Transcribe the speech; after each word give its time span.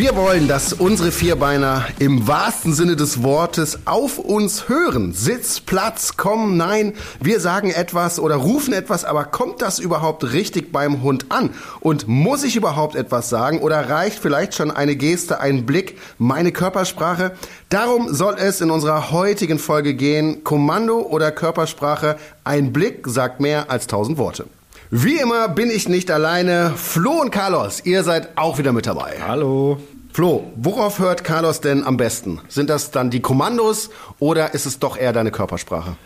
Wir 0.00 0.16
wollen, 0.16 0.48
dass 0.48 0.72
unsere 0.72 1.12
Vierbeiner 1.12 1.84
im 1.98 2.26
wahrsten 2.26 2.72
Sinne 2.72 2.96
des 2.96 3.22
Wortes 3.22 3.80
auf 3.84 4.18
uns 4.18 4.66
hören. 4.66 5.12
Sitz, 5.12 5.60
Platz, 5.60 6.14
komm, 6.16 6.56
nein. 6.56 6.94
Wir 7.20 7.38
sagen 7.38 7.70
etwas 7.70 8.18
oder 8.18 8.36
rufen 8.36 8.72
etwas, 8.72 9.04
aber 9.04 9.24
kommt 9.24 9.60
das 9.60 9.78
überhaupt 9.78 10.32
richtig 10.32 10.72
beim 10.72 11.02
Hund 11.02 11.26
an? 11.28 11.50
Und 11.80 12.08
muss 12.08 12.44
ich 12.44 12.56
überhaupt 12.56 12.96
etwas 12.96 13.28
sagen 13.28 13.58
oder 13.58 13.90
reicht 13.90 14.20
vielleicht 14.20 14.54
schon 14.54 14.70
eine 14.70 14.96
Geste, 14.96 15.38
ein 15.38 15.66
Blick, 15.66 15.98
meine 16.16 16.50
Körpersprache? 16.50 17.32
Darum 17.68 18.14
soll 18.14 18.36
es 18.38 18.62
in 18.62 18.70
unserer 18.70 19.10
heutigen 19.10 19.58
Folge 19.58 19.92
gehen. 19.92 20.44
Kommando 20.44 21.00
oder 21.00 21.30
Körpersprache? 21.30 22.16
Ein 22.42 22.72
Blick 22.72 23.06
sagt 23.06 23.40
mehr 23.40 23.70
als 23.70 23.86
tausend 23.86 24.16
Worte. 24.16 24.46
Wie 24.92 25.18
immer 25.18 25.46
bin 25.48 25.70
ich 25.70 25.88
nicht 25.88 26.10
alleine. 26.10 26.72
Flo 26.74 27.20
und 27.20 27.30
Carlos, 27.30 27.82
ihr 27.84 28.02
seid 28.02 28.30
auch 28.36 28.58
wieder 28.58 28.72
mit 28.72 28.86
dabei. 28.86 29.18
Hallo. 29.24 29.78
Flo, 30.12 30.52
worauf 30.56 30.98
hört 30.98 31.22
Carlos 31.22 31.60
denn 31.60 31.84
am 31.84 31.96
besten? 31.96 32.40
Sind 32.48 32.68
das 32.68 32.90
dann 32.90 33.10
die 33.10 33.20
Kommandos 33.20 33.90
oder 34.18 34.54
ist 34.54 34.66
es 34.66 34.80
doch 34.80 34.98
eher 34.98 35.12
deine 35.12 35.30
Körpersprache? 35.30 35.96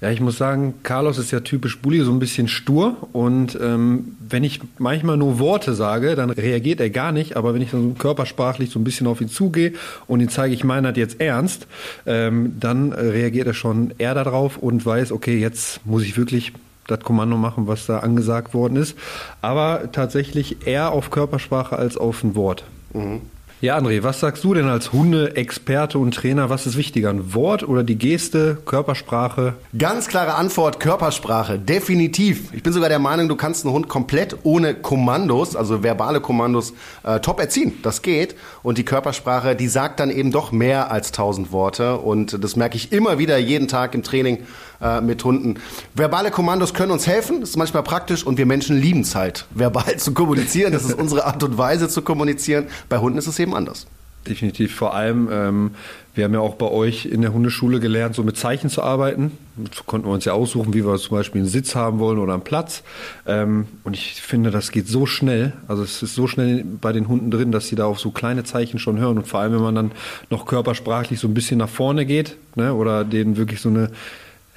Ja, 0.00 0.10
ich 0.10 0.20
muss 0.20 0.36
sagen, 0.36 0.74
Carlos 0.82 1.16
ist 1.16 1.30
ja 1.30 1.38
typisch 1.40 1.78
Bulli, 1.78 2.02
so 2.02 2.10
ein 2.10 2.18
bisschen 2.18 2.48
stur. 2.48 2.96
Und 3.12 3.56
ähm, 3.62 4.16
wenn 4.18 4.42
ich 4.42 4.60
manchmal 4.78 5.16
nur 5.16 5.38
Worte 5.38 5.74
sage, 5.74 6.16
dann 6.16 6.30
reagiert 6.30 6.80
er 6.80 6.90
gar 6.90 7.12
nicht. 7.12 7.36
Aber 7.36 7.54
wenn 7.54 7.62
ich 7.62 7.70
dann 7.70 7.82
so 7.82 7.94
körpersprachlich 7.94 8.70
so 8.70 8.80
ein 8.80 8.84
bisschen 8.84 9.06
auf 9.06 9.20
ihn 9.20 9.28
zugehe 9.28 9.74
und 10.08 10.20
ihn 10.20 10.28
zeige, 10.28 10.54
ich 10.54 10.64
meine 10.64 10.88
das 10.88 10.98
jetzt 10.98 11.20
ernst, 11.20 11.68
ähm, 12.04 12.56
dann 12.58 12.92
reagiert 12.92 13.46
er 13.46 13.54
schon 13.54 13.94
eher 13.98 14.14
darauf 14.14 14.56
und 14.56 14.84
weiß, 14.84 15.12
okay, 15.12 15.38
jetzt 15.38 15.86
muss 15.86 16.02
ich 16.02 16.16
wirklich 16.16 16.52
das 16.88 16.98
Kommando 16.98 17.36
machen, 17.36 17.68
was 17.68 17.86
da 17.86 18.00
angesagt 18.00 18.54
worden 18.54 18.76
ist. 18.76 18.98
Aber 19.40 19.92
tatsächlich 19.92 20.66
eher 20.66 20.90
auf 20.90 21.12
Körpersprache 21.12 21.76
als 21.76 21.96
auf 21.96 22.24
ein 22.24 22.34
Wort. 22.34 22.64
Mhm. 22.92 23.20
Ja, 23.62 23.78
André, 23.78 24.02
was 24.02 24.18
sagst 24.18 24.42
du 24.42 24.54
denn 24.54 24.66
als 24.66 24.92
Hunde-Experte 24.92 25.96
und 25.96 26.12
Trainer? 26.12 26.50
Was 26.50 26.66
ist 26.66 26.76
wichtiger, 26.76 27.10
ein 27.10 27.32
Wort 27.32 27.62
oder 27.62 27.84
die 27.84 27.96
Geste, 27.96 28.58
Körpersprache? 28.66 29.54
Ganz 29.78 30.08
klare 30.08 30.34
Antwort, 30.34 30.80
Körpersprache, 30.80 31.60
definitiv. 31.60 32.52
Ich 32.52 32.64
bin 32.64 32.72
sogar 32.72 32.88
der 32.88 32.98
Meinung, 32.98 33.28
du 33.28 33.36
kannst 33.36 33.64
einen 33.64 33.72
Hund 33.72 33.88
komplett 33.88 34.38
ohne 34.42 34.74
Kommandos, 34.74 35.54
also 35.54 35.84
verbale 35.84 36.20
Kommandos, 36.20 36.74
äh, 37.04 37.20
top 37.20 37.38
erziehen. 37.38 37.74
Das 37.84 38.02
geht. 38.02 38.34
Und 38.64 38.78
die 38.78 38.84
Körpersprache, 38.84 39.54
die 39.54 39.68
sagt 39.68 40.00
dann 40.00 40.10
eben 40.10 40.32
doch 40.32 40.50
mehr 40.50 40.90
als 40.90 41.12
tausend 41.12 41.52
Worte. 41.52 41.98
Und 41.98 42.42
das 42.42 42.56
merke 42.56 42.74
ich 42.74 42.90
immer 42.90 43.20
wieder 43.20 43.38
jeden 43.38 43.68
Tag 43.68 43.94
im 43.94 44.02
Training 44.02 44.38
äh, 44.82 45.00
mit 45.00 45.24
Hunden. 45.24 45.56
Verbale 45.94 46.30
Kommandos 46.30 46.74
können 46.74 46.92
uns 46.92 47.06
helfen, 47.06 47.40
das 47.40 47.50
ist 47.50 47.56
manchmal 47.56 47.82
praktisch 47.82 48.24
und 48.24 48.38
wir 48.38 48.46
Menschen 48.46 48.76
lieben 48.76 49.00
es 49.00 49.14
halt, 49.14 49.46
verbal 49.50 49.96
zu 49.96 50.12
kommunizieren. 50.12 50.72
Das 50.72 50.84
ist 50.84 50.94
unsere 50.94 51.26
Art 51.26 51.42
und 51.42 51.56
Weise 51.58 51.88
zu 51.88 52.02
kommunizieren. 52.02 52.66
Bei 52.88 52.98
Hunden 52.98 53.18
ist 53.18 53.26
es 53.26 53.38
eben 53.38 53.54
anders. 53.54 53.86
Definitiv. 54.26 54.74
Vor 54.74 54.94
allem, 54.94 55.28
ähm, 55.32 55.70
wir 56.14 56.24
haben 56.24 56.34
ja 56.34 56.38
auch 56.40 56.54
bei 56.54 56.70
euch 56.70 57.06
in 57.06 57.22
der 57.22 57.32
Hundeschule 57.32 57.80
gelernt, 57.80 58.14
so 58.14 58.22
mit 58.22 58.36
Zeichen 58.36 58.70
zu 58.70 58.80
arbeiten. 58.82 59.32
Das 59.56 59.84
konnten 59.84 60.06
wir 60.06 60.12
uns 60.12 60.24
ja 60.24 60.32
aussuchen, 60.32 60.74
wie 60.74 60.86
wir 60.86 60.96
zum 60.98 61.16
Beispiel 61.16 61.40
einen 61.40 61.50
Sitz 61.50 61.74
haben 61.74 61.98
wollen 61.98 62.18
oder 62.18 62.34
einen 62.34 62.44
Platz. 62.44 62.84
Ähm, 63.26 63.66
und 63.82 63.96
ich 63.96 64.22
finde, 64.22 64.52
das 64.52 64.70
geht 64.70 64.86
so 64.86 65.06
schnell. 65.06 65.54
Also 65.66 65.82
es 65.82 66.02
ist 66.02 66.14
so 66.14 66.28
schnell 66.28 66.64
bei 66.64 66.92
den 66.92 67.08
Hunden 67.08 67.32
drin, 67.32 67.50
dass 67.50 67.66
sie 67.66 67.74
da 67.74 67.86
auf 67.86 67.98
so 67.98 68.12
kleine 68.12 68.44
Zeichen 68.44 68.78
schon 68.78 68.98
hören. 68.98 69.18
Und 69.18 69.26
vor 69.26 69.40
allem, 69.40 69.54
wenn 69.54 69.62
man 69.62 69.74
dann 69.74 69.92
noch 70.30 70.46
körpersprachlich 70.46 71.18
so 71.18 71.26
ein 71.26 71.34
bisschen 71.34 71.58
nach 71.58 71.68
vorne 71.68 72.06
geht 72.06 72.36
ne, 72.54 72.74
oder 72.74 73.04
denen 73.04 73.36
wirklich 73.36 73.60
so 73.60 73.70
eine 73.70 73.90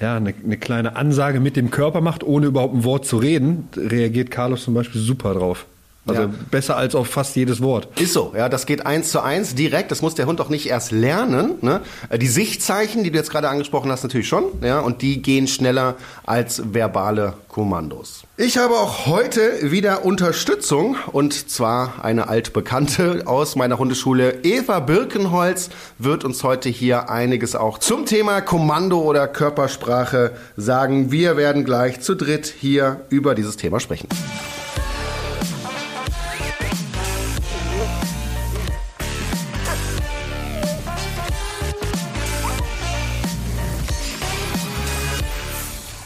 ja, 0.00 0.16
eine, 0.16 0.34
eine 0.44 0.56
kleine 0.56 0.96
Ansage 0.96 1.40
mit 1.40 1.56
dem 1.56 1.70
Körper 1.70 2.00
macht, 2.00 2.22
ohne 2.22 2.46
überhaupt 2.46 2.74
ein 2.74 2.84
Wort 2.84 3.06
zu 3.06 3.16
reden, 3.16 3.68
reagiert 3.76 4.30
Carlos 4.30 4.64
zum 4.64 4.74
Beispiel 4.74 5.00
super 5.00 5.34
drauf. 5.34 5.66
Also 6.06 6.22
ja. 6.22 6.30
besser 6.50 6.76
als 6.76 6.94
auf 6.94 7.08
fast 7.08 7.34
jedes 7.34 7.60
Wort. 7.60 7.88
Ist 8.00 8.12
so, 8.12 8.32
ja, 8.36 8.48
das 8.48 8.66
geht 8.66 8.86
eins 8.86 9.10
zu 9.10 9.20
eins 9.20 9.56
direkt. 9.56 9.90
Das 9.90 10.02
muss 10.02 10.14
der 10.14 10.26
Hund 10.26 10.40
auch 10.40 10.48
nicht 10.48 10.68
erst 10.68 10.92
lernen. 10.92 11.54
Ne? 11.62 11.80
Äh, 12.08 12.18
die 12.18 12.28
Sichtzeichen, 12.28 13.02
die 13.02 13.10
du 13.10 13.18
jetzt 13.18 13.30
gerade 13.30 13.48
angesprochen 13.48 13.90
hast, 13.90 14.04
natürlich 14.04 14.28
schon, 14.28 14.44
ja, 14.62 14.78
und 14.78 15.02
die 15.02 15.20
gehen 15.20 15.48
schneller 15.48 15.96
als 16.24 16.62
verbale 16.72 17.34
Kommandos. 17.48 18.22
Ich 18.36 18.58
habe 18.58 18.74
auch 18.74 19.06
heute 19.06 19.72
wieder 19.72 20.04
Unterstützung 20.04 20.96
und 21.10 21.50
zwar 21.50 22.04
eine 22.04 22.28
altbekannte 22.28 23.22
aus 23.24 23.56
meiner 23.56 23.78
Hundeschule. 23.78 24.40
Eva 24.42 24.78
Birkenholz 24.80 25.70
wird 25.98 26.24
uns 26.24 26.44
heute 26.44 26.68
hier 26.68 27.10
einiges 27.10 27.56
auch 27.56 27.78
zum 27.78 28.04
Thema 28.06 28.42
Kommando 28.42 29.00
oder 29.00 29.26
Körpersprache 29.26 30.32
sagen. 30.56 31.10
Wir 31.10 31.36
werden 31.36 31.64
gleich 31.64 32.00
zu 32.00 32.14
dritt 32.14 32.46
hier 32.46 33.00
über 33.08 33.34
dieses 33.34 33.56
Thema 33.56 33.80
sprechen. 33.80 34.08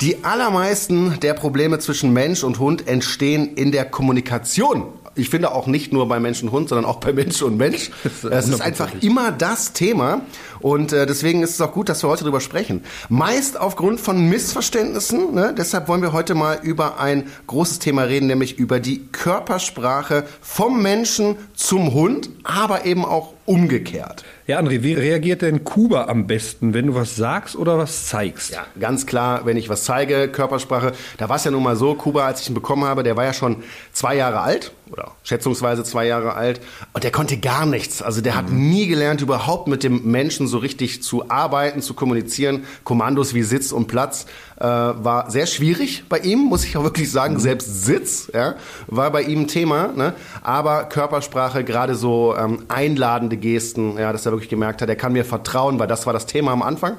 Die 0.00 0.24
allermeisten 0.24 1.20
der 1.20 1.34
Probleme 1.34 1.78
zwischen 1.78 2.14
Mensch 2.14 2.42
und 2.42 2.58
Hund 2.58 2.88
entstehen 2.88 3.54
in 3.56 3.70
der 3.70 3.84
Kommunikation. 3.84 4.86
Ich 5.14 5.28
finde 5.28 5.52
auch 5.52 5.66
nicht 5.66 5.92
nur 5.92 6.08
bei 6.08 6.18
Mensch 6.20 6.42
und 6.42 6.52
Hund, 6.52 6.70
sondern 6.70 6.86
auch 6.86 7.00
bei 7.00 7.12
Mensch 7.12 7.42
und 7.42 7.58
Mensch. 7.58 7.90
Es 8.30 8.48
ist 8.48 8.62
einfach 8.62 8.88
immer 9.02 9.30
das 9.30 9.74
Thema. 9.74 10.22
Und 10.60 10.94
äh, 10.94 11.04
deswegen 11.04 11.42
ist 11.42 11.50
es 11.50 11.60
auch 11.60 11.72
gut, 11.72 11.90
dass 11.90 12.02
wir 12.02 12.08
heute 12.08 12.22
darüber 12.24 12.40
sprechen. 12.40 12.82
Meist 13.10 13.60
aufgrund 13.60 14.00
von 14.00 14.26
Missverständnissen. 14.26 15.34
Ne? 15.34 15.54
Deshalb 15.56 15.86
wollen 15.88 16.00
wir 16.00 16.14
heute 16.14 16.34
mal 16.34 16.60
über 16.62 16.98
ein 16.98 17.26
großes 17.46 17.80
Thema 17.80 18.04
reden, 18.04 18.28
nämlich 18.28 18.58
über 18.58 18.80
die 18.80 19.04
Körpersprache 19.12 20.24
vom 20.40 20.80
Menschen 20.80 21.36
zum 21.52 21.92
Hund, 21.92 22.30
aber 22.44 22.86
eben 22.86 23.04
auch 23.04 23.34
umgekehrt. 23.50 24.24
Ja, 24.46 24.60
André, 24.60 24.84
wie 24.84 24.94
reagiert 24.94 25.42
denn 25.42 25.64
Kuba 25.64 26.04
am 26.04 26.28
besten, 26.28 26.72
wenn 26.72 26.86
du 26.86 26.94
was 26.94 27.16
sagst 27.16 27.56
oder 27.56 27.78
was 27.78 28.06
zeigst? 28.06 28.52
Ja, 28.52 28.64
ganz 28.78 29.06
klar, 29.06 29.44
wenn 29.44 29.56
ich 29.56 29.68
was 29.68 29.82
zeige, 29.82 30.28
Körpersprache. 30.28 30.92
Da 31.18 31.28
war 31.28 31.34
es 31.34 31.42
ja 31.42 31.50
nun 31.50 31.64
mal 31.64 31.74
so, 31.74 31.94
Kuba, 31.94 32.26
als 32.26 32.42
ich 32.42 32.48
ihn 32.48 32.54
bekommen 32.54 32.84
habe, 32.84 33.02
der 33.02 33.16
war 33.16 33.24
ja 33.24 33.32
schon 33.32 33.64
zwei 33.92 34.14
Jahre 34.14 34.40
alt 34.40 34.72
oder 34.92 35.12
schätzungsweise 35.24 35.82
zwei 35.82 36.06
Jahre 36.06 36.34
alt 36.34 36.60
und 36.92 37.02
der 37.02 37.10
konnte 37.10 37.38
gar 37.38 37.66
nichts. 37.66 38.02
Also 38.02 38.20
der 38.20 38.34
mhm. 38.34 38.36
hat 38.36 38.50
nie 38.50 38.86
gelernt, 38.86 39.20
überhaupt 39.20 39.66
mit 39.66 39.82
dem 39.82 40.08
Menschen 40.10 40.46
so 40.46 40.58
richtig 40.58 41.02
zu 41.02 41.28
arbeiten, 41.28 41.82
zu 41.82 41.94
kommunizieren. 41.94 42.64
Kommandos 42.84 43.34
wie 43.34 43.42
Sitz 43.42 43.72
und 43.72 43.88
Platz 43.88 44.26
äh, 44.60 44.64
war 44.64 45.30
sehr 45.30 45.46
schwierig 45.46 46.04
bei 46.08 46.18
ihm, 46.18 46.40
muss 46.40 46.64
ich 46.64 46.76
auch 46.76 46.84
wirklich 46.84 47.10
sagen. 47.10 47.34
Mhm. 47.34 47.40
Selbst 47.40 47.84
Sitz 47.84 48.30
ja, 48.32 48.56
war 48.86 49.10
bei 49.10 49.22
ihm 49.22 49.42
ein 49.42 49.48
Thema. 49.48 49.88
Ne? 49.88 50.12
Aber 50.42 50.84
Körpersprache, 50.84 51.64
gerade 51.64 51.94
so 51.94 52.36
ähm, 52.36 52.64
einladende 52.68 53.38
Gesten, 53.38 53.98
ja, 53.98 54.12
dass 54.12 54.26
er 54.26 54.32
wirklich 54.32 54.50
gemerkt 54.50 54.82
hat, 54.82 54.88
er 54.88 54.96
kann 54.96 55.12
mir 55.12 55.24
vertrauen, 55.24 55.78
weil 55.78 55.86
das 55.86 56.06
war 56.06 56.12
das 56.12 56.26
Thema 56.26 56.52
am 56.52 56.62
Anfang, 56.62 56.96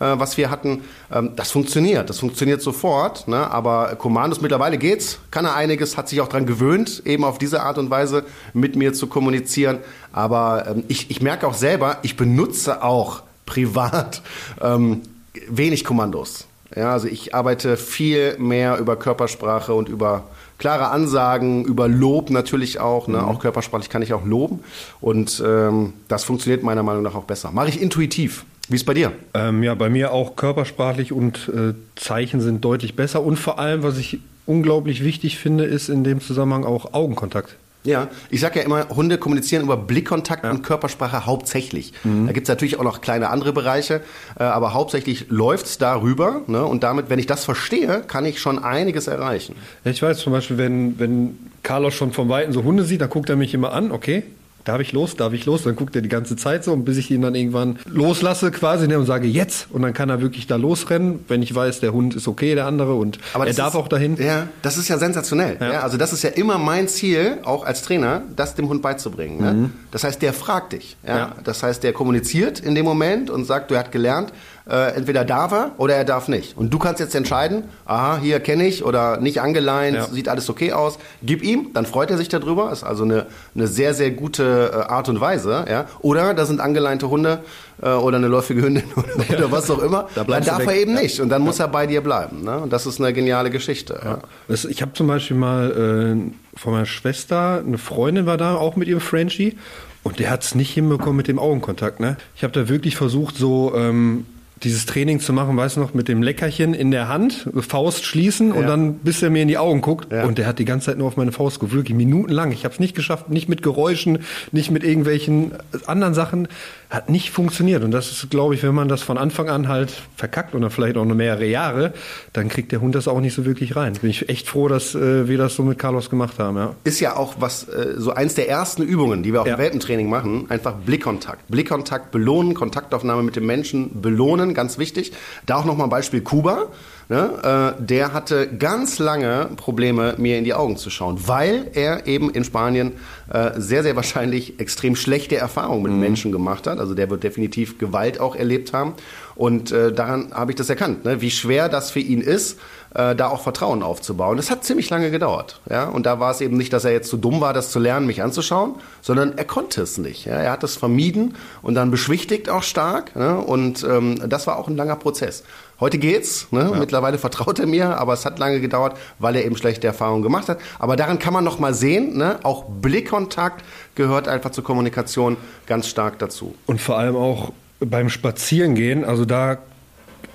ja. 0.00 0.14
äh, 0.14 0.18
was 0.18 0.36
wir 0.38 0.50
hatten. 0.50 0.84
Ähm, 1.12 1.32
das 1.36 1.50
funktioniert, 1.50 2.08
das 2.08 2.18
funktioniert 2.18 2.62
sofort. 2.62 3.28
Ne? 3.28 3.50
Aber 3.50 3.94
Kommandos, 3.96 4.40
mittlerweile 4.40 4.78
geht's, 4.78 5.18
kann 5.30 5.44
er 5.44 5.54
einiges, 5.54 5.98
hat 5.98 6.08
sich 6.08 6.20
auch 6.22 6.28
daran 6.28 6.46
gewöhnt, 6.46 7.02
eben 7.04 7.24
auf 7.24 7.36
diese 7.36 7.62
Art 7.62 7.76
und 7.76 7.90
Weise 7.90 8.24
mit 8.54 8.74
mir 8.74 8.94
zu 8.94 9.06
kommunizieren. 9.06 9.78
Aber 10.12 10.66
ähm, 10.66 10.84
ich, 10.88 11.10
ich 11.10 11.20
merke 11.20 11.46
auch 11.46 11.54
selber, 11.54 11.98
ich 12.02 12.16
benutze 12.16 12.82
auch 12.82 13.22
privat 13.44 14.22
ähm, 14.62 15.02
wenig 15.48 15.84
Kommandos. 15.84 16.46
Ja, 16.76 16.92
also 16.92 17.08
ich 17.08 17.34
arbeite 17.34 17.76
viel 17.76 18.36
mehr 18.38 18.78
über 18.78 18.96
Körpersprache 18.96 19.74
und 19.74 19.88
über 19.88 20.24
klare 20.58 20.90
Ansagen, 20.90 21.64
über 21.64 21.88
Lob 21.88 22.30
natürlich 22.30 22.78
auch. 22.78 23.08
Ne? 23.08 23.18
Mhm. 23.18 23.24
Auch 23.24 23.40
körpersprachlich 23.40 23.90
kann 23.90 24.02
ich 24.02 24.14
auch 24.14 24.24
loben. 24.24 24.60
Und 25.00 25.42
ähm, 25.44 25.92
das 26.08 26.24
funktioniert 26.24 26.62
meiner 26.62 26.82
Meinung 26.82 27.02
nach 27.02 27.14
auch 27.14 27.24
besser. 27.24 27.50
Mache 27.50 27.68
ich 27.68 27.80
intuitiv. 27.80 28.44
Wie 28.68 28.76
ist 28.76 28.84
bei 28.84 28.94
dir? 28.94 29.12
Ähm, 29.34 29.62
ja, 29.62 29.74
bei 29.74 29.88
mir 29.88 30.12
auch 30.12 30.36
körpersprachlich 30.36 31.12
und 31.12 31.50
äh, 31.52 31.74
Zeichen 31.96 32.40
sind 32.40 32.64
deutlich 32.64 32.94
besser. 32.94 33.22
Und 33.22 33.36
vor 33.36 33.58
allem, 33.58 33.82
was 33.82 33.98
ich 33.98 34.20
unglaublich 34.46 35.04
wichtig 35.04 35.38
finde, 35.38 35.64
ist 35.64 35.88
in 35.88 36.04
dem 36.04 36.20
Zusammenhang 36.20 36.64
auch 36.64 36.94
Augenkontakt. 36.94 37.56
Ja, 37.84 38.08
ich 38.30 38.40
sage 38.40 38.60
ja 38.60 38.64
immer, 38.64 38.88
Hunde 38.90 39.18
kommunizieren 39.18 39.64
über 39.64 39.76
Blickkontakt 39.76 40.44
ja. 40.44 40.50
und 40.50 40.62
Körpersprache 40.62 41.26
hauptsächlich. 41.26 41.92
Mhm. 42.04 42.26
Da 42.26 42.32
gibt's 42.32 42.48
natürlich 42.48 42.78
auch 42.78 42.84
noch 42.84 43.00
kleine 43.00 43.30
andere 43.30 43.52
Bereiche, 43.52 44.02
äh, 44.38 44.44
aber 44.44 44.72
hauptsächlich 44.72 45.26
läuft's 45.30 45.78
darüber. 45.78 46.42
Ne? 46.46 46.64
Und 46.64 46.84
damit, 46.84 47.10
wenn 47.10 47.18
ich 47.18 47.26
das 47.26 47.44
verstehe, 47.44 48.02
kann 48.06 48.24
ich 48.24 48.40
schon 48.40 48.62
einiges 48.62 49.08
erreichen. 49.08 49.56
Ich 49.84 50.00
weiß 50.00 50.18
zum 50.18 50.32
Beispiel, 50.32 50.58
wenn, 50.58 50.98
wenn 51.00 51.38
Carlos 51.64 51.94
schon 51.94 52.12
vom 52.12 52.28
Weiten 52.28 52.52
so 52.52 52.62
Hunde 52.62 52.84
sieht, 52.84 53.00
dann 53.00 53.10
guckt 53.10 53.28
er 53.28 53.36
mich 53.36 53.52
immer 53.52 53.72
an, 53.72 53.90
okay, 53.90 54.22
darf 54.64 54.80
ich 54.80 54.92
los, 54.92 55.16
darf 55.16 55.32
ich 55.32 55.46
los? 55.46 55.62
Dann 55.62 55.76
guckt 55.76 55.96
er 55.96 56.02
die 56.02 56.08
ganze 56.08 56.36
Zeit 56.36 56.64
so, 56.64 56.72
und 56.72 56.84
bis 56.84 56.96
ich 56.96 57.10
ihn 57.10 57.22
dann 57.22 57.34
irgendwann 57.34 57.78
loslasse 57.86 58.50
quasi 58.50 58.88
ne, 58.88 58.98
und 58.98 59.06
sage 59.06 59.26
jetzt. 59.26 59.68
Und 59.70 59.82
dann 59.82 59.92
kann 59.92 60.08
er 60.10 60.20
wirklich 60.20 60.46
da 60.46 60.56
losrennen, 60.56 61.24
wenn 61.28 61.42
ich 61.42 61.54
weiß, 61.54 61.80
der 61.80 61.92
Hund 61.92 62.14
ist 62.14 62.28
okay, 62.28 62.54
der 62.54 62.66
andere 62.66 62.94
und 62.94 63.18
Aber 63.34 63.46
er 63.46 63.54
darf 63.54 63.74
ist, 63.74 63.80
auch 63.80 63.88
dahin. 63.88 64.16
Ja, 64.16 64.48
das 64.62 64.78
ist 64.78 64.88
ja 64.88 64.98
sensationell. 64.98 65.56
Ja. 65.60 65.72
ja. 65.72 65.80
also 65.80 65.96
das 65.96 66.12
ist 66.12 66.22
ja 66.22 66.30
immer 66.30 66.58
mein 66.58 66.88
Ziel, 66.88 67.38
auch 67.44 67.64
als 67.64 67.82
Trainer, 67.82 68.22
das 68.36 68.54
dem 68.54 68.68
Hund 68.68 68.82
beizubringen. 68.82 69.40
Ne? 69.40 69.52
Mhm. 69.52 69.72
Das 69.90 70.04
heißt, 70.04 70.22
der 70.22 70.32
fragt 70.32 70.72
dich. 70.72 70.96
Ja? 71.06 71.36
Das 71.44 71.62
heißt, 71.62 71.82
der 71.82 71.92
kommuniziert 71.92 72.60
in 72.60 72.74
dem 72.74 72.84
Moment 72.84 73.30
und 73.30 73.44
sagt, 73.44 73.70
du 73.70 73.76
hast 73.76 73.92
gelernt, 73.92 74.32
Äh, 74.68 74.94
entweder 74.94 75.24
darf 75.24 75.52
er 75.52 75.72
oder 75.78 75.96
er 75.96 76.04
darf 76.04 76.28
nicht. 76.28 76.56
Und 76.56 76.72
du 76.72 76.78
kannst 76.78 77.00
jetzt 77.00 77.14
entscheiden, 77.14 77.64
aha, 77.84 78.18
hier 78.22 78.38
kenne 78.38 78.66
ich 78.66 78.84
oder 78.84 79.18
nicht 79.18 79.40
angeleint, 79.40 79.96
ja. 79.96 80.06
sieht 80.06 80.28
alles 80.28 80.48
okay 80.48 80.72
aus, 80.72 80.98
gib 81.22 81.42
ihm, 81.42 81.70
dann 81.74 81.84
freut 81.84 82.10
er 82.10 82.16
sich 82.16 82.28
darüber. 82.28 82.70
Ist 82.70 82.84
also 82.84 83.02
eine, 83.02 83.26
eine 83.54 83.66
sehr, 83.66 83.92
sehr 83.92 84.12
gute 84.12 84.70
äh, 84.72 84.76
Art 84.92 85.08
und 85.08 85.20
Weise. 85.20 85.64
Ja? 85.68 85.86
Oder 86.00 86.34
da 86.34 86.46
sind 86.46 86.60
angeleinte 86.60 87.10
Hunde 87.10 87.40
äh, 87.82 87.88
oder 87.88 88.18
eine 88.18 88.28
läufige 88.28 88.62
Hündin 88.62 88.84
oder, 88.96 89.38
oder 89.38 89.52
was 89.52 89.68
auch 89.68 89.82
immer. 89.82 90.08
da 90.14 90.22
dann 90.22 90.44
darf 90.44 90.64
er 90.64 90.74
eben 90.74 90.94
nicht 90.94 91.20
und 91.20 91.28
dann 91.28 91.42
muss 91.42 91.58
er 91.58 91.66
bei 91.66 91.88
dir 91.88 92.00
bleiben. 92.00 92.44
Ne? 92.44 92.58
Und 92.58 92.72
das 92.72 92.86
ist 92.86 93.00
eine 93.00 93.12
geniale 93.12 93.50
Geschichte. 93.50 94.00
Ja. 94.04 94.18
Ich 94.48 94.80
habe 94.80 94.92
zum 94.92 95.08
Beispiel 95.08 95.36
mal 95.36 95.70
äh, 95.70 96.58
von 96.58 96.72
meiner 96.72 96.86
Schwester, 96.86 97.62
eine 97.66 97.78
Freundin 97.78 98.26
war 98.26 98.36
da 98.36 98.54
auch 98.54 98.76
mit 98.76 98.86
ihrem 98.86 99.00
Frenchie 99.00 99.58
und 100.04 100.18
der 100.20 100.30
hat 100.30 100.44
es 100.44 100.54
nicht 100.54 100.72
hinbekommen 100.72 101.16
mit 101.16 101.26
dem 101.26 101.38
Augenkontakt. 101.38 101.98
Ne? 102.00 102.16
Ich 102.36 102.44
habe 102.44 102.52
da 102.52 102.68
wirklich 102.68 102.96
versucht, 102.96 103.36
so 103.36 103.74
ähm, 103.74 104.26
dieses 104.64 104.86
Training 104.86 105.20
zu 105.20 105.32
machen, 105.32 105.56
weißt 105.56 105.76
du 105.76 105.80
noch, 105.80 105.94
mit 105.94 106.08
dem 106.08 106.22
Leckerchen 106.22 106.74
in 106.74 106.90
der 106.90 107.08
Hand, 107.08 107.48
Faust 107.60 108.04
schließen 108.04 108.48
ja. 108.48 108.54
und 108.54 108.66
dann 108.66 108.94
bis 108.94 109.22
er 109.22 109.30
mir 109.30 109.42
in 109.42 109.48
die 109.48 109.58
Augen 109.58 109.80
guckt. 109.80 110.12
Ja. 110.12 110.24
Und 110.24 110.38
der 110.38 110.46
hat 110.46 110.58
die 110.58 110.64
ganze 110.64 110.86
Zeit 110.86 110.98
nur 110.98 111.08
auf 111.08 111.16
meine 111.16 111.32
Faust 111.32 111.60
wirklich 111.72 111.96
minutenlang. 111.96 112.52
Ich 112.52 112.64
habe 112.64 112.72
es 112.74 112.80
nicht 112.80 112.94
geschafft, 112.94 113.30
nicht 113.30 113.48
mit 113.48 113.62
Geräuschen, 113.62 114.20
nicht 114.52 114.70
mit 114.70 114.84
irgendwelchen 114.84 115.52
anderen 115.86 116.14
Sachen. 116.14 116.48
Hat 116.92 117.08
nicht 117.08 117.30
funktioniert. 117.30 117.84
Und 117.84 117.90
das 117.90 118.10
ist, 118.10 118.28
glaube 118.28 118.54
ich, 118.54 118.62
wenn 118.62 118.74
man 118.74 118.86
das 118.86 119.00
von 119.00 119.16
Anfang 119.16 119.48
an 119.48 119.66
halt 119.66 119.90
verkackt 120.14 120.54
oder 120.54 120.68
vielleicht 120.68 120.98
auch 120.98 121.06
noch 121.06 121.14
mehrere 121.14 121.46
Jahre, 121.46 121.94
dann 122.34 122.50
kriegt 122.50 122.70
der 122.70 122.82
Hund 122.82 122.94
das 122.94 123.08
auch 123.08 123.22
nicht 123.22 123.32
so 123.32 123.46
wirklich 123.46 123.76
rein. 123.76 123.94
Bin 123.94 124.10
ich 124.10 124.28
echt 124.28 124.46
froh, 124.46 124.68
dass 124.68 124.94
äh, 124.94 125.26
wir 125.26 125.38
das 125.38 125.56
so 125.56 125.62
mit 125.62 125.78
Carlos 125.78 126.10
gemacht 126.10 126.38
haben. 126.38 126.58
Ja. 126.58 126.74
Ist 126.84 127.00
ja 127.00 127.16
auch 127.16 127.36
was, 127.38 127.66
äh, 127.66 127.94
so 127.96 128.12
eins 128.12 128.34
der 128.34 128.50
ersten 128.50 128.82
Übungen, 128.82 129.22
die 129.22 129.32
wir 129.32 129.40
auch 129.40 129.46
ja. 129.46 129.54
im 129.54 129.58
Welpentraining 129.58 130.10
machen, 130.10 130.50
einfach 130.50 130.74
Blickkontakt. 130.74 131.48
Blickkontakt 131.48 132.10
belohnen, 132.10 132.52
Kontaktaufnahme 132.52 133.22
mit 133.22 133.36
dem 133.36 133.46
Menschen 133.46 134.02
belohnen, 134.02 134.52
ganz 134.52 134.76
wichtig. 134.76 135.12
Da 135.46 135.56
auch 135.56 135.64
nochmal 135.64 135.86
ein 135.86 135.90
Beispiel 135.90 136.20
Kuba. 136.20 136.66
Ne, 137.12 137.74
äh, 137.78 137.82
der 137.84 138.14
hatte 138.14 138.48
ganz 138.48 138.98
lange 138.98 139.50
Probleme, 139.56 140.14
mir 140.16 140.38
in 140.38 140.44
die 140.44 140.54
Augen 140.54 140.78
zu 140.78 140.88
schauen, 140.88 141.18
weil 141.26 141.70
er 141.74 142.06
eben 142.06 142.30
in 142.30 142.42
Spanien 142.42 142.92
äh, 143.30 143.50
sehr, 143.56 143.82
sehr 143.82 143.96
wahrscheinlich 143.96 144.58
extrem 144.60 144.96
schlechte 144.96 145.36
Erfahrungen 145.36 145.82
mit 145.82 145.92
mhm. 145.92 146.00
Menschen 146.00 146.32
gemacht 146.32 146.66
hat. 146.66 146.78
Also 146.78 146.94
der 146.94 147.10
wird 147.10 147.22
definitiv 147.22 147.76
Gewalt 147.76 148.18
auch 148.18 148.34
erlebt 148.34 148.72
haben. 148.72 148.94
Und 149.34 149.72
äh, 149.72 149.92
daran 149.92 150.32
habe 150.32 150.52
ich 150.52 150.56
das 150.56 150.70
erkannt, 150.70 151.04
ne? 151.04 151.20
wie 151.20 151.30
schwer 151.30 151.68
das 151.68 151.90
für 151.90 152.00
ihn 152.00 152.20
ist, 152.20 152.58
äh, 152.94 153.14
da 153.14 153.28
auch 153.28 153.42
Vertrauen 153.42 153.82
aufzubauen. 153.82 154.36
Das 154.36 154.50
hat 154.50 154.64
ziemlich 154.64 154.90
lange 154.90 155.10
gedauert. 155.10 155.60
Ja? 155.70 155.88
Und 155.88 156.06
da 156.06 156.20
war 156.20 156.30
es 156.30 156.40
eben 156.40 156.56
nicht, 156.56 156.72
dass 156.72 156.84
er 156.84 156.92
jetzt 156.92 157.08
zu 157.08 157.16
dumm 157.16 157.40
war, 157.40 157.52
das 157.52 157.70
zu 157.70 157.78
lernen, 157.78 158.06
mich 158.06 158.22
anzuschauen, 158.22 158.74
sondern 159.00 159.36
er 159.36 159.44
konnte 159.44 159.82
es 159.82 159.98
nicht. 159.98 160.26
Ja? 160.26 160.34
Er 160.34 160.52
hat 160.52 160.64
es 160.64 160.76
vermieden 160.76 161.36
und 161.62 161.74
dann 161.74 161.90
beschwichtigt 161.90 162.50
auch 162.50 162.62
stark. 162.62 163.16
Ne? 163.16 163.38
Und 163.38 163.84
ähm, 163.84 164.28
das 164.28 164.46
war 164.46 164.58
auch 164.58 164.68
ein 164.68 164.76
langer 164.76 164.96
Prozess. 164.96 165.44
Heute 165.82 165.98
geht's. 165.98 166.46
Ne? 166.52 166.70
Ja. 166.72 166.78
Mittlerweile 166.78 167.18
vertraut 167.18 167.58
er 167.58 167.66
mir, 167.66 167.98
aber 167.98 168.12
es 168.12 168.24
hat 168.24 168.38
lange 168.38 168.60
gedauert, 168.60 168.96
weil 169.18 169.34
er 169.34 169.44
eben 169.44 169.56
schlechte 169.56 169.84
Erfahrungen 169.88 170.22
gemacht 170.22 170.48
hat. 170.48 170.60
Aber 170.78 170.94
daran 170.94 171.18
kann 171.18 171.32
man 171.32 171.42
noch 171.42 171.58
mal 171.58 171.74
sehen, 171.74 172.16
ne? 172.16 172.38
auch 172.44 172.66
Blickkontakt 172.66 173.64
gehört 173.96 174.28
einfach 174.28 174.50
zur 174.50 174.62
Kommunikation 174.62 175.36
ganz 175.66 175.88
stark 175.88 176.20
dazu. 176.20 176.54
Und 176.66 176.80
vor 176.80 176.98
allem 176.98 177.16
auch 177.16 177.52
beim 177.80 178.10
Spazierengehen, 178.10 179.04
also 179.04 179.24
da 179.24 179.58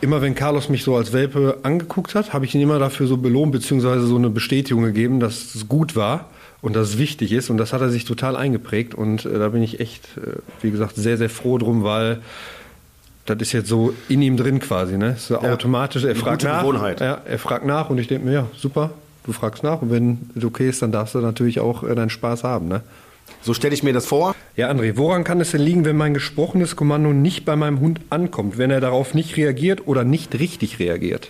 immer 0.01 0.21
wenn 0.21 0.35
Carlos 0.35 0.67
mich 0.67 0.83
so 0.83 0.97
als 0.97 1.13
Welpe 1.13 1.59
angeguckt 1.63 2.13
hat, 2.13 2.33
habe 2.33 2.44
ich 2.44 2.53
ihn 2.53 2.59
immer 2.59 2.77
dafür 2.77 3.07
so 3.07 3.15
belohnt, 3.15 3.53
beziehungsweise 3.53 4.05
so 4.05 4.17
eine 4.17 4.29
Bestätigung 4.29 4.83
gegeben, 4.83 5.21
dass 5.21 5.55
es 5.55 5.69
gut 5.69 5.95
war 5.95 6.29
und 6.61 6.75
dass 6.75 6.89
es 6.89 6.97
wichtig 6.97 7.31
ist. 7.31 7.49
Und 7.49 7.57
das 7.57 7.71
hat 7.71 7.79
er 7.79 7.89
sich 7.89 8.03
total 8.03 8.35
eingeprägt. 8.35 8.95
Und 8.95 9.25
äh, 9.25 9.39
da 9.39 9.47
bin 9.47 9.63
ich 9.63 9.79
echt, 9.79 10.09
äh, 10.17 10.39
wie 10.61 10.71
gesagt, 10.71 10.97
sehr, 10.97 11.17
sehr 11.17 11.29
froh 11.29 11.57
drum, 11.57 11.83
weil 11.85 12.21
das 13.27 13.38
ist 13.41 13.51
jetzt 13.51 13.68
so 13.68 13.94
in 14.09 14.21
ihm 14.21 14.38
drin 14.38 14.59
quasi. 14.59 14.97
Ne? 14.97 15.15
So 15.18 15.35
ja. 15.35 15.53
automatisch. 15.53 16.03
Er 16.03 16.15
fragt 16.15 16.44
nach. 16.44 16.62
Gewohnheit. 16.62 17.01
Ja, 17.01 17.21
er 17.25 17.39
fragt 17.39 17.65
nach 17.65 17.89
und 17.89 17.97
ich 17.97 18.07
denke 18.07 18.25
mir, 18.25 18.33
ja, 18.33 18.47
super, 18.57 18.91
du 19.25 19.33
fragst 19.33 19.63
nach. 19.63 19.81
Und 19.81 19.91
wenn 19.91 20.29
es 20.35 20.44
okay 20.44 20.69
ist, 20.69 20.81
dann 20.81 20.91
darfst 20.91 21.15
du 21.15 21.19
natürlich 21.19 21.59
auch 21.59 21.83
äh, 21.83 21.94
deinen 21.94 22.09
Spaß 22.09 22.44
haben. 22.44 22.68
Ne? 22.68 22.81
So 23.41 23.53
stelle 23.53 23.74
ich 23.74 23.83
mir 23.83 23.94
das 23.94 24.06
vor. 24.06 24.35
Ja, 24.56 24.69
André, 24.69 24.97
woran 24.97 25.24
kann 25.24 25.39
es 25.41 25.51
denn 25.51 25.62
liegen, 25.62 25.85
wenn 25.85 25.97
mein 25.97 26.13
gesprochenes 26.13 26.75
Kommando 26.75 27.13
nicht 27.13 27.45
bei 27.45 27.56
meinem 27.56 27.79
Hund 27.79 28.00
ankommt, 28.09 28.57
wenn 28.57 28.71
er 28.71 28.81
darauf 28.81 29.13
nicht 29.13 29.38
reagiert 29.38 29.88
oder 29.88 30.03
nicht 30.03 30.39
richtig 30.39 30.80
reagiert? 30.80 31.30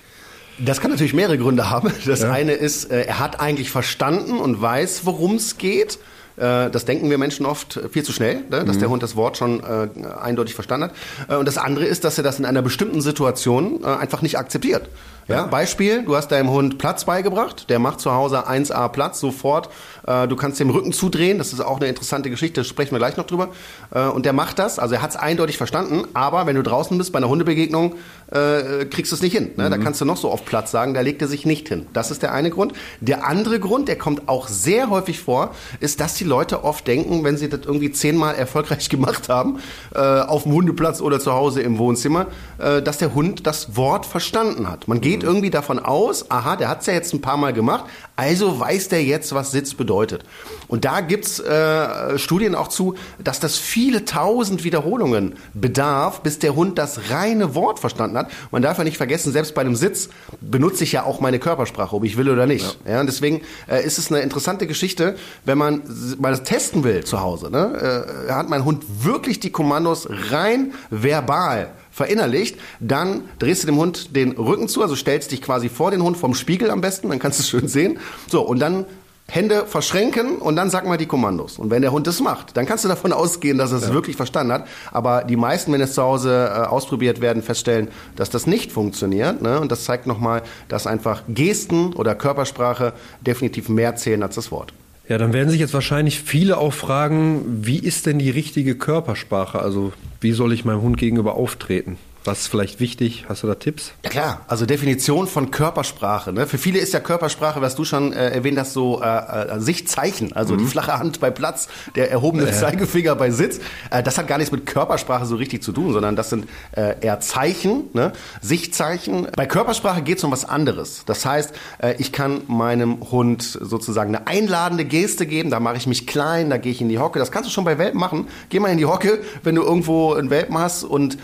Das 0.59 0.81
kann 0.81 0.89
natürlich 0.89 1.13
mehrere 1.13 1.37
Gründe 1.37 1.69
haben. 1.69 1.91
Das 2.05 2.21
ja. 2.21 2.31
eine 2.31 2.53
ist, 2.53 2.91
äh, 2.91 3.01
er 3.03 3.19
hat 3.19 3.39
eigentlich 3.39 3.69
verstanden 3.69 4.37
und 4.39 4.61
weiß, 4.61 5.05
worum 5.05 5.35
es 5.35 5.57
geht. 5.57 5.99
Äh, 6.37 6.69
das 6.69 6.85
denken 6.85 7.09
wir 7.09 7.17
Menschen 7.17 7.45
oft 7.45 7.79
viel 7.91 8.03
zu 8.03 8.13
schnell, 8.13 8.43
ne? 8.49 8.63
dass 8.63 8.77
mhm. 8.77 8.79
der 8.79 8.89
Hund 8.89 9.03
das 9.03 9.15
Wort 9.15 9.37
schon 9.37 9.61
äh, 9.63 9.89
eindeutig 10.21 10.55
verstanden 10.55 10.85
hat. 10.85 10.95
Äh, 11.29 11.35
und 11.35 11.47
das 11.47 11.57
andere 11.57 11.85
ist, 11.85 12.03
dass 12.03 12.17
er 12.17 12.23
das 12.23 12.39
in 12.39 12.45
einer 12.45 12.61
bestimmten 12.61 13.01
Situation 13.01 13.83
äh, 13.83 13.87
einfach 13.87 14.21
nicht 14.21 14.37
akzeptiert. 14.37 14.89
Ja? 15.27 15.45
Beispiel, 15.45 16.03
du 16.03 16.15
hast 16.15 16.29
deinem 16.29 16.49
Hund 16.49 16.77
Platz 16.77 17.05
beigebracht, 17.05 17.69
der 17.69 17.79
macht 17.79 17.99
zu 17.99 18.11
Hause 18.11 18.47
1A 18.47 18.87
Platz 18.89 19.19
sofort. 19.19 19.69
Äh, 20.07 20.27
du 20.27 20.35
kannst 20.35 20.59
dem 20.59 20.69
Rücken 20.69 20.93
zudrehen, 20.93 21.37
das 21.37 21.53
ist 21.53 21.59
auch 21.59 21.77
eine 21.77 21.87
interessante 21.87 22.29
Geschichte, 22.29 22.63
sprechen 22.63 22.91
wir 22.91 22.99
gleich 22.99 23.17
noch 23.17 23.27
drüber. 23.27 23.49
Äh, 23.93 24.05
und 24.05 24.25
der 24.25 24.33
macht 24.33 24.57
das, 24.57 24.79
also 24.79 24.95
er 24.95 25.01
hat 25.01 25.11
es 25.11 25.15
eindeutig 25.17 25.57
verstanden, 25.57 26.07
aber 26.13 26.45
wenn 26.45 26.55
du 26.55 26.63
draußen 26.63 26.97
bist 26.97 27.11
bei 27.11 27.17
einer 27.17 27.29
Hundebegegnung, 27.29 27.95
äh, 28.31 28.85
kriegst 28.85 29.11
du 29.11 29.15
es 29.15 29.21
nicht 29.21 29.33
hin. 29.33 29.51
Ne? 29.57 29.65
Mhm. 29.65 29.71
Da 29.71 29.77
kannst 29.77 29.99
du 29.99 30.05
noch 30.05 30.17
so 30.17 30.31
auf 30.31 30.45
Platz 30.45 30.71
sagen, 30.71 30.93
da 30.93 31.01
legt 31.01 31.21
er 31.21 31.27
sich 31.27 31.45
nicht 31.45 31.67
hin. 31.67 31.87
Das 31.93 32.09
ist 32.11 32.21
der 32.21 32.33
eine 32.33 32.49
Grund. 32.49 32.73
Der 33.01 33.27
andere 33.27 33.59
Grund, 33.59 33.89
der 33.89 33.97
kommt 33.97 34.29
auch 34.29 34.47
sehr 34.47 34.89
häufig 34.89 35.19
vor, 35.19 35.51
ist, 35.79 35.99
dass 35.99 36.15
die 36.15 36.23
Leute 36.23 36.63
oft 36.63 36.87
denken, 36.87 37.23
wenn 37.23 37.37
sie 37.37 37.49
das 37.49 37.61
irgendwie 37.65 37.91
zehnmal 37.91 38.35
erfolgreich 38.35 38.89
gemacht 38.97 39.29
haben, 39.29 39.59
auf 39.93 40.43
dem 40.43 40.53
Hundeplatz 40.53 41.01
oder 41.01 41.19
zu 41.19 41.33
Hause 41.33 41.61
im 41.61 41.77
Wohnzimmer, 41.77 42.27
dass 42.57 42.97
der 42.97 43.13
Hund 43.13 43.47
das 43.47 43.75
Wort 43.75 44.05
verstanden 44.05 44.69
hat. 44.69 44.87
Man 44.87 45.01
geht 45.01 45.16
geht 45.19 45.27
irgendwie 45.27 45.49
davon 45.49 45.79
aus, 45.79 46.29
aha, 46.29 46.55
der 46.55 46.69
hat 46.69 46.81
es 46.81 46.87
ja 46.87 46.93
jetzt 46.93 47.13
ein 47.13 47.21
paar 47.21 47.37
Mal 47.37 47.53
gemacht, 47.53 47.85
also 48.15 48.59
weiß 48.59 48.89
der 48.89 49.03
jetzt, 49.03 49.33
was 49.33 49.51
Sitz 49.51 49.73
bedeutet. 49.73 50.23
Und 50.67 50.85
da 50.85 51.01
gibt's 51.01 51.39
äh, 51.39 52.17
Studien 52.17 52.55
auch 52.55 52.67
zu, 52.67 52.95
dass 53.23 53.39
das 53.39 53.57
viele 53.57 54.05
tausend 54.05 54.63
Wiederholungen 54.63 55.35
bedarf, 55.53 56.21
bis 56.21 56.39
der 56.39 56.55
Hund 56.55 56.77
das 56.77 57.09
reine 57.09 57.55
Wort 57.55 57.79
verstanden 57.79 58.17
hat. 58.17 58.31
Man 58.51 58.61
darf 58.61 58.77
ja 58.77 58.83
nicht 58.83 58.97
vergessen, 58.97 59.31
selbst 59.31 59.55
bei 59.55 59.61
einem 59.61 59.75
Sitz 59.75 60.09
benutze 60.41 60.83
ich 60.83 60.91
ja 60.91 61.03
auch 61.03 61.19
meine 61.19 61.39
Körpersprache, 61.39 61.95
ob 61.95 62.03
ich 62.03 62.17
will 62.17 62.29
oder 62.29 62.45
nicht. 62.45 62.77
Ja. 62.85 62.93
ja 62.93 62.99
und 62.99 63.07
deswegen 63.07 63.41
äh, 63.67 63.83
ist 63.85 63.97
es 63.97 64.11
eine 64.11 64.21
interessante 64.21 64.67
Geschichte, 64.67 65.15
wenn 65.45 65.57
man 65.57 65.83
mal 66.19 66.31
das 66.31 66.43
testen 66.43 66.83
will 66.83 67.03
zu 67.03 67.21
Hause. 67.21 67.49
Ne? 67.49 68.05
Äh, 68.27 68.31
hat 68.31 68.49
mein 68.49 68.65
Hund 68.65 68.83
wirklich 69.03 69.39
die 69.39 69.51
Kommandos 69.51 70.07
rein 70.31 70.73
verbal 70.89 71.69
verinnerlicht, 71.97 72.59
dann 72.79 73.23
drehst 73.39 73.63
du 73.63 73.65
dem 73.65 73.77
Hund 73.77 74.15
den 74.15 74.33
Rücken 74.33 74.67
zu, 74.67 74.83
also 74.83 74.95
stellst 74.95 75.31
dich 75.31 75.41
quasi 75.41 75.67
vor 75.67 75.89
den 75.89 76.03
Hund 76.03 76.15
vom 76.15 76.35
Spiegel 76.35 76.69
am 76.69 76.79
besten, 76.79 77.09
dann 77.09 77.17
kannst 77.17 77.39
du 77.39 77.41
es 77.41 77.49
schön 77.49 77.67
sehen. 77.67 77.99
So, 78.29 78.41
und 78.41 78.59
dann 78.59 78.85
Hände 79.27 79.65
verschränken 79.65 80.37
und 80.37 80.55
dann 80.55 80.69
sag 80.69 80.85
mal 80.85 80.97
die 80.97 81.07
Kommandos. 81.07 81.57
Und 81.57 81.71
wenn 81.71 81.81
der 81.81 81.91
Hund 81.91 82.05
das 82.05 82.21
macht, 82.21 82.55
dann 82.55 82.67
kannst 82.67 82.85
du 82.85 82.87
davon 82.87 83.11
ausgehen, 83.23 83.57
dass 83.57 83.71
er 83.71 83.79
es 83.79 83.87
ja. 83.87 83.93
wirklich 83.93 84.15
verstanden 84.15 84.53
hat. 84.53 84.67
Aber 84.91 85.23
die 85.23 85.35
meisten, 85.35 85.73
wenn 85.73 85.81
es 85.81 85.93
zu 85.93 86.03
Hause 86.03 86.51
äh, 86.53 86.67
ausprobiert 86.67 87.19
werden, 87.19 87.41
feststellen, 87.41 87.87
dass 88.15 88.29
das 88.29 88.45
nicht 88.45 88.71
funktioniert. 88.71 89.41
Ne? 89.41 89.59
Und 89.59 89.71
das 89.71 89.83
zeigt 89.83 90.05
nochmal, 90.05 90.43
dass 90.69 90.85
einfach 90.85 91.23
Gesten 91.27 91.93
oder 91.93 92.13
Körpersprache 92.13 92.93
definitiv 93.21 93.69
mehr 93.69 93.95
zählen 93.95 94.21
als 94.21 94.35
das 94.35 94.51
Wort. 94.51 94.71
Ja, 95.09 95.17
dann 95.17 95.31
werden 95.31 95.49
sich 95.49 95.59
jetzt 95.59 95.73
wahrscheinlich 95.73 96.19
viele 96.19 96.57
auch 96.57 96.73
fragen, 96.73 97.65
wie 97.65 97.79
ist 97.79 98.05
denn 98.05 98.19
die 98.19 98.29
richtige 98.29 98.75
Körpersprache? 98.75 99.59
Also 99.59 99.93
wie 100.19 100.33
soll 100.33 100.51
ich 100.51 100.65
meinem 100.65 100.81
Hund 100.81 100.97
gegenüber 100.97 101.35
auftreten? 101.35 101.97
Was 102.27 102.41
ist 102.41 102.47
vielleicht 102.47 102.81
wichtig? 102.81 103.23
Hast 103.29 103.43
du 103.43 103.47
da 103.47 103.55
Tipps? 103.55 103.93
Ja 104.03 104.09
klar, 104.09 104.41
also 104.49 104.65
Definition 104.65 105.27
von 105.27 105.49
Körpersprache. 105.49 106.33
Ne? 106.33 106.45
Für 106.45 106.57
viele 106.57 106.77
ist 106.77 106.93
ja 106.93 106.99
Körpersprache, 106.99 107.61
was 107.61 107.75
du 107.75 107.85
schon 107.85 108.11
äh, 108.11 108.31
erwähnt 108.31 108.59
hast, 108.59 108.73
so 108.73 109.01
äh, 109.01 109.05
äh, 109.07 109.59
Sichtzeichen. 109.61 110.33
Also 110.33 110.55
mhm. 110.55 110.57
die 110.57 110.65
flache 110.65 110.99
Hand 110.99 111.21
bei 111.21 111.31
Platz, 111.31 111.69
der 111.95 112.11
erhobene 112.11 112.49
äh. 112.49 112.51
Zeigefinger 112.51 113.15
bei 113.15 113.31
Sitz. 113.31 113.61
Äh, 113.91 114.03
das 114.03 114.17
hat 114.17 114.27
gar 114.27 114.39
nichts 114.39 114.51
mit 114.51 114.65
Körpersprache 114.65 115.25
so 115.25 115.37
richtig 115.37 115.63
zu 115.63 115.71
tun, 115.71 115.93
sondern 115.93 116.17
das 116.17 116.29
sind 116.29 116.49
äh, 116.73 116.99
eher 116.99 117.21
Zeichen, 117.21 117.85
ne? 117.93 118.11
Sichtzeichen. 118.41 119.29
Bei 119.37 119.45
Körpersprache 119.45 120.01
geht 120.01 120.17
es 120.17 120.25
um 120.25 120.31
was 120.31 120.43
anderes. 120.43 121.03
Das 121.05 121.25
heißt, 121.25 121.53
ich 121.97 122.11
kann 122.11 122.41
meinem 122.47 123.09
Hund 123.09 123.41
sozusagen 123.41 124.13
eine 124.13 124.27
einladende 124.27 124.83
Geste 124.83 125.27
geben. 125.27 125.49
Da 125.49 125.61
mache 125.61 125.77
ich 125.77 125.87
mich 125.87 126.05
klein, 126.05 126.49
da 126.49 126.57
gehe 126.57 126.73
ich 126.73 126.81
in 126.81 126.89
die 126.89 126.99
Hocke. 126.99 127.19
Das 127.19 127.31
kannst 127.31 127.49
du 127.49 127.53
schon 127.53 127.63
bei 127.63 127.77
Welpen 127.77 127.99
machen. 127.99 128.27
Geh 128.49 128.59
mal 128.59 128.69
in 128.69 128.77
die 128.77 128.85
Hocke, 128.85 129.19
wenn 129.43 129.55
du 129.55 129.63
irgendwo 129.63 130.13
einen 130.13 130.29
Welpen 130.29 130.57
hast 130.57 130.83
und 130.83 131.17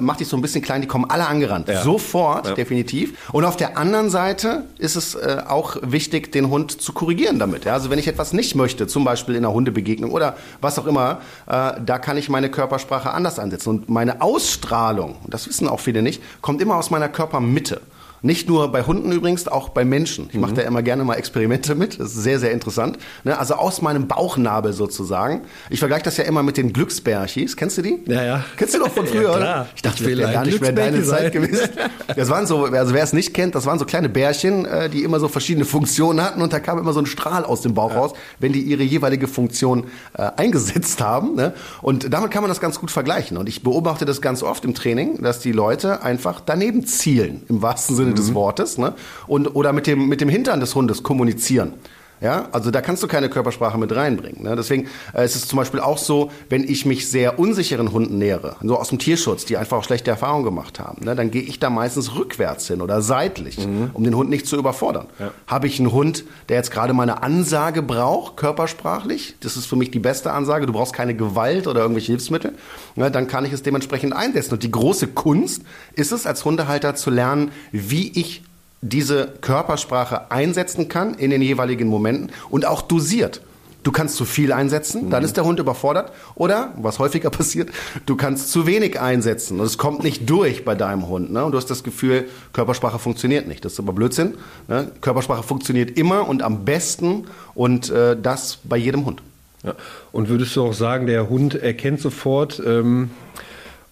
mach 0.00 0.16
dich 0.16 0.28
so 0.28 0.33
so 0.34 0.38
ein 0.38 0.42
bisschen 0.42 0.62
klein, 0.62 0.80
die 0.80 0.88
kommen 0.88 1.04
alle 1.08 1.28
angerannt. 1.28 1.68
Ja. 1.68 1.80
Sofort, 1.80 2.48
ja. 2.48 2.54
definitiv. 2.54 3.30
Und 3.30 3.44
auf 3.44 3.56
der 3.56 3.78
anderen 3.78 4.10
Seite 4.10 4.64
ist 4.78 4.96
es 4.96 5.14
äh, 5.14 5.42
auch 5.46 5.76
wichtig, 5.82 6.32
den 6.32 6.50
Hund 6.50 6.82
zu 6.82 6.92
korrigieren 6.92 7.38
damit. 7.38 7.64
Ja? 7.64 7.74
Also 7.74 7.88
wenn 7.88 8.00
ich 8.00 8.08
etwas 8.08 8.32
nicht 8.32 8.56
möchte, 8.56 8.88
zum 8.88 9.04
Beispiel 9.04 9.36
in 9.36 9.44
einer 9.44 9.54
Hundebegegnung 9.54 10.10
oder 10.10 10.36
was 10.60 10.76
auch 10.76 10.86
immer, 10.86 11.20
äh, 11.46 11.74
da 11.86 11.98
kann 12.00 12.16
ich 12.16 12.28
meine 12.28 12.50
Körpersprache 12.50 13.12
anders 13.12 13.38
ansetzen. 13.38 13.68
Und 13.68 13.88
meine 13.88 14.22
Ausstrahlung, 14.22 15.18
das 15.28 15.46
wissen 15.46 15.68
auch 15.68 15.78
viele 15.78 16.02
nicht, 16.02 16.20
kommt 16.42 16.60
immer 16.60 16.74
aus 16.74 16.90
meiner 16.90 17.08
Körpermitte. 17.08 17.80
Nicht 18.24 18.48
nur 18.48 18.72
bei 18.72 18.84
Hunden 18.84 19.12
übrigens, 19.12 19.46
auch 19.48 19.68
bei 19.68 19.84
Menschen. 19.84 20.30
Ich 20.32 20.38
mache 20.38 20.52
mhm. 20.52 20.56
da 20.56 20.62
immer 20.62 20.82
gerne 20.82 21.04
mal 21.04 21.16
Experimente 21.16 21.74
mit. 21.74 22.00
Das 22.00 22.14
ist 22.14 22.22
sehr, 22.22 22.38
sehr 22.40 22.52
interessant. 22.52 22.96
Ne? 23.22 23.38
Also 23.38 23.52
aus 23.56 23.82
meinem 23.82 24.08
Bauchnabel 24.08 24.72
sozusagen. 24.72 25.42
Ich 25.68 25.78
vergleiche 25.78 26.04
das 26.04 26.16
ja 26.16 26.24
immer 26.24 26.42
mit 26.42 26.56
den 26.56 26.72
Glücksbärchis. 26.72 27.54
Kennst 27.54 27.76
du 27.76 27.82
die? 27.82 28.02
Ja, 28.06 28.24
ja. 28.24 28.44
Kennst 28.56 28.74
du 28.74 28.78
doch 28.78 28.90
von 28.90 29.06
früher, 29.06 29.24
ja, 29.24 29.36
oder? 29.36 29.68
Ich 29.76 29.82
dachte, 29.82 30.04
das 30.04 30.16
wäre 30.16 30.32
gar 30.32 30.46
nicht 30.46 30.58
mehr 30.58 30.72
deine 30.72 31.02
Zeit 31.02 31.32
gewesen. 31.32 31.68
Das 32.16 32.30
waren 32.30 32.46
so, 32.46 32.64
also 32.64 32.94
wer 32.94 33.04
es 33.04 33.12
nicht 33.12 33.34
kennt, 33.34 33.54
das 33.54 33.66
waren 33.66 33.78
so 33.78 33.84
kleine 33.84 34.08
Bärchen, 34.08 34.64
äh, 34.64 34.88
die 34.88 35.04
immer 35.04 35.20
so 35.20 35.28
verschiedene 35.28 35.66
Funktionen 35.66 36.22
hatten 36.22 36.40
und 36.40 36.50
da 36.54 36.60
kam 36.60 36.78
immer 36.78 36.94
so 36.94 37.00
ein 37.00 37.06
Strahl 37.06 37.44
aus 37.44 37.60
dem 37.60 37.74
Bauch 37.74 37.90
ja. 37.90 37.98
raus, 37.98 38.12
wenn 38.38 38.54
die 38.54 38.62
ihre 38.62 38.84
jeweilige 38.84 39.28
Funktion 39.28 39.84
äh, 40.16 40.30
eingesetzt 40.36 41.02
haben. 41.02 41.34
Ne? 41.34 41.52
Und 41.82 42.10
damit 42.10 42.30
kann 42.30 42.42
man 42.42 42.48
das 42.48 42.60
ganz 42.60 42.80
gut 42.80 42.90
vergleichen. 42.90 43.36
Und 43.36 43.50
ich 43.50 43.62
beobachte 43.62 44.06
das 44.06 44.22
ganz 44.22 44.42
oft 44.42 44.64
im 44.64 44.72
Training, 44.72 45.22
dass 45.22 45.40
die 45.40 45.52
Leute 45.52 46.02
einfach 46.02 46.40
daneben 46.40 46.86
zielen, 46.86 47.42
im 47.50 47.60
wahrsten 47.60 47.94
Sinne 47.94 48.13
mhm. 48.14 48.18
des 48.18 48.34
Wortes, 48.34 48.78
ne? 48.78 48.94
und, 49.26 49.54
oder 49.54 49.72
mit 49.72 49.86
dem, 49.86 50.08
mit 50.08 50.20
dem 50.20 50.28
Hintern 50.28 50.60
des 50.60 50.74
Hundes 50.74 51.02
kommunizieren. 51.02 51.74
Ja, 52.24 52.48
also 52.52 52.70
da 52.70 52.80
kannst 52.80 53.02
du 53.02 53.06
keine 53.06 53.28
Körpersprache 53.28 53.76
mit 53.76 53.94
reinbringen. 53.94 54.44
Ne? 54.44 54.56
Deswegen 54.56 54.88
äh, 55.12 55.26
ist 55.26 55.36
es 55.36 55.46
zum 55.46 55.58
Beispiel 55.58 55.80
auch 55.80 55.98
so, 55.98 56.30
wenn 56.48 56.64
ich 56.64 56.86
mich 56.86 57.10
sehr 57.10 57.38
unsicheren 57.38 57.92
Hunden 57.92 58.16
nähere, 58.16 58.56
so 58.62 58.78
aus 58.78 58.88
dem 58.88 58.98
Tierschutz, 58.98 59.44
die 59.44 59.58
einfach 59.58 59.76
auch 59.76 59.84
schlechte 59.84 60.10
Erfahrungen 60.10 60.42
gemacht 60.42 60.80
haben, 60.80 61.04
ne? 61.04 61.14
dann 61.14 61.30
gehe 61.30 61.42
ich 61.42 61.60
da 61.60 61.68
meistens 61.68 62.14
rückwärts 62.14 62.66
hin 62.66 62.80
oder 62.80 63.02
seitlich, 63.02 63.58
mhm. 63.58 63.90
um 63.92 64.04
den 64.04 64.16
Hund 64.16 64.30
nicht 64.30 64.46
zu 64.46 64.56
überfordern. 64.56 65.06
Ja. 65.18 65.32
Habe 65.46 65.66
ich 65.66 65.78
einen 65.78 65.92
Hund, 65.92 66.24
der 66.48 66.56
jetzt 66.56 66.70
gerade 66.70 66.94
mal 66.94 67.02
eine 67.02 67.22
Ansage 67.22 67.82
braucht, 67.82 68.38
körpersprachlich, 68.38 69.36
das 69.40 69.58
ist 69.58 69.66
für 69.66 69.76
mich 69.76 69.90
die 69.90 69.98
beste 69.98 70.32
Ansage, 70.32 70.64
du 70.64 70.72
brauchst 70.72 70.94
keine 70.94 71.14
Gewalt 71.14 71.66
oder 71.66 71.82
irgendwelche 71.82 72.12
Hilfsmittel, 72.12 72.54
ne? 72.96 73.10
dann 73.10 73.28
kann 73.28 73.44
ich 73.44 73.52
es 73.52 73.62
dementsprechend 73.62 74.16
einsetzen. 74.16 74.54
Und 74.54 74.62
die 74.62 74.70
große 74.70 75.08
Kunst 75.08 75.60
ist 75.92 76.10
es, 76.10 76.26
als 76.26 76.42
Hundehalter 76.46 76.94
zu 76.94 77.10
lernen, 77.10 77.52
wie 77.70 78.18
ich 78.18 78.44
diese 78.84 79.32
Körpersprache 79.40 80.30
einsetzen 80.30 80.88
kann 80.88 81.14
in 81.14 81.30
den 81.30 81.40
jeweiligen 81.40 81.88
Momenten 81.88 82.30
und 82.50 82.66
auch 82.66 82.82
dosiert. 82.82 83.40
Du 83.82 83.92
kannst 83.92 84.16
zu 84.16 84.24
viel 84.24 84.52
einsetzen, 84.52 85.10
dann 85.10 85.22
mhm. 85.22 85.26
ist 85.26 85.36
der 85.36 85.44
Hund 85.44 85.58
überfordert. 85.58 86.10
Oder, 86.34 86.72
was 86.76 86.98
häufiger 86.98 87.30
passiert, 87.38 87.70
du 88.06 88.16
kannst 88.16 88.50
zu 88.50 88.66
wenig 88.66 89.00
einsetzen 89.00 89.60
und 89.60 89.66
es 89.66 89.78
kommt 89.78 90.02
nicht 90.02 90.28
durch 90.28 90.64
bei 90.64 90.74
deinem 90.74 91.08
Hund. 91.08 91.32
Ne? 91.32 91.44
Und 91.44 91.52
du 91.52 91.58
hast 91.58 91.70
das 91.70 91.82
Gefühl, 91.82 92.28
Körpersprache 92.52 92.98
funktioniert 92.98 93.46
nicht. 93.46 93.64
Das 93.64 93.74
ist 93.74 93.78
aber 93.78 93.92
Blödsinn. 93.92 94.34
Ne? 94.68 94.90
Körpersprache 95.00 95.42
funktioniert 95.42 95.98
immer 95.98 96.28
und 96.28 96.42
am 96.42 96.64
besten 96.64 97.26
und 97.54 97.90
äh, 97.90 98.16
das 98.20 98.58
bei 98.64 98.76
jedem 98.76 99.04
Hund. 99.04 99.22
Ja. 99.62 99.74
Und 100.12 100.28
würdest 100.28 100.56
du 100.56 100.64
auch 100.64 100.74
sagen, 100.74 101.06
der 101.06 101.28
Hund 101.28 101.54
erkennt 101.54 102.00
sofort, 102.00 102.62
ähm, 102.64 103.10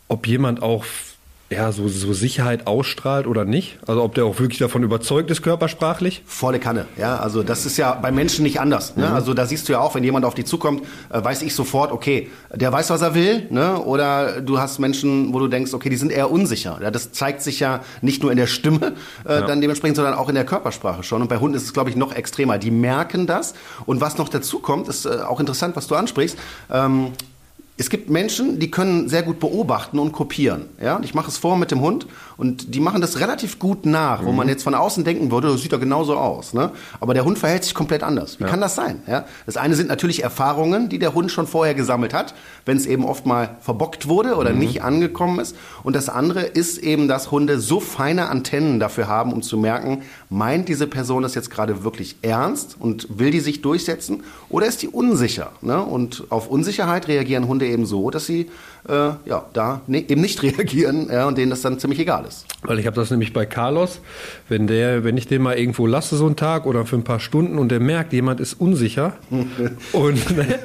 ob 0.08 0.26
jemand 0.26 0.62
auch 0.62 0.84
ja, 1.52 1.72
so, 1.72 1.88
so 1.88 2.12
Sicherheit 2.12 2.66
ausstrahlt 2.66 3.26
oder 3.26 3.44
nicht? 3.44 3.78
Also 3.86 4.02
ob 4.02 4.14
der 4.14 4.24
auch 4.24 4.38
wirklich 4.38 4.58
davon 4.58 4.82
überzeugt 4.82 5.30
ist, 5.30 5.42
körpersprachlich? 5.42 6.22
Volle 6.26 6.58
Kanne, 6.58 6.86
ja. 6.96 7.16
Also 7.16 7.42
das 7.42 7.66
ist 7.66 7.76
ja 7.76 7.94
bei 7.94 8.10
Menschen 8.10 8.42
nicht 8.42 8.60
anders. 8.60 8.96
Ne? 8.96 9.06
Mhm. 9.06 9.14
Also 9.14 9.34
da 9.34 9.46
siehst 9.46 9.68
du 9.68 9.72
ja 9.72 9.80
auch, 9.80 9.94
wenn 9.94 10.04
jemand 10.04 10.24
auf 10.24 10.34
dich 10.34 10.46
zukommt, 10.46 10.82
äh, 11.10 11.22
weiß 11.22 11.42
ich 11.42 11.54
sofort, 11.54 11.92
okay, 11.92 12.30
der 12.54 12.72
weiß, 12.72 12.90
was 12.90 13.02
er 13.02 13.14
will, 13.14 13.46
ne? 13.50 13.78
Oder 13.78 14.40
du 14.40 14.58
hast 14.58 14.78
Menschen, 14.78 15.32
wo 15.32 15.38
du 15.38 15.48
denkst, 15.48 15.74
okay, 15.74 15.88
die 15.88 15.96
sind 15.96 16.10
eher 16.10 16.30
unsicher. 16.30 16.78
Ja, 16.82 16.90
das 16.90 17.12
zeigt 17.12 17.42
sich 17.42 17.60
ja 17.60 17.80
nicht 18.00 18.22
nur 18.22 18.30
in 18.30 18.38
der 18.38 18.46
Stimme 18.46 18.94
äh, 19.26 19.32
ja. 19.32 19.40
dann 19.42 19.60
dementsprechend, 19.60 19.96
sondern 19.96 20.14
auch 20.14 20.28
in 20.28 20.34
der 20.34 20.44
Körpersprache 20.44 21.02
schon. 21.02 21.22
Und 21.22 21.28
bei 21.28 21.38
Hunden 21.38 21.56
ist 21.56 21.64
es, 21.64 21.72
glaube 21.72 21.90
ich, 21.90 21.96
noch 21.96 22.14
extremer. 22.14 22.58
Die 22.58 22.70
merken 22.70 23.26
das. 23.26 23.54
Und 23.86 24.00
was 24.00 24.18
noch 24.18 24.28
dazu 24.28 24.60
kommt, 24.60 24.88
ist 24.88 25.06
äh, 25.06 25.20
auch 25.26 25.40
interessant, 25.40 25.76
was 25.76 25.86
du 25.86 25.94
ansprichst. 25.94 26.38
Ähm, 26.70 27.12
es 27.76 27.88
gibt 27.90 28.10
Menschen, 28.10 28.58
die 28.58 28.70
können 28.70 29.08
sehr 29.08 29.22
gut 29.22 29.40
beobachten 29.40 29.98
und 29.98 30.12
kopieren. 30.12 30.66
Ja? 30.80 31.00
ich 31.02 31.14
mache 31.14 31.28
es 31.28 31.38
vor 31.38 31.56
mit 31.56 31.70
dem 31.70 31.80
Hund 31.80 32.06
und 32.42 32.74
die 32.74 32.80
machen 32.80 33.00
das 33.00 33.20
relativ 33.20 33.60
gut 33.60 33.86
nach, 33.86 34.24
wo 34.24 34.32
man 34.32 34.48
mhm. 34.48 34.50
jetzt 34.50 34.64
von 34.64 34.74
außen 34.74 35.04
denken 35.04 35.30
würde, 35.30 35.46
das 35.46 35.60
sieht 35.60 35.72
doch 35.72 35.78
genauso 35.78 36.16
aus. 36.16 36.54
Ne? 36.54 36.72
Aber 36.98 37.14
der 37.14 37.24
Hund 37.24 37.38
verhält 37.38 37.62
sich 37.62 37.72
komplett 37.72 38.02
anders. 38.02 38.40
Wie 38.40 38.42
ja. 38.42 38.50
kann 38.50 38.60
das 38.60 38.74
sein? 38.74 39.00
Ja? 39.06 39.26
Das 39.46 39.56
eine 39.56 39.76
sind 39.76 39.88
natürlich 39.88 40.24
Erfahrungen, 40.24 40.88
die 40.88 40.98
der 40.98 41.14
Hund 41.14 41.30
schon 41.30 41.46
vorher 41.46 41.74
gesammelt 41.74 42.12
hat, 42.12 42.34
wenn 42.66 42.76
es 42.76 42.86
eben 42.86 43.04
oft 43.04 43.26
mal 43.26 43.58
verbockt 43.60 44.08
wurde 44.08 44.34
oder 44.34 44.52
mhm. 44.52 44.58
nicht 44.58 44.82
angekommen 44.82 45.38
ist. 45.38 45.54
Und 45.84 45.94
das 45.94 46.08
andere 46.08 46.40
ist 46.40 46.78
eben, 46.78 47.06
dass 47.06 47.30
Hunde 47.30 47.60
so 47.60 47.78
feine 47.78 48.28
Antennen 48.28 48.80
dafür 48.80 49.06
haben, 49.06 49.32
um 49.32 49.42
zu 49.42 49.56
merken, 49.56 50.02
meint 50.28 50.68
diese 50.68 50.88
Person 50.88 51.22
das 51.22 51.36
jetzt 51.36 51.48
gerade 51.48 51.84
wirklich 51.84 52.16
ernst 52.22 52.74
und 52.76 53.20
will 53.20 53.30
die 53.30 53.38
sich 53.38 53.62
durchsetzen 53.62 54.24
oder 54.48 54.66
ist 54.66 54.82
die 54.82 54.88
unsicher? 54.88 55.52
Ne? 55.60 55.80
Und 55.80 56.24
auf 56.30 56.48
Unsicherheit 56.48 57.06
reagieren 57.06 57.46
Hunde 57.46 57.68
eben 57.68 57.86
so, 57.86 58.10
dass 58.10 58.26
sie 58.26 58.50
äh, 58.88 58.92
ja, 59.26 59.44
da 59.52 59.80
ne, 59.86 60.04
eben 60.08 60.20
nicht 60.20 60.42
reagieren 60.42 61.08
ja, 61.10 61.26
und 61.26 61.38
denen 61.38 61.50
das 61.50 61.62
dann 61.62 61.78
ziemlich 61.78 62.00
egal 62.00 62.24
ist. 62.26 62.46
Weil 62.62 62.78
ich 62.78 62.86
habe 62.86 62.96
das 62.96 63.10
nämlich 63.10 63.32
bei 63.32 63.46
Carlos, 63.46 64.00
wenn 64.48 64.66
der, 64.66 65.04
wenn 65.04 65.16
ich 65.16 65.26
den 65.26 65.42
mal 65.42 65.58
irgendwo 65.58 65.86
lasse 65.86 66.16
so 66.16 66.26
einen 66.26 66.36
Tag 66.36 66.66
oder 66.66 66.86
für 66.86 66.96
ein 66.96 67.04
paar 67.04 67.20
Stunden 67.20 67.58
und 67.58 67.70
der 67.70 67.80
merkt, 67.80 68.12
jemand 68.12 68.40
ist 68.40 68.54
unsicher 68.54 69.14
und, 69.92 70.36
ne, 70.36 70.58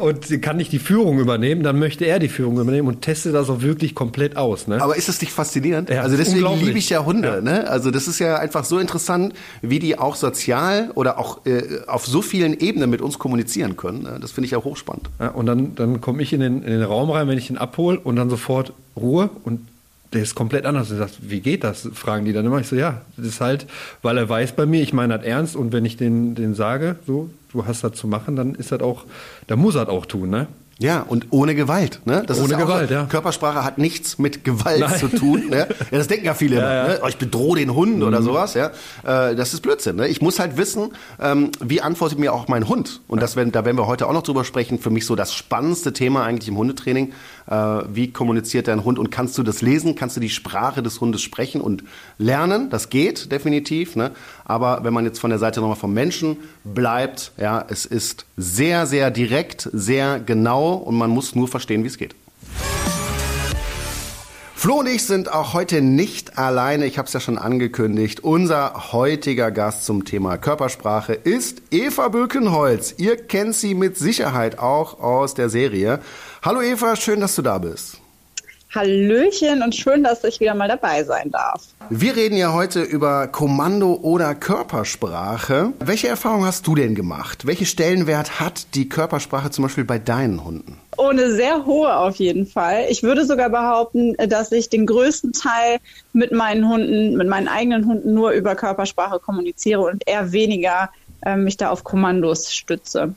und 0.00 0.42
kann 0.42 0.56
nicht 0.56 0.72
die 0.72 0.78
Führung 0.78 1.18
übernehmen, 1.18 1.62
dann 1.62 1.78
möchte 1.78 2.04
er 2.04 2.18
die 2.18 2.28
Führung 2.28 2.58
übernehmen 2.58 2.88
und 2.88 3.02
testet 3.02 3.34
das 3.34 3.50
auch 3.50 3.60
wirklich 3.60 3.94
komplett 3.94 4.36
aus. 4.36 4.66
Ne? 4.66 4.80
Aber 4.80 4.96
ist 4.96 5.08
das 5.08 5.20
nicht 5.20 5.32
faszinierend? 5.32 5.90
Ja, 5.90 6.02
also 6.02 6.16
deswegen 6.16 6.46
liebe 6.60 6.78
ich 6.78 6.90
ja 6.90 7.04
Hunde. 7.04 7.28
Ja. 7.28 7.40
Ne? 7.40 7.68
Also 7.68 7.90
das 7.90 8.08
ist 8.08 8.18
ja 8.18 8.38
einfach 8.38 8.64
so 8.64 8.78
interessant, 8.78 9.34
wie 9.62 9.78
die 9.78 9.98
auch 9.98 10.16
sozial 10.16 10.90
oder 10.94 11.18
auch 11.18 11.44
äh, 11.46 11.62
auf 11.86 12.06
so 12.06 12.22
vielen 12.22 12.58
Ebenen 12.58 12.90
mit 12.90 13.00
uns 13.00 13.18
kommunizieren 13.18 13.76
können. 13.76 14.02
Ne? 14.02 14.18
Das 14.20 14.32
finde 14.32 14.46
ich 14.46 14.52
ja 14.52 14.58
hochspannend. 14.58 15.08
Ja, 15.18 15.28
und 15.30 15.46
dann, 15.46 15.74
dann 15.74 16.00
komme 16.00 16.22
ich 16.22 16.32
in 16.32 16.40
den, 16.40 16.62
in 16.62 16.70
den 16.70 16.82
Raum 16.82 17.10
rein, 17.10 17.28
wenn 17.28 17.37
ich 17.38 17.50
ihn 17.50 17.58
abhole 17.58 17.98
und 17.98 18.16
dann 18.16 18.30
sofort 18.30 18.72
Ruhe 18.96 19.30
und 19.44 19.66
der 20.12 20.22
ist 20.22 20.34
komplett 20.34 20.64
anders. 20.64 20.90
Er 20.90 20.96
sagt, 20.98 21.18
wie 21.30 21.40
geht 21.40 21.64
das? 21.64 21.88
Fragen 21.92 22.24
die 22.24 22.32
dann 22.32 22.46
immer. 22.46 22.60
Ich 22.60 22.68
so, 22.68 22.76
ja, 22.76 23.02
das 23.16 23.26
ist 23.26 23.40
halt, 23.40 23.66
weil 24.02 24.16
er 24.16 24.28
weiß 24.28 24.52
bei 24.52 24.66
mir, 24.66 24.82
ich 24.82 24.92
meine 24.92 25.18
das 25.18 25.26
ernst 25.26 25.56
und 25.56 25.72
wenn 25.72 25.84
ich 25.84 25.96
den, 25.96 26.34
den 26.34 26.54
sage, 26.54 26.96
so, 27.06 27.30
du 27.52 27.66
hast 27.66 27.84
das 27.84 27.92
zu 27.92 28.06
machen, 28.06 28.36
dann 28.36 28.54
ist 28.54 28.72
das 28.72 28.80
auch, 28.80 29.04
da 29.46 29.56
muss 29.56 29.74
er 29.74 29.84
das 29.84 29.94
auch 29.94 30.06
tun, 30.06 30.30
ne? 30.30 30.46
Ja, 30.80 31.00
und 31.00 31.26
ohne 31.30 31.56
Gewalt. 31.56 32.00
Ne? 32.04 32.22
Das 32.24 32.40
ohne 32.40 32.56
Gewalt, 32.56 32.88
so, 32.88 32.94
ja. 32.94 33.04
Körpersprache 33.06 33.64
hat 33.64 33.78
nichts 33.78 34.18
mit 34.18 34.44
Gewalt 34.44 34.78
Nein. 34.78 34.98
zu 34.98 35.08
tun. 35.08 35.48
Ne? 35.50 35.66
Ja, 35.90 35.98
das 35.98 36.06
denken 36.06 36.26
ja 36.26 36.34
viele 36.34 36.56
ja, 36.56 36.62
immer. 36.62 36.74
Ja. 36.74 36.88
Ne? 36.94 37.00
Oh, 37.02 37.08
ich 37.08 37.16
bedrohe 37.16 37.58
den 37.58 37.74
Hund 37.74 37.96
mhm. 37.96 38.02
oder 38.02 38.22
sowas. 38.22 38.54
Ja? 38.54 38.70
Äh, 39.02 39.34
das 39.34 39.54
ist 39.54 39.60
Blödsinn. 39.60 39.96
Ne? 39.96 40.06
Ich 40.06 40.20
muss 40.20 40.38
halt 40.38 40.56
wissen, 40.56 40.90
ähm, 41.20 41.50
wie 41.60 41.80
antwortet 41.80 42.18
mir 42.18 42.32
auch 42.32 42.46
mein 42.46 42.68
Hund. 42.68 43.00
Und 43.08 43.22
das, 43.22 43.34
werden, 43.34 43.50
da 43.50 43.64
werden 43.64 43.76
wir 43.76 43.86
heute 43.86 44.06
auch 44.06 44.12
noch 44.12 44.22
drüber 44.22 44.44
sprechen. 44.44 44.78
Für 44.78 44.90
mich 44.90 45.06
so 45.06 45.16
das 45.16 45.34
spannendste 45.34 45.92
Thema 45.92 46.24
eigentlich 46.24 46.48
im 46.48 46.56
Hundetraining. 46.56 47.12
Äh, 47.50 47.54
wie 47.90 48.12
kommuniziert 48.12 48.68
dein 48.68 48.84
Hund? 48.84 48.98
Und 48.98 49.10
kannst 49.10 49.36
du 49.38 49.42
das 49.42 49.62
lesen? 49.62 49.94
Kannst 49.96 50.16
du 50.16 50.20
die 50.20 50.30
Sprache 50.30 50.82
des 50.82 51.00
Hundes 51.00 51.22
sprechen 51.22 51.60
und 51.60 51.82
lernen? 52.18 52.70
Das 52.70 52.90
geht 52.90 53.32
definitiv. 53.32 53.96
Ne? 53.96 54.12
Aber 54.44 54.84
wenn 54.84 54.92
man 54.92 55.04
jetzt 55.04 55.18
von 55.18 55.30
der 55.30 55.38
Seite 55.38 55.60
nochmal 55.60 55.76
vom 55.76 55.94
Menschen 55.94 56.36
bleibt, 56.62 57.32
ja, 57.36 57.64
es 57.68 57.84
ist 57.84 58.26
sehr, 58.36 58.86
sehr 58.86 59.10
direkt, 59.10 59.68
sehr 59.72 60.20
genau 60.20 60.67
und 60.74 60.96
man 60.96 61.10
muss 61.10 61.34
nur 61.34 61.48
verstehen, 61.48 61.84
wie 61.84 61.88
es 61.88 61.98
geht. 61.98 62.14
Flo 64.58 64.80
und 64.80 64.88
ich 64.88 65.04
sind 65.04 65.32
auch 65.32 65.54
heute 65.54 65.80
nicht 65.80 66.36
alleine. 66.36 66.84
Ich 66.86 66.98
habe 66.98 67.06
es 67.06 67.12
ja 67.12 67.20
schon 67.20 67.38
angekündigt. 67.38 68.24
Unser 68.24 68.92
heutiger 68.92 69.52
Gast 69.52 69.84
zum 69.84 70.04
Thema 70.04 70.36
Körpersprache 70.36 71.12
ist 71.14 71.62
Eva 71.70 72.08
Bökenholz. 72.08 72.92
Ihr 72.98 73.16
kennt 73.16 73.54
sie 73.54 73.76
mit 73.76 73.96
Sicherheit 73.96 74.58
auch 74.58 74.98
aus 74.98 75.34
der 75.34 75.48
Serie. 75.48 76.00
Hallo 76.42 76.60
Eva, 76.60 76.96
schön, 76.96 77.20
dass 77.20 77.36
du 77.36 77.42
da 77.42 77.58
bist. 77.58 77.97
Hallöchen 78.74 79.62
und 79.62 79.74
schön, 79.74 80.04
dass 80.04 80.24
ich 80.24 80.40
wieder 80.40 80.54
mal 80.54 80.68
dabei 80.68 81.02
sein 81.04 81.30
darf. 81.30 81.62
Wir 81.88 82.16
reden 82.16 82.36
ja 82.36 82.52
heute 82.52 82.82
über 82.82 83.26
Kommando 83.28 83.94
oder 83.94 84.34
Körpersprache. 84.34 85.72
Welche 85.80 86.08
Erfahrung 86.08 86.44
hast 86.44 86.66
du 86.66 86.74
denn 86.74 86.94
gemacht? 86.94 87.46
Welchen 87.46 87.64
Stellenwert 87.64 88.40
hat 88.40 88.74
die 88.74 88.88
Körpersprache 88.88 89.50
zum 89.50 89.62
Beispiel 89.62 89.84
bei 89.84 89.98
deinen 89.98 90.44
Hunden? 90.44 90.78
Ohne 90.98 91.32
sehr 91.32 91.64
hohe 91.64 91.96
auf 91.96 92.16
jeden 92.16 92.46
Fall. 92.46 92.86
Ich 92.90 93.02
würde 93.02 93.24
sogar 93.24 93.48
behaupten, 93.48 94.14
dass 94.28 94.52
ich 94.52 94.68
den 94.68 94.84
größten 94.84 95.32
Teil 95.32 95.78
mit 96.12 96.32
meinen 96.32 96.68
Hunden, 96.68 97.16
mit 97.16 97.28
meinen 97.28 97.48
eigenen 97.48 97.86
Hunden 97.86 98.12
nur 98.12 98.32
über 98.32 98.54
Körpersprache 98.54 99.18
kommuniziere 99.18 99.80
und 99.80 100.02
eher 100.06 100.32
weniger 100.32 100.90
äh, 101.24 101.36
mich 101.36 101.56
da 101.56 101.70
auf 101.70 101.84
Kommandos 101.84 102.52
stütze. 102.52 103.14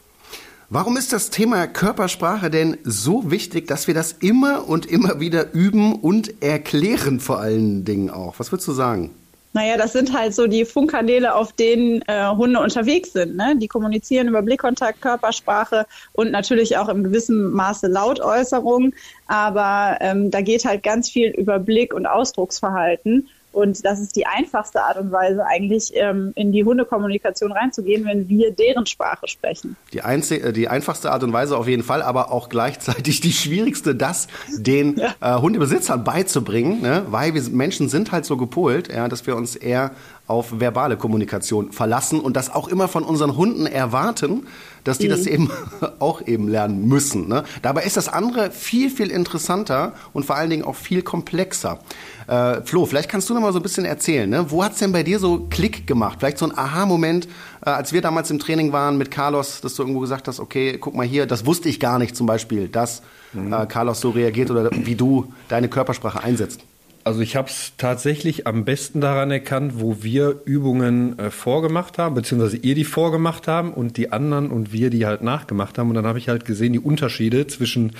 Warum 0.73 0.95
ist 0.95 1.11
das 1.11 1.29
Thema 1.31 1.67
Körpersprache 1.67 2.49
denn 2.49 2.77
so 2.85 3.29
wichtig, 3.29 3.67
dass 3.67 3.87
wir 3.87 3.93
das 3.93 4.13
immer 4.13 4.69
und 4.69 4.85
immer 4.85 5.19
wieder 5.19 5.51
üben 5.51 5.95
und 5.95 6.41
erklären 6.41 7.19
vor 7.19 7.41
allen 7.41 7.83
Dingen 7.83 8.09
auch? 8.09 8.35
Was 8.37 8.53
würdest 8.53 8.69
du 8.69 8.71
sagen? 8.71 9.13
Naja, 9.51 9.75
das 9.75 9.91
sind 9.91 10.17
halt 10.17 10.33
so 10.33 10.47
die 10.47 10.63
Funkkanäle, 10.63 11.35
auf 11.35 11.51
denen 11.51 12.01
äh, 12.03 12.25
Hunde 12.29 12.61
unterwegs 12.61 13.11
sind. 13.11 13.35
Ne? 13.35 13.57
Die 13.57 13.67
kommunizieren 13.67 14.29
über 14.29 14.41
Blickkontakt, 14.41 15.01
Körpersprache 15.01 15.85
und 16.13 16.31
natürlich 16.31 16.77
auch 16.77 16.87
im 16.87 17.03
gewissen 17.03 17.51
Maße 17.51 17.87
Lautäußerung. 17.87 18.93
Aber 19.27 19.97
ähm, 19.99 20.31
da 20.31 20.39
geht 20.39 20.63
halt 20.63 20.83
ganz 20.83 21.09
viel 21.09 21.31
über 21.31 21.59
Blick- 21.59 21.93
und 21.93 22.05
Ausdrucksverhalten. 22.05 23.27
Und 23.51 23.83
das 23.85 23.99
ist 23.99 24.15
die 24.15 24.25
einfachste 24.25 24.81
Art 24.81 24.97
und 24.97 25.11
Weise, 25.11 25.45
eigentlich 25.45 25.91
ähm, 25.95 26.31
in 26.35 26.51
die 26.51 26.63
Hundekommunikation 26.63 27.51
reinzugehen, 27.51 28.05
wenn 28.05 28.29
wir 28.29 28.51
deren 28.51 28.85
Sprache 28.85 29.27
sprechen. 29.27 29.75
Die, 29.91 30.01
einzig, 30.01 30.43
äh, 30.43 30.53
die 30.53 30.69
einfachste 30.69 31.11
Art 31.11 31.23
und 31.23 31.33
Weise 31.33 31.57
auf 31.57 31.67
jeden 31.67 31.83
Fall, 31.83 32.01
aber 32.01 32.31
auch 32.31 32.47
gleichzeitig 32.49 33.19
die 33.19 33.33
schwierigste, 33.33 33.93
das 33.93 34.27
den 34.57 34.97
ja. 34.97 35.37
äh, 35.37 35.41
Hundebesitzern 35.41 36.03
beizubringen, 36.03 36.81
ne? 36.81 37.05
weil 37.09 37.33
wir 37.33 37.41
Menschen 37.49 37.89
sind 37.89 38.11
halt 38.11 38.25
so 38.25 38.37
gepolt, 38.37 38.91
ja, 38.93 39.07
dass 39.07 39.27
wir 39.27 39.35
uns 39.35 39.55
eher 39.55 39.91
auf 40.31 40.61
verbale 40.61 40.95
Kommunikation 40.95 41.73
verlassen 41.73 42.21
und 42.21 42.37
das 42.37 42.49
auch 42.49 42.69
immer 42.69 42.87
von 42.87 43.03
unseren 43.03 43.35
Hunden 43.35 43.65
erwarten, 43.65 44.47
dass 44.85 44.97
die 44.97 45.07
mhm. 45.07 45.11
das 45.11 45.25
eben 45.27 45.51
auch 45.99 46.25
eben 46.25 46.47
lernen 46.47 46.87
müssen. 46.87 47.27
Ne? 47.27 47.43
Dabei 47.61 47.83
ist 47.83 47.97
das 47.97 48.07
andere 48.07 48.49
viel, 48.49 48.89
viel 48.89 49.11
interessanter 49.11 49.93
und 50.13 50.25
vor 50.25 50.37
allen 50.37 50.49
Dingen 50.49 50.63
auch 50.63 50.77
viel 50.77 51.01
komplexer. 51.01 51.79
Äh, 52.27 52.61
Flo, 52.61 52.85
vielleicht 52.85 53.09
kannst 53.09 53.29
du 53.29 53.33
noch 53.33 53.41
mal 53.41 53.51
so 53.51 53.59
ein 53.59 53.61
bisschen 53.61 53.83
erzählen. 53.83 54.29
Ne? 54.29 54.49
Wo 54.49 54.63
hat's 54.63 54.79
denn 54.79 54.93
bei 54.93 55.03
dir 55.03 55.19
so 55.19 55.47
Klick 55.49 55.85
gemacht? 55.85 56.19
Vielleicht 56.19 56.37
so 56.37 56.45
ein 56.45 56.57
Aha-Moment, 56.57 57.27
äh, 57.65 57.69
als 57.69 57.91
wir 57.91 58.01
damals 58.01 58.31
im 58.31 58.39
Training 58.39 58.71
waren 58.71 58.97
mit 58.97 59.11
Carlos, 59.11 59.59
dass 59.59 59.75
du 59.75 59.83
irgendwo 59.83 59.99
gesagt 59.99 60.29
hast, 60.29 60.39
okay, 60.39 60.77
guck 60.79 60.95
mal 60.95 61.05
hier, 61.05 61.25
das 61.25 61.45
wusste 61.45 61.67
ich 61.67 61.81
gar 61.81 61.99
nicht 61.99 62.15
zum 62.15 62.25
Beispiel, 62.25 62.69
dass 62.69 63.01
mhm. 63.33 63.51
äh, 63.51 63.65
Carlos 63.65 63.99
so 63.99 64.11
reagiert 64.11 64.49
oder 64.49 64.69
wie 64.71 64.95
du 64.95 65.33
deine 65.49 65.67
Körpersprache 65.67 66.23
einsetzt. 66.23 66.61
Also 67.03 67.21
ich 67.21 67.35
habe 67.35 67.49
es 67.49 67.73
tatsächlich 67.77 68.45
am 68.45 68.63
besten 68.63 69.01
daran 69.01 69.31
erkannt, 69.31 69.73
wo 69.77 70.03
wir 70.03 70.41
Übungen 70.45 71.17
äh, 71.17 71.31
vorgemacht 71.31 71.97
haben, 71.97 72.15
beziehungsweise 72.15 72.57
ihr 72.57 72.75
die 72.75 72.83
vorgemacht 72.83 73.47
haben 73.47 73.73
und 73.73 73.97
die 73.97 74.11
anderen 74.11 74.51
und 74.51 74.71
wir 74.71 74.89
die 74.89 75.05
halt 75.05 75.21
nachgemacht 75.23 75.77
haben. 75.77 75.89
Und 75.89 75.95
dann 75.95 76.05
habe 76.05 76.19
ich 76.19 76.29
halt 76.29 76.45
gesehen, 76.45 76.73
die 76.73 76.79
Unterschiede 76.79 77.47
zwischen 77.47 77.93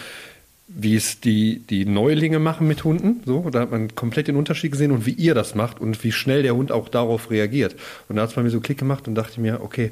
wie 0.73 0.95
es 0.95 1.19
die, 1.19 1.59
die 1.59 1.85
Neulinge 1.85 2.39
machen 2.39 2.67
mit 2.67 2.83
Hunden, 2.83 3.21
so, 3.25 3.49
da 3.49 3.61
hat 3.61 3.71
man 3.71 3.93
komplett 3.93 4.27
den 4.27 4.37
Unterschied 4.37 4.71
gesehen 4.71 4.91
und 4.91 5.05
wie 5.05 5.11
ihr 5.11 5.35
das 5.35 5.53
macht 5.53 5.81
und 5.81 6.01
wie 6.03 6.11
schnell 6.11 6.43
der 6.43 6.55
Hund 6.55 6.71
auch 6.71 6.87
darauf 6.87 7.29
reagiert. 7.29 7.75
Und 8.07 8.15
da 8.15 8.21
hat 8.21 8.29
es 8.29 8.35
bei 8.35 8.43
mir 8.43 8.51
so 8.51 8.61
Klick 8.61 8.77
gemacht 8.77 9.07
und 9.07 9.15
dachte 9.15 9.41
mir, 9.41 9.61
okay, 9.61 9.91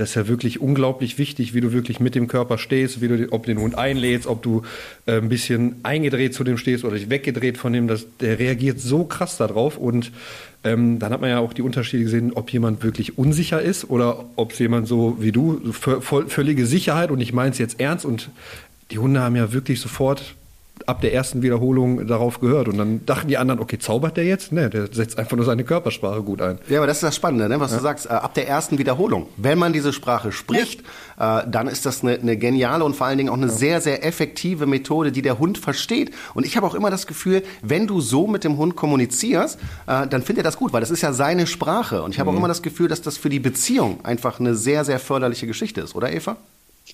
das 0.00 0.10
ist 0.10 0.14
ja 0.14 0.28
wirklich 0.28 0.62
unglaublich 0.62 1.18
wichtig, 1.18 1.52
wie 1.52 1.60
du 1.60 1.72
wirklich 1.72 2.00
mit 2.00 2.14
dem 2.14 2.26
Körper 2.26 2.56
stehst, 2.56 3.02
wie 3.02 3.08
du, 3.08 3.32
ob 3.32 3.44
du 3.44 3.52
den 3.52 3.60
Hund 3.60 3.76
einlädst, 3.76 4.26
ob 4.26 4.42
du 4.42 4.62
äh, 5.04 5.18
ein 5.18 5.28
bisschen 5.28 5.76
eingedreht 5.82 6.32
zu 6.32 6.42
dem 6.42 6.56
stehst 6.56 6.84
oder 6.84 6.96
dich 6.96 7.10
weggedreht 7.10 7.58
von 7.58 7.74
dem. 7.74 7.86
Das, 7.86 8.06
der 8.18 8.38
reagiert 8.38 8.80
so 8.80 9.04
krass 9.04 9.36
darauf 9.36 9.76
und 9.76 10.10
ähm, 10.64 10.98
dann 10.98 11.12
hat 11.12 11.20
man 11.20 11.28
ja 11.28 11.38
auch 11.38 11.52
die 11.52 11.60
Unterschiede 11.60 12.04
gesehen, 12.04 12.32
ob 12.32 12.50
jemand 12.50 12.82
wirklich 12.82 13.18
unsicher 13.18 13.60
ist 13.60 13.90
oder 13.90 14.24
ob 14.36 14.52
es 14.52 14.58
jemand 14.58 14.88
so 14.88 15.18
wie 15.20 15.32
du, 15.32 15.60
völlige 15.70 16.64
Sicherheit 16.64 17.10
und 17.10 17.20
ich 17.20 17.34
meine 17.34 17.50
es 17.50 17.58
jetzt 17.58 17.78
ernst 17.78 18.06
und 18.06 18.30
die 18.90 18.98
Hunde 18.98 19.20
haben 19.20 19.36
ja 19.36 19.52
wirklich 19.52 19.80
sofort 19.80 20.34
ab 20.88 21.00
der 21.00 21.12
ersten 21.12 21.42
Wiederholung 21.42 22.06
darauf 22.06 22.40
gehört. 22.40 22.68
Und 22.68 22.78
dann 22.78 23.04
dachten 23.06 23.28
die 23.28 23.38
anderen, 23.38 23.60
okay, 23.60 23.78
zaubert 23.78 24.16
der 24.16 24.24
jetzt? 24.24 24.52
Ne, 24.52 24.70
der 24.70 24.92
setzt 24.92 25.18
einfach 25.18 25.36
nur 25.36 25.44
seine 25.44 25.64
Körpersprache 25.64 26.22
gut 26.22 26.40
ein. 26.42 26.58
Ja, 26.68 26.78
aber 26.78 26.86
das 26.86 26.98
ist 26.98 27.02
das 27.02 27.16
Spannende, 27.16 27.48
ne, 27.48 27.60
was 27.60 27.70
ja. 27.72 27.78
du 27.78 27.82
sagst. 27.82 28.06
Äh, 28.06 28.10
ab 28.10 28.34
der 28.34 28.48
ersten 28.48 28.78
Wiederholung, 28.78 29.26
wenn 29.36 29.58
man 29.58 29.72
diese 29.72 29.92
Sprache 29.92 30.32
spricht, 30.32 30.82
ja. 31.18 31.40
äh, 31.40 31.50
dann 31.50 31.68
ist 31.68 31.86
das 31.86 32.02
eine, 32.02 32.14
eine, 32.14 32.36
geniale 32.36 32.84
und 32.84 32.94
vor 32.94 33.06
allen 33.06 33.18
Dingen 33.18 33.30
auch 33.30 33.34
eine 33.34 33.46
ja. 33.46 33.52
sehr, 33.52 33.80
sehr 33.80 34.04
effektive 34.04 34.66
Methode, 34.66 35.12
die 35.12 35.22
der 35.22 35.38
Hund 35.38 35.58
versteht. 35.58 36.12
Und 36.34 36.46
ich 36.46 36.56
habe 36.56 36.66
auch 36.66 36.74
immer 36.74 36.90
das 36.90 37.06
Gefühl, 37.06 37.42
wenn 37.62 37.86
du 37.86 38.00
so 38.00 38.26
mit 38.26 38.44
dem 38.44 38.56
Hund 38.56 38.76
kommunizierst, 38.76 39.58
äh, 39.86 40.06
dann 40.06 40.22
findet 40.22 40.38
er 40.38 40.44
das 40.44 40.56
gut, 40.56 40.72
weil 40.72 40.80
das 40.80 40.90
ist 40.90 41.02
ja 41.02 41.12
seine 41.12 41.46
Sprache. 41.46 42.02
Und 42.02 42.12
ich 42.12 42.20
habe 42.20 42.30
mhm. 42.30 42.36
auch 42.36 42.40
immer 42.40 42.48
das 42.48 42.62
Gefühl, 42.62 42.88
dass 42.88 43.02
das 43.02 43.16
für 43.16 43.28
die 43.28 43.40
Beziehung 43.40 44.04
einfach 44.04 44.40
eine 44.40 44.54
sehr, 44.54 44.84
sehr 44.84 44.98
förderliche 44.98 45.46
Geschichte 45.46 45.80
ist, 45.80 45.94
oder 45.94 46.12
Eva? 46.12 46.36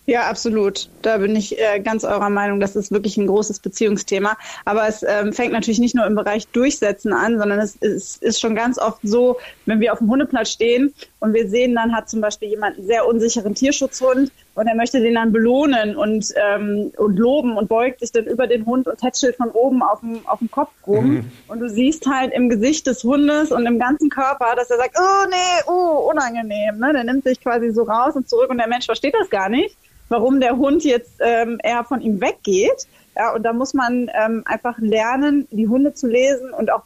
Ja, 0.05 0.29
absolut. 0.29 0.89
Da 1.03 1.19
bin 1.19 1.35
ich 1.35 1.59
äh, 1.59 1.81
ganz 1.81 2.05
eurer 2.05 2.31
Meinung. 2.31 2.61
Das 2.61 2.77
ist 2.77 2.93
wirklich 2.93 3.17
ein 3.17 3.27
großes 3.27 3.61
Beziehungsthema. 3.61 4.37
Aber 4.65 4.87
es 4.87 5.03
ähm, 5.03 5.33
fängt 5.33 5.53
natürlich 5.53 5.79
nicht 5.79 5.95
nur 5.95 6.07
im 6.07 6.15
Bereich 6.15 6.47
Durchsetzen 6.49 7.13
an, 7.13 7.39
sondern 7.39 7.59
es, 7.61 7.77
es 7.81 8.17
ist 8.17 8.41
schon 8.41 8.55
ganz 8.55 8.79
oft 8.79 9.01
so, 9.03 9.39
wenn 9.65 9.81
wir 9.81 9.93
auf 9.93 9.99
dem 9.99 10.11
Hundeplatz 10.11 10.51
stehen 10.51 10.95
und 11.21 11.35
wir 11.35 11.49
sehen, 11.49 11.75
dann 11.75 11.95
hat 11.95 12.09
zum 12.09 12.21
Beispiel 12.21 12.49
jemand 12.49 12.77
einen 12.77 12.87
sehr 12.87 13.07
unsicheren 13.07 13.55
Tierschutzhund 13.55 14.31
und 14.55 14.67
er 14.67 14.75
möchte 14.75 15.01
den 15.01 15.15
dann 15.15 15.33
belohnen 15.33 15.97
und, 15.97 16.33
ähm, 16.37 16.93
und 16.97 17.17
loben 17.19 17.57
und 17.57 17.69
beugt 17.69 18.01
sich 18.01 18.13
dann 18.13 18.25
über 18.25 18.47
den 18.47 18.65
Hund 18.65 18.89
und 18.89 18.99
tätschelt 18.99 19.37
von 19.37 19.51
oben 19.51 19.83
auf 19.83 20.01
dem, 20.01 20.27
auf 20.27 20.39
dem 20.39 20.51
Kopf 20.51 20.71
rum. 20.87 21.07
Mhm. 21.07 21.33
Und 21.49 21.61
du 21.61 21.69
siehst 21.69 22.07
halt 22.07 22.33
im 22.33 22.49
Gesicht 22.49 22.87
des 22.87 23.05
Hundes 23.05 23.53
und 23.53 23.67
im 23.67 23.79
ganzen 23.79 24.09
Körper, 24.09 24.55
dass 24.57 24.71
er 24.71 24.79
sagt, 24.79 24.97
oh 24.99 25.29
nee, 25.29 25.63
oh, 25.67 26.11
unangenehm. 26.11 26.79
Ne? 26.79 26.93
Der 26.93 27.05
nimmt 27.05 27.25
sich 27.25 27.41
quasi 27.41 27.71
so 27.71 27.83
raus 27.83 28.17
und 28.17 28.29
zurück 28.29 28.49
und 28.51 28.59
der 28.59 28.69
Mensch 28.69 28.87
versteht 28.87 29.15
das 29.15 29.29
gar 29.29 29.49
nicht 29.49 29.77
warum 30.09 30.41
der 30.41 30.57
Hund 30.57 30.85
jetzt 30.85 31.15
ähm, 31.21 31.59
eher 31.63 31.85
von 31.85 32.01
ihm 32.01 32.21
weggeht. 32.21 32.87
Ja, 33.17 33.35
und 33.35 33.43
da 33.45 33.53
muss 33.53 33.75
man 33.75 34.11
ähm, 34.15 34.43
einfach 34.45 34.79
lernen, 34.79 35.49
die 35.51 35.69
Hunde 35.69 35.95
zu 35.95 36.07
lesen 36.07 36.51
und 36.51 36.71
auch 36.71 36.83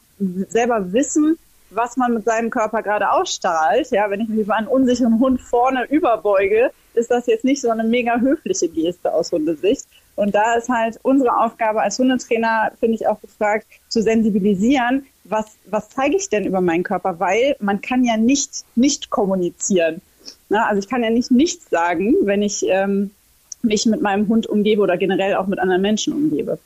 selber 0.49 0.93
wissen, 0.93 1.37
was 1.71 1.97
man 1.97 2.13
mit 2.13 2.25
seinem 2.25 2.49
Körper 2.49 2.83
gerade 2.83 3.11
ausstrahlt. 3.11 3.91
Ja, 3.91 4.09
wenn 4.09 4.21
ich 4.21 4.29
mich 4.29 4.39
über 4.39 4.55
einen 4.55 4.67
unsicheren 4.67 5.19
Hund 5.19 5.41
vorne 5.41 5.85
überbeuge, 5.89 6.71
ist 6.93 7.11
das 7.11 7.27
jetzt 7.27 7.45
nicht 7.45 7.61
so 7.61 7.69
eine 7.69 7.83
mega 7.83 8.19
höfliche 8.19 8.69
Geste 8.69 9.13
aus 9.13 9.31
Hundesicht. 9.31 9.85
Und 10.15 10.35
da 10.35 10.55
ist 10.55 10.69
halt 10.69 10.99
unsere 11.03 11.37
Aufgabe 11.37 11.81
als 11.81 11.97
Hundetrainer, 11.97 12.71
finde 12.79 12.95
ich 12.95 13.07
auch 13.07 13.19
gefragt, 13.21 13.65
zu 13.87 14.01
sensibilisieren, 14.01 15.05
was, 15.23 15.45
was 15.65 15.89
zeige 15.89 16.17
ich 16.17 16.29
denn 16.29 16.45
über 16.45 16.61
meinen 16.61 16.83
Körper? 16.83 17.19
Weil 17.19 17.55
man 17.59 17.81
kann 17.81 18.03
ja 18.03 18.17
nicht, 18.17 18.65
nicht 18.75 19.09
kommunizieren. 19.09 20.01
Na, 20.51 20.67
also 20.67 20.79
ich 20.79 20.89
kann 20.89 21.01
ja 21.01 21.09
nicht 21.09 21.31
nichts 21.31 21.69
sagen, 21.69 22.13
wenn 22.23 22.41
ich 22.41 22.65
ähm, 22.67 23.11
mich 23.61 23.85
mit 23.85 24.01
meinem 24.01 24.27
Hund 24.27 24.47
umgebe 24.47 24.81
oder 24.81 24.97
generell 24.97 25.35
auch 25.35 25.47
mit 25.47 25.59
anderen 25.59 25.81
Menschen 25.81 26.11
umgebe. 26.11 26.59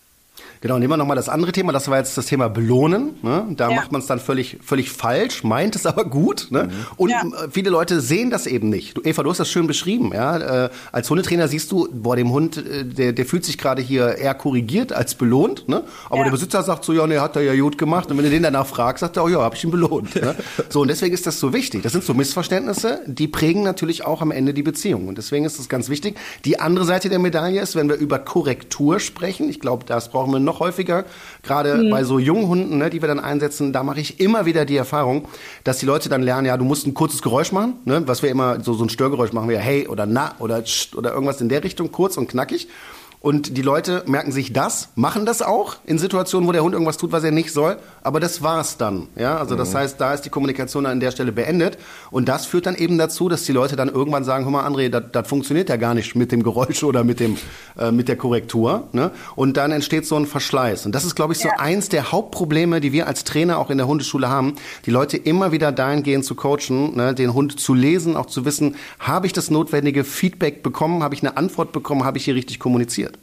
Genau, 0.62 0.80
nehmen 0.80 0.92
wir 0.92 0.98
nochmal 0.98 1.16
das 1.16 1.30
andere 1.30 1.52
Thema. 1.52 1.72
Das 1.72 1.88
war 1.90 1.98
jetzt 1.98 2.18
das 2.18 2.26
Thema 2.26 2.48
Belohnen. 2.48 3.16
Ne? 3.22 3.46
Da 3.52 3.70
ja. 3.70 3.76
macht 3.76 3.92
man 3.92 4.02
es 4.02 4.08
dann 4.08 4.20
völlig, 4.20 4.58
völlig 4.64 4.90
falsch, 4.90 5.44
meint 5.44 5.76
es 5.76 5.86
aber 5.86 6.06
gut. 6.06 6.48
Ne? 6.50 6.64
Mhm. 6.64 6.72
Und 6.98 7.10
ja. 7.10 7.24
viele 7.52 7.70
Leute 7.70 8.02
sehen 8.02 8.30
das 8.30 8.48
eben 8.48 8.70
nicht. 8.70 8.98
Du, 8.98 9.02
Eva, 9.04 9.24
du 9.24 9.30
hast 9.30 9.40
das 9.40 9.50
schön 9.50 9.68
beschrieben. 9.68 10.12
Ja? 10.14 10.66
Äh, 10.66 10.70
als 10.92 11.10
Hundetrainer 11.10 11.48
siehst 11.48 11.72
du, 11.72 11.88
boah, 11.92 12.16
dem 12.16 12.32
Hund, 12.32 12.58
äh, 12.58 12.84
der, 12.84 13.14
der 13.14 13.26
fühlt 13.26 13.46
sich 13.46 13.58
gerade 13.58 13.82
hier 13.82 14.18
eher 14.18 14.34
korrigiert 14.34 14.92
als 14.92 15.16
belohnt. 15.16 15.68
Ne? 15.70 15.84
Aber 16.08 16.18
ja. 16.18 16.24
der 16.24 16.32
Besitzer 16.32 16.64
sagt 16.64 16.84
so, 16.84 16.94
ja, 16.94 17.06
ne, 17.06 17.22
hat 17.22 17.36
er 17.36 17.44
ja 17.44 17.56
gut 17.62 17.78
gemacht. 17.78 18.10
Und 18.10 18.18
wenn 18.18 18.26
du 18.26 18.32
den 18.32 18.44
danach 18.44 18.66
fragst, 18.66 19.02
sagt 19.02 19.18
er, 19.18 19.24
oh 19.24 19.28
ja, 19.28 19.42
habe 19.42 19.56
ich 19.56 19.64
ihn 19.64 19.72
belohnt. 19.72 20.16
ne? 20.16 20.36
So, 20.70 20.82
und 20.82 20.88
deswegen 20.88 21.14
ist 21.14 21.28
das 21.28 21.40
so 21.40 21.54
wichtig. 21.54 21.84
Das 21.84 21.92
sind 21.92 22.04
so 22.04 22.14
Missverständnisse, 22.14 23.02
die 23.06 23.28
prägen 23.28 23.64
natürlich 23.64 24.04
auch 24.06 24.22
am 24.22 24.32
Ende 24.32 24.54
die 24.54 24.64
Beziehung. 24.64 25.08
Und 25.08 25.18
deswegen 25.18 25.46
ist 25.46 25.60
das 25.60 25.70
ganz 25.70 25.90
wichtig. 25.90 26.18
Die 26.44 26.60
andere 26.60 26.86
Seite 26.86 27.08
der 27.08 27.20
Medaille 27.20 27.62
ist, 27.62 27.76
wenn 27.76 27.88
wir 27.88 27.96
über 27.96 28.20
Korrektur 28.20 29.00
sprechen, 29.00 29.50
ich 29.50 29.60
glaube, 29.60 29.86
das 29.86 30.10
brauchen 30.10 30.25
wir 30.32 30.40
noch 30.40 30.60
häufiger, 30.60 31.06
gerade 31.44 31.76
mhm. 31.76 31.90
bei 31.90 32.04
so 32.04 32.20
jungen 32.20 32.48
Hunden, 32.48 32.78
ne, 32.78 32.90
die 32.90 33.02
wir 33.02 33.08
dann 33.08 33.20
einsetzen, 33.20 33.74
da 33.74 33.84
mache 33.84 34.00
ich 34.00 34.20
immer 34.20 34.46
wieder 34.46 34.66
die 34.66 34.78
Erfahrung, 34.78 35.28
dass 35.64 35.78
die 35.78 35.86
Leute 35.86 36.10
dann 36.10 36.24
lernen, 36.24 36.48
ja, 36.48 36.58
du 36.58 36.66
musst 36.66 36.88
ein 36.88 36.94
kurzes 36.94 37.22
Geräusch 37.22 37.52
machen, 37.52 37.76
ne, 37.86 38.04
was 38.06 38.24
wir 38.24 38.30
immer, 38.30 38.62
so, 38.62 38.74
so 38.74 38.84
ein 38.84 38.90
Störgeräusch 38.90 39.34
machen 39.34 39.50
wir, 39.50 39.60
hey 39.60 39.88
oder 39.88 40.06
na 40.06 40.36
oder 40.40 40.64
tsch, 40.64 40.96
oder 40.96 41.14
irgendwas 41.14 41.42
in 41.42 41.50
der 41.50 41.64
Richtung, 41.64 41.92
kurz 41.92 42.18
und 42.18 42.28
knackig. 42.28 42.68
Und 43.20 43.58
die 43.58 43.62
Leute 43.62 44.04
merken 44.06 44.32
sich 44.32 44.54
das, 44.54 44.90
machen 44.96 45.26
das 45.26 45.42
auch 45.42 45.78
in 45.86 45.98
Situationen, 45.98 46.48
wo 46.48 46.52
der 46.52 46.64
Hund 46.64 46.74
irgendwas 46.74 46.98
tut, 46.98 47.12
was 47.12 47.24
er 47.24 47.32
nicht 47.32 47.52
soll. 47.52 47.78
Aber 48.04 48.20
das 48.20 48.44
war's 48.44 48.78
dann. 48.78 49.08
Ja, 49.16 49.38
also 49.38 49.56
das 49.56 49.74
mhm. 49.74 49.78
heißt, 49.78 50.00
da 50.00 50.14
ist 50.14 50.22
die 50.22 50.30
Kommunikation 50.30 50.86
an 50.86 51.00
der 51.00 51.10
Stelle 51.12 51.32
beendet. 51.32 51.78
Und 52.12 52.30
das 52.30 52.46
führt 52.46 52.68
dann 52.68 52.76
eben 52.76 52.98
dazu, 53.00 53.28
dass 53.28 53.44
die 53.44 53.52
Leute 53.52 53.76
dann 53.76 53.90
irgendwann 53.90 54.24
sagen, 54.24 54.46
hör 54.46 54.52
mal, 54.52 54.68
André, 54.68 54.90
das 54.90 55.28
funktioniert 55.28 55.70
ja 55.70 55.78
gar 55.78 55.96
nicht 55.96 56.16
mit 56.16 56.32
dem 56.32 56.44
Geräusch 56.44 56.84
oder 56.84 57.04
mit 57.04 57.20
dem, 57.20 57.38
äh, 57.80 57.92
mit 57.92 58.08
der 58.08 58.16
Korrektur. 58.16 58.88
Ne? 58.92 59.12
Und 59.36 59.58
dann 59.58 59.72
entsteht 59.72 60.06
so 60.06 60.16
ein 60.16 60.28
Verschleiß. 60.28 60.86
Und 60.86 60.94
das 60.94 61.04
ist, 61.04 61.16
glaube 61.16 61.34
ich, 61.34 61.40
so 61.40 61.48
ja. 61.48 61.56
eins 61.58 61.90
der 61.90 62.12
Hauptprobleme, 62.12 62.80
die 62.80 62.92
wir 62.92 63.08
als 63.08 63.24
Trainer 63.24 63.58
auch 63.58 63.72
in 63.72 63.78
der 63.78 63.88
Hundeschule 63.88 64.30
haben, 64.30 64.56
die 64.86 64.92
Leute 64.92 65.18
immer 65.18 65.52
wieder 65.52 65.72
dahingehend 65.72 66.26
zu 66.26 66.36
coachen, 66.36 66.96
ne? 66.96 67.16
den 67.16 67.34
Hund 67.34 67.60
zu 67.60 67.74
lesen, 67.74 68.16
auch 68.16 68.28
zu 68.28 68.46
wissen, 68.46 68.76
habe 69.00 69.26
ich 69.26 69.34
das 69.34 69.50
notwendige 69.50 70.04
Feedback 70.04 70.62
bekommen, 70.62 71.02
habe 71.02 71.16
ich 71.16 71.22
eine 71.22 71.38
Antwort 71.38 71.72
bekommen, 71.72 72.04
habe 72.04 72.18
ich 72.18 72.26
hier 72.26 72.36
richtig 72.36 72.60
kommuniziert. 72.60 73.15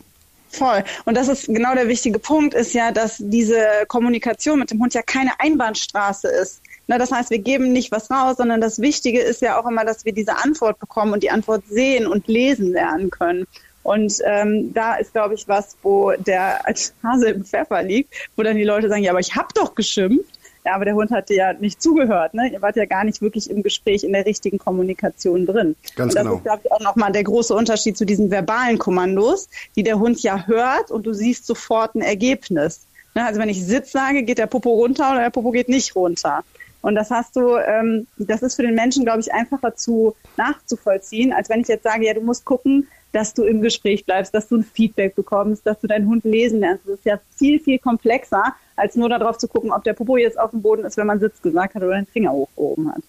Voll. 0.52 0.84
Und 1.06 1.16
das 1.16 1.28
ist 1.28 1.46
genau 1.46 1.74
der 1.74 1.88
wichtige 1.88 2.18
Punkt, 2.18 2.52
ist 2.52 2.74
ja, 2.74 2.92
dass 2.92 3.16
diese 3.18 3.66
Kommunikation 3.88 4.58
mit 4.58 4.70
dem 4.70 4.80
Hund 4.80 4.92
ja 4.92 5.00
keine 5.02 5.32
Einbahnstraße 5.40 6.28
ist. 6.28 6.60
Na, 6.86 6.98
das 6.98 7.10
heißt, 7.10 7.30
wir 7.30 7.38
geben 7.38 7.72
nicht 7.72 7.90
was 7.90 8.10
raus, 8.10 8.36
sondern 8.36 8.60
das 8.60 8.78
Wichtige 8.78 9.20
ist 9.20 9.40
ja 9.40 9.58
auch 9.58 9.66
immer, 9.66 9.84
dass 9.84 10.04
wir 10.04 10.12
diese 10.12 10.36
Antwort 10.36 10.78
bekommen 10.78 11.14
und 11.14 11.22
die 11.22 11.30
Antwort 11.30 11.64
sehen 11.68 12.06
und 12.06 12.28
lesen 12.28 12.70
lernen 12.70 13.10
können. 13.10 13.46
Und 13.82 14.18
ähm, 14.24 14.74
da 14.74 14.96
ist, 14.96 15.12
glaube 15.12 15.34
ich, 15.34 15.48
was, 15.48 15.76
wo 15.82 16.12
der 16.12 16.62
Hase 17.02 17.30
im 17.30 17.44
Pfeffer 17.44 17.82
liegt, 17.82 18.14
wo 18.36 18.42
dann 18.42 18.56
die 18.56 18.64
Leute 18.64 18.88
sagen, 18.88 19.02
ja, 19.02 19.10
aber 19.10 19.20
ich 19.20 19.34
habe 19.34 19.48
doch 19.54 19.74
geschimpft. 19.74 20.38
Ja, 20.64 20.74
aber 20.74 20.84
der 20.84 20.94
Hund 20.94 21.10
hat 21.10 21.28
dir 21.28 21.36
ja 21.36 21.52
nicht 21.54 21.82
zugehört. 21.82 22.34
Ne? 22.34 22.52
Ihr 22.52 22.62
wart 22.62 22.76
ja 22.76 22.84
gar 22.84 23.02
nicht 23.02 23.20
wirklich 23.20 23.50
im 23.50 23.62
Gespräch 23.62 24.04
in 24.04 24.12
der 24.12 24.26
richtigen 24.26 24.58
Kommunikation 24.58 25.44
drin. 25.44 25.74
Ganz 25.96 26.12
und 26.12 26.14
das 26.14 26.22
genau. 26.22 26.36
ist, 26.36 26.44
glaube 26.44 26.60
ich, 26.64 26.72
auch 26.72 26.80
nochmal 26.80 27.10
der 27.10 27.24
große 27.24 27.54
Unterschied 27.54 27.96
zu 27.96 28.04
diesen 28.04 28.30
verbalen 28.30 28.78
Kommandos, 28.78 29.48
die 29.74 29.82
der 29.82 29.98
Hund 29.98 30.22
ja 30.22 30.46
hört 30.46 30.90
und 30.90 31.04
du 31.04 31.12
siehst 31.12 31.46
sofort 31.46 31.96
ein 31.96 32.00
Ergebnis. 32.00 32.86
Ne? 33.14 33.24
Also 33.24 33.40
wenn 33.40 33.48
ich 33.48 33.64
Sitz 33.64 33.90
sage, 33.90 34.22
geht 34.22 34.38
der 34.38 34.46
Popo 34.46 34.70
runter 34.70 35.10
oder 35.10 35.20
der 35.22 35.30
Popo 35.30 35.50
geht 35.50 35.68
nicht 35.68 35.96
runter. 35.96 36.44
Und 36.80 36.96
das 36.96 37.10
hast 37.10 37.36
du, 37.36 37.56
ähm, 37.56 38.06
das 38.18 38.42
ist 38.42 38.56
für 38.56 38.62
den 38.62 38.74
Menschen, 38.74 39.04
glaube 39.04 39.20
ich, 39.20 39.32
einfacher 39.32 39.74
zu 39.74 40.16
nachzuvollziehen, 40.36 41.32
als 41.32 41.48
wenn 41.48 41.60
ich 41.60 41.68
jetzt 41.68 41.84
sage, 41.84 42.06
ja, 42.06 42.14
du 42.14 42.20
musst 42.20 42.44
gucken, 42.44 42.88
dass 43.12 43.34
du 43.34 43.44
im 43.44 43.62
Gespräch 43.62 44.04
bleibst, 44.04 44.34
dass 44.34 44.48
du 44.48 44.56
ein 44.56 44.64
Feedback 44.64 45.14
bekommst, 45.14 45.66
dass 45.66 45.80
du 45.80 45.86
deinen 45.86 46.06
Hund 46.06 46.24
lesen 46.24 46.60
lernst. 46.60 46.84
Das 46.86 46.94
ist 46.94 47.04
ja 47.04 47.20
viel, 47.36 47.60
viel 47.60 47.78
komplexer, 47.78 48.42
als 48.76 48.96
nur 48.96 49.08
darauf 49.08 49.38
zu 49.38 49.48
gucken, 49.48 49.70
ob 49.70 49.84
der 49.84 49.92
Popo 49.92 50.16
jetzt 50.16 50.38
auf 50.38 50.50
dem 50.50 50.62
Boden 50.62 50.84
ist, 50.84 50.96
wenn 50.96 51.06
man 51.06 51.20
Sitz 51.20 51.40
gesagt 51.42 51.74
hat 51.74 51.82
oder 51.82 51.94
den 51.94 52.06
Finger 52.06 52.32
hochgehoben 52.32 52.90
hat. 52.90 53.02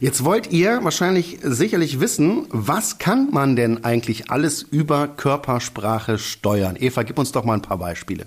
Jetzt 0.00 0.24
wollt 0.24 0.50
ihr 0.50 0.82
wahrscheinlich 0.82 1.38
sicherlich 1.42 2.00
wissen, 2.00 2.46
was 2.50 2.98
kann 2.98 3.30
man 3.30 3.54
denn 3.54 3.84
eigentlich 3.84 4.30
alles 4.30 4.62
über 4.62 5.08
Körpersprache 5.08 6.18
steuern? 6.18 6.76
Eva, 6.78 7.02
gib 7.02 7.18
uns 7.18 7.32
doch 7.32 7.44
mal 7.44 7.54
ein 7.54 7.62
paar 7.62 7.78
Beispiele. 7.78 8.26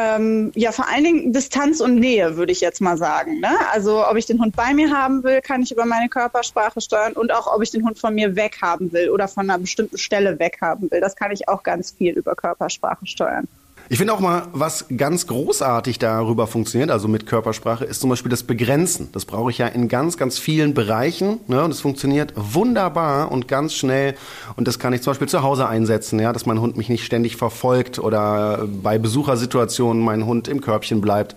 Ähm, 0.00 0.52
ja, 0.54 0.70
vor 0.70 0.88
allen 0.88 1.02
Dingen 1.02 1.32
Distanz 1.32 1.80
und 1.80 1.96
Nähe, 1.96 2.36
würde 2.36 2.52
ich 2.52 2.60
jetzt 2.60 2.80
mal 2.80 2.96
sagen. 2.96 3.40
Ne? 3.40 3.50
Also 3.72 4.06
ob 4.06 4.16
ich 4.16 4.26
den 4.26 4.40
Hund 4.40 4.54
bei 4.54 4.72
mir 4.72 4.92
haben 4.92 5.24
will, 5.24 5.40
kann 5.40 5.60
ich 5.60 5.72
über 5.72 5.86
meine 5.86 6.08
Körpersprache 6.08 6.80
steuern 6.80 7.14
und 7.14 7.32
auch 7.32 7.52
ob 7.52 7.62
ich 7.62 7.72
den 7.72 7.84
Hund 7.84 7.98
von 7.98 8.14
mir 8.14 8.36
weg 8.36 8.58
haben 8.62 8.92
will 8.92 9.10
oder 9.10 9.26
von 9.26 9.50
einer 9.50 9.58
bestimmten 9.58 9.98
Stelle 9.98 10.38
weg 10.38 10.58
haben 10.60 10.88
will. 10.92 11.00
Das 11.00 11.16
kann 11.16 11.32
ich 11.32 11.48
auch 11.48 11.64
ganz 11.64 11.90
viel 11.90 12.12
über 12.16 12.36
Körpersprache 12.36 13.06
steuern. 13.06 13.48
Ich 13.90 13.96
finde 13.96 14.12
auch 14.12 14.20
mal, 14.20 14.48
was 14.52 14.84
ganz 14.94 15.26
großartig 15.26 15.98
darüber 15.98 16.46
funktioniert, 16.46 16.90
also 16.90 17.08
mit 17.08 17.24
Körpersprache, 17.24 17.86
ist 17.86 18.02
zum 18.02 18.10
Beispiel 18.10 18.28
das 18.28 18.42
Begrenzen. 18.42 19.08
Das 19.12 19.24
brauche 19.24 19.50
ich 19.50 19.56
ja 19.56 19.66
in 19.66 19.88
ganz, 19.88 20.18
ganz 20.18 20.38
vielen 20.38 20.74
Bereichen. 20.74 21.40
Ne? 21.46 21.64
Und 21.64 21.70
es 21.70 21.80
funktioniert 21.80 22.34
wunderbar 22.36 23.32
und 23.32 23.48
ganz 23.48 23.72
schnell. 23.72 24.14
Und 24.56 24.68
das 24.68 24.78
kann 24.78 24.92
ich 24.92 25.00
zum 25.00 25.12
Beispiel 25.12 25.28
zu 25.28 25.42
Hause 25.42 25.68
einsetzen, 25.68 26.20
ja, 26.20 26.34
dass 26.34 26.44
mein 26.44 26.60
Hund 26.60 26.76
mich 26.76 26.90
nicht 26.90 27.06
ständig 27.06 27.36
verfolgt 27.36 27.98
oder 27.98 28.68
bei 28.68 28.98
Besuchersituationen 28.98 30.02
mein 30.02 30.26
Hund 30.26 30.48
im 30.48 30.60
Körbchen 30.60 31.00
bleibt. 31.00 31.34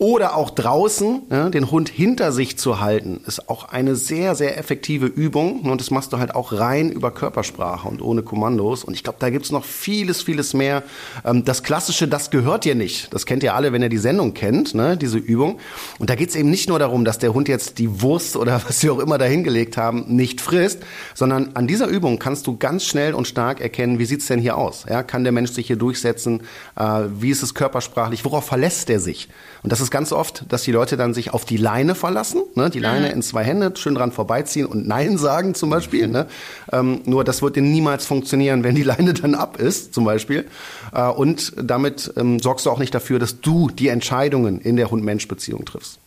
Oder 0.00 0.34
auch 0.34 0.48
draußen 0.48 1.24
ja, 1.30 1.50
den 1.50 1.70
Hund 1.70 1.90
hinter 1.90 2.32
sich 2.32 2.56
zu 2.56 2.80
halten, 2.80 3.20
ist 3.26 3.50
auch 3.50 3.64
eine 3.64 3.96
sehr, 3.96 4.34
sehr 4.34 4.56
effektive 4.56 5.04
Übung. 5.04 5.60
Und 5.60 5.78
das 5.78 5.90
machst 5.90 6.14
du 6.14 6.18
halt 6.18 6.34
auch 6.34 6.54
rein 6.54 6.90
über 6.90 7.10
Körpersprache 7.10 7.86
und 7.86 8.00
ohne 8.00 8.22
Kommandos. 8.22 8.82
Und 8.82 8.94
ich 8.94 9.04
glaube, 9.04 9.18
da 9.20 9.28
gibt's 9.28 9.52
noch 9.52 9.66
vieles, 9.66 10.22
vieles 10.22 10.54
mehr. 10.54 10.84
Ähm, 11.22 11.44
das 11.44 11.62
Klassische, 11.62 12.08
das 12.08 12.30
gehört 12.30 12.64
dir 12.64 12.74
nicht. 12.74 13.12
Das 13.12 13.26
kennt 13.26 13.42
ihr 13.42 13.54
alle, 13.54 13.74
wenn 13.74 13.82
ihr 13.82 13.90
die 13.90 13.98
Sendung 13.98 14.32
kennt, 14.32 14.74
ne, 14.74 14.96
diese 14.96 15.18
Übung. 15.18 15.58
Und 15.98 16.08
da 16.08 16.14
geht's 16.14 16.34
eben 16.34 16.48
nicht 16.48 16.70
nur 16.70 16.78
darum, 16.78 17.04
dass 17.04 17.18
der 17.18 17.34
Hund 17.34 17.46
jetzt 17.46 17.76
die 17.76 18.00
Wurst 18.00 18.36
oder 18.36 18.62
was 18.66 18.80
sie 18.80 18.88
auch 18.88 19.00
immer 19.00 19.18
dahingelegt 19.18 19.76
haben, 19.76 20.06
nicht 20.08 20.40
frisst, 20.40 20.78
sondern 21.14 21.50
an 21.52 21.66
dieser 21.66 21.88
Übung 21.88 22.18
kannst 22.18 22.46
du 22.46 22.56
ganz 22.56 22.86
schnell 22.86 23.12
und 23.12 23.28
stark 23.28 23.60
erkennen, 23.60 23.98
wie 23.98 24.06
sieht's 24.06 24.28
denn 24.28 24.40
hier 24.40 24.56
aus? 24.56 24.86
Ja, 24.88 25.02
kann 25.02 25.24
der 25.24 25.32
Mensch 25.34 25.50
sich 25.50 25.66
hier 25.66 25.76
durchsetzen? 25.76 26.44
Äh, 26.74 27.02
wie 27.18 27.28
ist 27.28 27.42
es 27.42 27.52
körpersprachlich? 27.52 28.24
Worauf 28.24 28.46
verlässt 28.46 28.88
er 28.88 28.98
sich? 28.98 29.28
Und 29.62 29.72
das 29.72 29.82
ist 29.82 29.89
ganz 29.90 30.12
oft, 30.12 30.44
dass 30.48 30.62
die 30.62 30.72
Leute 30.72 30.96
dann 30.96 31.14
sich 31.14 31.32
auf 31.32 31.44
die 31.44 31.56
Leine 31.56 31.94
verlassen, 31.94 32.42
ne? 32.54 32.70
die 32.70 32.78
Leine 32.78 33.08
mhm. 33.08 33.14
in 33.14 33.22
zwei 33.22 33.44
Hände, 33.44 33.72
schön 33.76 33.94
dran 33.94 34.12
vorbeiziehen 34.12 34.66
und 34.66 34.86
Nein 34.86 35.18
sagen 35.18 35.54
zum 35.54 35.70
Beispiel. 35.70 36.08
Ne? 36.08 36.26
Ähm, 36.72 37.00
nur 37.04 37.24
das 37.24 37.42
wird 37.42 37.56
niemals 37.56 38.06
funktionieren, 38.06 38.64
wenn 38.64 38.74
die 38.74 38.82
Leine 38.82 39.14
dann 39.14 39.34
ab 39.34 39.58
ist 39.58 39.94
zum 39.94 40.04
Beispiel. 40.04 40.46
Äh, 40.94 41.08
und 41.08 41.52
damit 41.56 42.12
ähm, 42.16 42.38
sorgst 42.40 42.66
du 42.66 42.70
auch 42.70 42.78
nicht 42.78 42.94
dafür, 42.94 43.18
dass 43.18 43.40
du 43.40 43.68
die 43.68 43.88
Entscheidungen 43.88 44.60
in 44.60 44.76
der 44.76 44.90
Hund-Mensch-Beziehung 44.90 45.64
triffst. 45.64 45.98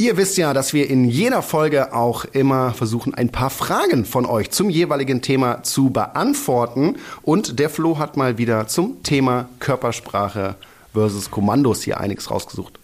Ihr 0.00 0.16
wisst 0.16 0.38
ja, 0.38 0.54
dass 0.54 0.72
wir 0.72 0.88
in 0.88 1.04
jeder 1.04 1.42
Folge 1.42 1.92
auch 1.92 2.24
immer 2.24 2.72
versuchen, 2.72 3.12
ein 3.12 3.28
paar 3.28 3.50
Fragen 3.50 4.06
von 4.06 4.24
euch 4.24 4.50
zum 4.50 4.70
jeweiligen 4.70 5.20
Thema 5.20 5.62
zu 5.62 5.90
beantworten. 5.90 6.96
Und 7.20 7.58
der 7.58 7.68
Flo 7.68 7.98
hat 7.98 8.16
mal 8.16 8.38
wieder 8.38 8.66
zum 8.66 9.02
Thema 9.02 9.50
Körpersprache 9.58 10.54
versus 10.92 11.30
Kommandos 11.30 11.82
hier 11.82 12.00
einiges 12.00 12.30
rausgesucht. 12.30 12.78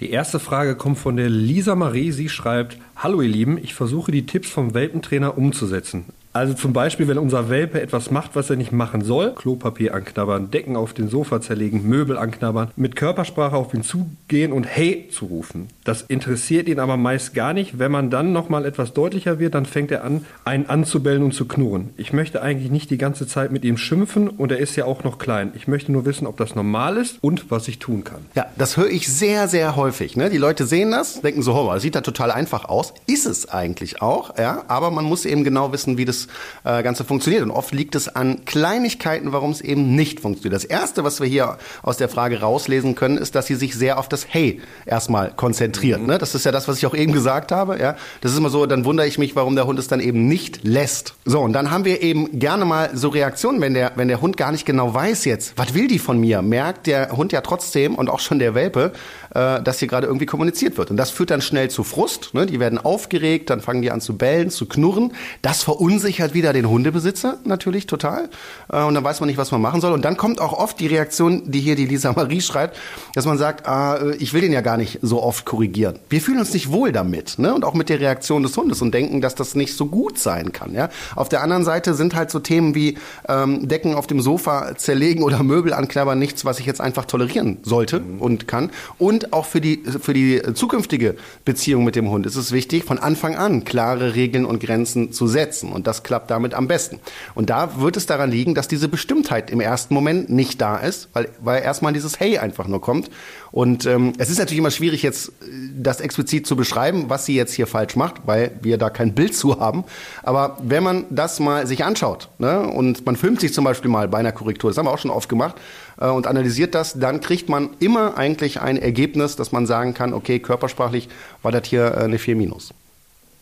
Die 0.00 0.10
erste 0.10 0.38
Frage 0.38 0.76
kommt 0.76 0.98
von 0.98 1.16
der 1.16 1.28
Lisa 1.28 1.74
Marie. 1.74 2.12
Sie 2.12 2.28
schreibt, 2.28 2.78
Hallo 2.96 3.20
ihr 3.20 3.28
Lieben, 3.28 3.58
ich 3.58 3.74
versuche 3.74 4.12
die 4.12 4.26
Tipps 4.26 4.48
vom 4.48 4.74
Welpentrainer 4.74 5.36
umzusetzen. 5.36 6.04
Also 6.38 6.54
zum 6.54 6.72
Beispiel, 6.72 7.08
wenn 7.08 7.18
unser 7.18 7.50
Welpe 7.50 7.82
etwas 7.82 8.12
macht, 8.12 8.36
was 8.36 8.48
er 8.48 8.54
nicht 8.54 8.70
machen 8.70 9.02
soll, 9.02 9.34
Klopapier 9.34 9.92
anknabbern, 9.92 10.52
Decken 10.52 10.76
auf 10.76 10.94
den 10.94 11.08
Sofa 11.08 11.40
zerlegen, 11.40 11.88
Möbel 11.88 12.16
anknabbern, 12.16 12.70
mit 12.76 12.94
Körpersprache 12.94 13.56
auf 13.56 13.74
ihn 13.74 13.82
zugehen 13.82 14.52
und 14.52 14.62
Hey 14.62 15.08
zu 15.10 15.24
rufen. 15.24 15.66
Das 15.82 16.02
interessiert 16.02 16.68
ihn 16.68 16.78
aber 16.78 16.96
meist 16.96 17.34
gar 17.34 17.52
nicht. 17.54 17.80
Wenn 17.80 17.90
man 17.90 18.08
dann 18.08 18.32
nochmal 18.32 18.66
etwas 18.66 18.92
deutlicher 18.92 19.40
wird, 19.40 19.56
dann 19.56 19.66
fängt 19.66 19.90
er 19.90 20.04
an, 20.04 20.24
einen 20.44 20.66
anzubellen 20.66 21.24
und 21.24 21.34
zu 21.34 21.48
knurren. 21.48 21.88
Ich 21.96 22.12
möchte 22.12 22.40
eigentlich 22.40 22.70
nicht 22.70 22.92
die 22.92 22.98
ganze 22.98 23.26
Zeit 23.26 23.50
mit 23.50 23.64
ihm 23.64 23.76
schimpfen 23.76 24.28
und 24.28 24.52
er 24.52 24.58
ist 24.58 24.76
ja 24.76 24.84
auch 24.84 25.02
noch 25.02 25.18
klein. 25.18 25.50
Ich 25.56 25.66
möchte 25.66 25.90
nur 25.90 26.04
wissen, 26.04 26.28
ob 26.28 26.36
das 26.36 26.54
normal 26.54 26.98
ist 26.98 27.18
und 27.20 27.50
was 27.50 27.66
ich 27.66 27.80
tun 27.80 28.04
kann. 28.04 28.20
Ja, 28.36 28.46
das 28.56 28.76
höre 28.76 28.90
ich 28.90 29.12
sehr, 29.12 29.48
sehr 29.48 29.74
häufig. 29.74 30.14
Ne? 30.14 30.30
Die 30.30 30.38
Leute 30.38 30.66
sehen 30.66 30.92
das, 30.92 31.20
denken 31.20 31.42
so, 31.42 31.52
oh, 31.52 31.72
das 31.72 31.82
sieht 31.82 31.96
da 31.96 32.00
total 32.00 32.30
einfach 32.30 32.66
aus. 32.66 32.94
Ist 33.08 33.26
es 33.26 33.48
eigentlich 33.48 34.00
auch, 34.00 34.38
ja. 34.38 34.62
Aber 34.68 34.92
man 34.92 35.04
muss 35.04 35.24
eben 35.24 35.42
genau 35.42 35.72
wissen, 35.72 35.98
wie 35.98 36.04
das 36.04 36.27
äh, 36.64 36.82
Ganze 36.82 37.04
funktioniert. 37.04 37.42
Und 37.42 37.50
oft 37.50 37.72
liegt 37.72 37.94
es 37.94 38.08
an 38.08 38.44
Kleinigkeiten, 38.44 39.32
warum 39.32 39.50
es 39.50 39.60
eben 39.60 39.94
nicht 39.94 40.20
funktioniert. 40.20 40.54
Das 40.54 40.64
Erste, 40.64 41.04
was 41.04 41.20
wir 41.20 41.26
hier 41.26 41.58
aus 41.82 41.96
der 41.96 42.08
Frage 42.08 42.40
rauslesen 42.40 42.94
können, 42.94 43.18
ist, 43.18 43.34
dass 43.34 43.46
sie 43.46 43.54
sich 43.54 43.74
sehr 43.74 43.98
auf 43.98 44.08
das 44.08 44.26
Hey 44.28 44.60
erstmal 44.86 45.32
konzentriert. 45.34 46.00
Mhm. 46.00 46.06
Ne? 46.06 46.18
Das 46.18 46.34
ist 46.34 46.44
ja 46.44 46.52
das, 46.52 46.68
was 46.68 46.78
ich 46.78 46.86
auch 46.86 46.94
eben 46.94 47.12
gesagt 47.12 47.52
habe. 47.52 47.78
Ja? 47.80 47.96
Das 48.20 48.32
ist 48.32 48.38
immer 48.38 48.50
so, 48.50 48.66
dann 48.66 48.84
wundere 48.84 49.06
ich 49.06 49.18
mich, 49.18 49.36
warum 49.36 49.54
der 49.54 49.66
Hund 49.66 49.78
es 49.78 49.88
dann 49.88 50.00
eben 50.00 50.28
nicht 50.28 50.64
lässt. 50.64 51.14
So, 51.24 51.40
und 51.40 51.52
dann 51.52 51.70
haben 51.70 51.84
wir 51.84 52.02
eben 52.02 52.38
gerne 52.38 52.64
mal 52.64 52.90
so 52.94 53.08
Reaktionen, 53.08 53.60
wenn 53.60 53.74
der, 53.74 53.92
wenn 53.96 54.08
der 54.08 54.20
Hund 54.20 54.36
gar 54.36 54.52
nicht 54.52 54.66
genau 54.66 54.92
weiß 54.94 55.24
jetzt, 55.24 55.54
was 55.56 55.74
will 55.74 55.88
die 55.88 55.98
von 55.98 56.18
mir, 56.18 56.42
merkt 56.42 56.86
der 56.86 57.12
Hund 57.12 57.32
ja 57.32 57.40
trotzdem 57.40 57.94
und 57.94 58.08
auch 58.08 58.20
schon 58.20 58.38
der 58.38 58.54
Welpe, 58.54 58.92
äh, 59.34 59.62
dass 59.62 59.78
hier 59.78 59.88
gerade 59.88 60.06
irgendwie 60.06 60.26
kommuniziert 60.26 60.78
wird. 60.78 60.90
Und 60.90 60.96
das 60.96 61.10
führt 61.10 61.30
dann 61.30 61.40
schnell 61.40 61.70
zu 61.70 61.84
Frust. 61.84 62.34
Ne? 62.34 62.46
Die 62.46 62.60
werden 62.60 62.78
aufgeregt, 62.78 63.50
dann 63.50 63.60
fangen 63.60 63.82
die 63.82 63.90
an 63.90 64.00
zu 64.00 64.16
bellen, 64.16 64.50
zu 64.50 64.66
knurren. 64.66 65.12
Das 65.42 65.62
verunsichert 65.62 66.17
wieder 66.34 66.52
den 66.52 66.68
Hundebesitzer 66.68 67.38
natürlich 67.44 67.86
total. 67.86 68.28
Äh, 68.70 68.82
und 68.82 68.94
dann 68.94 69.04
weiß 69.04 69.20
man 69.20 69.28
nicht, 69.28 69.38
was 69.38 69.50
man 69.50 69.60
machen 69.60 69.80
soll. 69.80 69.92
Und 69.92 70.04
dann 70.04 70.16
kommt 70.16 70.40
auch 70.40 70.52
oft 70.52 70.78
die 70.80 70.86
Reaktion, 70.86 71.50
die 71.50 71.60
hier 71.60 71.76
die 71.76 71.86
Lisa 71.86 72.12
Marie 72.12 72.40
schreibt, 72.40 72.76
dass 73.14 73.26
man 73.26 73.38
sagt, 73.38 73.66
ah, 73.66 74.12
ich 74.18 74.32
will 74.34 74.40
den 74.40 74.52
ja 74.52 74.60
gar 74.60 74.76
nicht 74.76 74.98
so 75.02 75.22
oft 75.22 75.44
korrigieren. 75.44 75.98
Wir 76.08 76.20
fühlen 76.20 76.38
uns 76.38 76.52
nicht 76.52 76.70
wohl 76.70 76.92
damit. 76.92 77.38
Ne? 77.38 77.54
Und 77.54 77.64
auch 77.64 77.74
mit 77.74 77.88
der 77.88 78.00
Reaktion 78.00 78.42
des 78.42 78.56
Hundes 78.56 78.82
und 78.82 78.92
denken, 78.92 79.20
dass 79.20 79.34
das 79.34 79.54
nicht 79.54 79.74
so 79.74 79.86
gut 79.86 80.18
sein 80.18 80.52
kann. 80.52 80.74
Ja? 80.74 80.88
Auf 81.16 81.28
der 81.28 81.42
anderen 81.42 81.64
Seite 81.64 81.94
sind 81.94 82.14
halt 82.14 82.30
so 82.30 82.40
Themen 82.40 82.74
wie 82.74 82.98
ähm, 83.28 83.68
Decken 83.68 83.94
auf 83.94 84.06
dem 84.06 84.20
Sofa 84.20 84.76
zerlegen 84.76 85.22
oder 85.22 85.42
Möbel 85.42 85.72
anknabbern 85.72 86.18
nichts, 86.18 86.44
was 86.44 86.58
ich 86.58 86.66
jetzt 86.66 86.80
einfach 86.80 87.04
tolerieren 87.04 87.58
sollte 87.62 88.02
und 88.18 88.48
kann. 88.48 88.70
Und 88.98 89.32
auch 89.32 89.46
für 89.46 89.60
die, 89.60 89.82
für 90.00 90.14
die 90.14 90.42
zukünftige 90.54 91.16
Beziehung 91.44 91.84
mit 91.84 91.96
dem 91.96 92.10
Hund 92.10 92.26
ist 92.26 92.36
es 92.36 92.52
wichtig, 92.52 92.84
von 92.84 92.98
Anfang 92.98 93.36
an 93.36 93.64
klare 93.64 94.14
Regeln 94.14 94.44
und 94.44 94.60
Grenzen 94.60 95.12
zu 95.12 95.26
setzen. 95.26 95.72
Und 95.72 95.86
das 95.86 95.97
klappt 96.02 96.30
damit 96.30 96.54
am 96.54 96.68
besten. 96.68 97.00
Und 97.34 97.50
da 97.50 97.80
wird 97.80 97.96
es 97.96 98.06
daran 98.06 98.30
liegen, 98.30 98.54
dass 98.54 98.68
diese 98.68 98.88
Bestimmtheit 98.88 99.50
im 99.50 99.60
ersten 99.60 99.94
Moment 99.94 100.30
nicht 100.30 100.60
da 100.60 100.76
ist, 100.76 101.08
weil, 101.12 101.28
weil 101.40 101.62
erstmal 101.62 101.92
dieses 101.92 102.20
Hey 102.20 102.38
einfach 102.38 102.68
nur 102.68 102.80
kommt. 102.80 103.10
Und 103.50 103.86
ähm, 103.86 104.12
es 104.18 104.30
ist 104.30 104.38
natürlich 104.38 104.58
immer 104.58 104.70
schwierig, 104.70 105.02
jetzt 105.02 105.28
äh, 105.28 105.32
das 105.76 106.00
explizit 106.00 106.46
zu 106.46 106.56
beschreiben, 106.56 107.06
was 107.08 107.26
sie 107.26 107.34
jetzt 107.34 107.52
hier 107.54 107.66
falsch 107.66 107.96
macht, 107.96 108.26
weil 108.26 108.52
wir 108.62 108.78
da 108.78 108.90
kein 108.90 109.14
Bild 109.14 109.34
zu 109.34 109.60
haben. 109.60 109.84
Aber 110.22 110.58
wenn 110.62 110.82
man 110.82 111.06
das 111.10 111.40
mal 111.40 111.66
sich 111.66 111.84
anschaut 111.84 112.28
ne, 112.38 112.60
und 112.60 113.06
man 113.06 113.16
filmt 113.16 113.40
sich 113.40 113.52
zum 113.52 113.64
Beispiel 113.64 113.90
mal 113.90 114.08
bei 114.08 114.18
einer 114.18 114.32
Korrektur, 114.32 114.70
das 114.70 114.78
haben 114.78 114.86
wir 114.86 114.92
auch 114.92 114.98
schon 114.98 115.10
oft 115.10 115.28
gemacht, 115.28 115.56
äh, 116.00 116.08
und 116.08 116.26
analysiert 116.26 116.74
das, 116.74 116.94
dann 116.94 117.20
kriegt 117.20 117.48
man 117.48 117.70
immer 117.78 118.16
eigentlich 118.16 118.60
ein 118.60 118.76
Ergebnis, 118.76 119.36
dass 119.36 119.52
man 119.52 119.66
sagen 119.66 119.94
kann, 119.94 120.14
okay, 120.14 120.38
körpersprachlich 120.38 121.08
war 121.42 121.52
das 121.52 121.66
hier 121.66 121.86
äh, 121.86 122.04
eine 122.04 122.18
4 122.18 122.36
minus. 122.36 122.72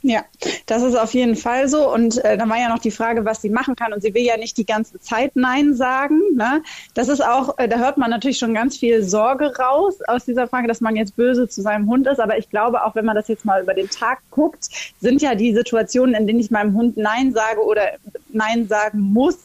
Ja, 0.03 0.25
das 0.67 0.83
ist 0.83 0.95
auf 0.95 1.15
jeden 1.15 1.37
Fall 1.37 1.69
so. 1.69 1.93
Und 1.93 2.23
äh, 2.25 2.37
dann 2.37 2.49
war 2.49 2.59
ja 2.59 2.69
noch 2.69 2.79
die 2.79 2.91
Frage, 2.91 3.25
was 3.25 3.43
sie 3.43 3.51
machen 3.51 3.75
kann. 3.75 3.93
Und 3.93 4.03
sie 4.03 4.15
will 4.15 4.23
ja 4.23 4.37
nicht 4.37 4.57
die 4.57 4.67
ganze 4.67 5.01
Zeit 5.01 5.35
Nein 5.35 5.75
sagen. 5.75 6.21
Ne? 6.35 6.63
Das 6.95 7.09
ist 7.09 7.25
auch, 7.25 7.59
äh, 7.59 7.69
da 7.69 7.79
hört 7.79 7.99
man 7.99 8.11
natürlich 8.11 8.39
schon 8.39 8.55
ganz 8.55 8.77
viel 8.77 9.03
Sorge 9.03 9.57
raus 9.57 9.97
aus 10.07 10.25
dieser 10.25 10.47
Frage, 10.47 10.69
dass 10.69 10.81
man 10.81 10.97
jetzt 10.97 11.17
böse 11.17 11.49
zu 11.49 11.63
seinem 11.63 11.89
Hund 11.89 12.07
ist. 12.07 12.21
Aber 12.21 12.39
ich 12.39 12.51
glaube, 12.51 12.85
auch 12.85 12.95
wenn 12.95 13.05
man 13.05 13.17
das 13.17 13.29
jetzt 13.29 13.45
mal 13.45 13.63
über 13.63 13.75
den 13.75 13.91
Tag 13.91 14.21
guckt, 14.31 14.69
sind 15.01 15.23
ja 15.23 15.35
die 15.35 15.55
Situationen, 15.55 16.15
in 16.15 16.27
denen 16.27 16.41
ich 16.41 16.51
meinem 16.51 16.75
Hund 16.75 16.97
Nein 16.97 17.33
sage 17.33 17.65
oder 17.65 17.83
Nein 18.29 18.69
sagen 18.69 19.01
muss, 19.01 19.39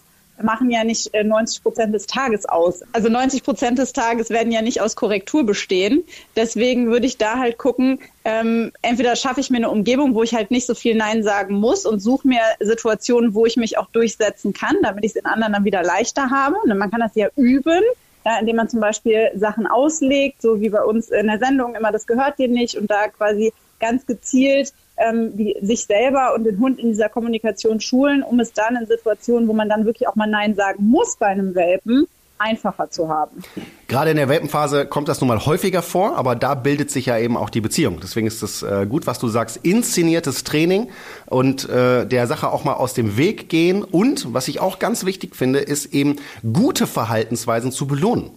machen 0.43 0.69
ja 0.69 0.84
nicht 0.84 1.12
90 1.13 1.60
äh, 1.60 1.63
Prozent 1.63 1.93
des 1.93 2.08
Tages 2.08 2.45
aus. 2.45 2.82
Also 2.91 3.10
90 3.10 3.43
Prozent 3.43 3.80
des 3.80 3.93
Tages 3.93 4.30
werden 4.30 4.51
ja 4.51 4.62
nicht 4.62 4.82
aus 4.82 4.95
Korrektur 4.95 5.45
bestehen. 5.45 6.04
Deswegen 6.36 6.88
würde 6.88 7.06
ich 7.06 7.17
da 7.17 7.38
halt 7.38 7.58
gucken, 7.58 7.99
ähm, 8.23 8.71
entweder 8.82 9.15
schaffe 9.15 9.39
ich 9.39 9.49
mir 9.49 9.58
eine 9.58 9.69
Umgebung, 9.69 10.15
wo 10.15 10.23
ich 10.23 10.34
halt 10.34 10.51
nicht 10.51 10.65
so 10.65 10.75
viel 10.75 10.95
Nein 10.95 11.23
sagen 11.23 11.56
muss 11.56 11.86
und 11.86 11.99
suche 11.99 12.27
mir 12.27 12.41
Situationen, 12.60 13.34
wo 13.34 13.45
ich 13.45 13.58
mich 13.58 13.77
auch 13.77 13.88
durchsetzen 13.88 14.54
kann, 14.54 14.75
damit 14.84 15.04
ich 15.04 15.12
es 15.12 15.15
in 15.17 15.25
anderen 15.25 15.54
dann 15.54 15.65
wieder 15.65 15.84
leichter 15.84 16.30
habe. 16.30 16.58
Und 16.63 16.77
man 16.77 16.91
kann 16.91 17.01
das 17.01 17.15
ja 17.15 17.27
üben. 17.36 17.82
Ja, 18.23 18.38
indem 18.39 18.58
man 18.58 18.69
zum 18.69 18.80
Beispiel 18.80 19.32
Sachen 19.34 19.65
auslegt, 19.65 20.43
so 20.43 20.62
wie 20.62 20.69
bei 20.69 20.84
uns 20.84 21.10
in 21.10 21.25
der 21.25 21.39
Sendung 21.39 21.73
immer, 21.73 21.91
das 21.91 22.06
gehört 22.06 22.38
dir 22.38 22.47
nicht 22.47 22.75
und 22.75 22.91
da 22.91 23.08
quasi 23.08 23.51
ganz 23.80 24.06
gezielt 24.06 24.73
ähm, 25.01 25.35
die, 25.35 25.57
sich 25.61 25.85
selber 25.85 26.33
und 26.35 26.43
den 26.43 26.59
Hund 26.59 26.79
in 26.79 26.89
dieser 26.89 27.09
Kommunikation 27.09 27.79
schulen, 27.79 28.23
um 28.23 28.39
es 28.39 28.53
dann 28.53 28.75
in 28.75 28.87
Situationen, 28.87 29.47
wo 29.47 29.53
man 29.53 29.69
dann 29.69 29.85
wirklich 29.85 30.07
auch 30.07 30.15
mal 30.15 30.27
Nein 30.27 30.55
sagen 30.55 30.85
muss 30.85 31.15
bei 31.17 31.27
einem 31.27 31.55
Welpen, 31.55 32.07
einfacher 32.41 32.89
zu 32.89 33.07
haben. 33.07 33.43
Gerade 33.87 34.11
in 34.11 34.17
der 34.17 34.27
Welpenphase 34.27 34.85
kommt 34.85 35.07
das 35.07 35.21
nun 35.21 35.27
mal 35.27 35.45
häufiger 35.45 35.81
vor, 35.81 36.17
aber 36.17 36.35
da 36.35 36.55
bildet 36.55 36.89
sich 36.89 37.05
ja 37.05 37.17
eben 37.17 37.37
auch 37.37 37.49
die 37.49 37.61
Beziehung. 37.61 37.99
Deswegen 38.01 38.25
ist 38.25 38.41
es 38.41 38.63
äh, 38.63 38.85
gut, 38.89 39.05
was 39.05 39.19
du 39.19 39.27
sagst, 39.27 39.57
inszeniertes 39.63 40.43
Training 40.43 40.89
und 41.27 41.69
äh, 41.69 42.05
der 42.05 42.27
Sache 42.27 42.49
auch 42.51 42.63
mal 42.63 42.73
aus 42.73 42.93
dem 42.93 43.17
Weg 43.17 43.49
gehen. 43.49 43.83
Und 43.83 44.33
was 44.33 44.47
ich 44.47 44.59
auch 44.59 44.79
ganz 44.79 45.05
wichtig 45.05 45.35
finde, 45.35 45.59
ist 45.59 45.93
eben 45.93 46.15
gute 46.51 46.87
Verhaltensweisen 46.87 47.71
zu 47.71 47.85
belohnen. 47.85 48.31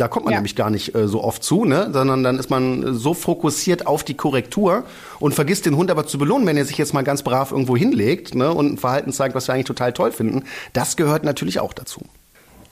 Da 0.00 0.08
kommt 0.08 0.24
man 0.24 0.32
ja. 0.32 0.38
nämlich 0.38 0.56
gar 0.56 0.70
nicht 0.70 0.94
äh, 0.94 1.06
so 1.06 1.22
oft 1.22 1.44
zu, 1.44 1.66
ne? 1.66 1.90
sondern 1.92 2.22
dann 2.22 2.38
ist 2.38 2.48
man 2.48 2.94
so 2.94 3.12
fokussiert 3.12 3.86
auf 3.86 4.02
die 4.02 4.14
Korrektur 4.14 4.84
und 5.18 5.34
vergisst 5.34 5.66
den 5.66 5.76
Hund 5.76 5.90
aber 5.90 6.06
zu 6.06 6.16
belohnen, 6.16 6.46
wenn 6.46 6.56
er 6.56 6.64
sich 6.64 6.78
jetzt 6.78 6.94
mal 6.94 7.02
ganz 7.02 7.22
brav 7.22 7.52
irgendwo 7.52 7.76
hinlegt 7.76 8.34
ne? 8.34 8.50
und 8.50 8.72
ein 8.72 8.78
Verhalten 8.78 9.12
zeigt, 9.12 9.34
was 9.34 9.46
wir 9.46 9.52
eigentlich 9.52 9.66
total 9.66 9.92
toll 9.92 10.10
finden. 10.10 10.44
Das 10.72 10.96
gehört 10.96 11.24
natürlich 11.24 11.60
auch 11.60 11.74
dazu. 11.74 12.00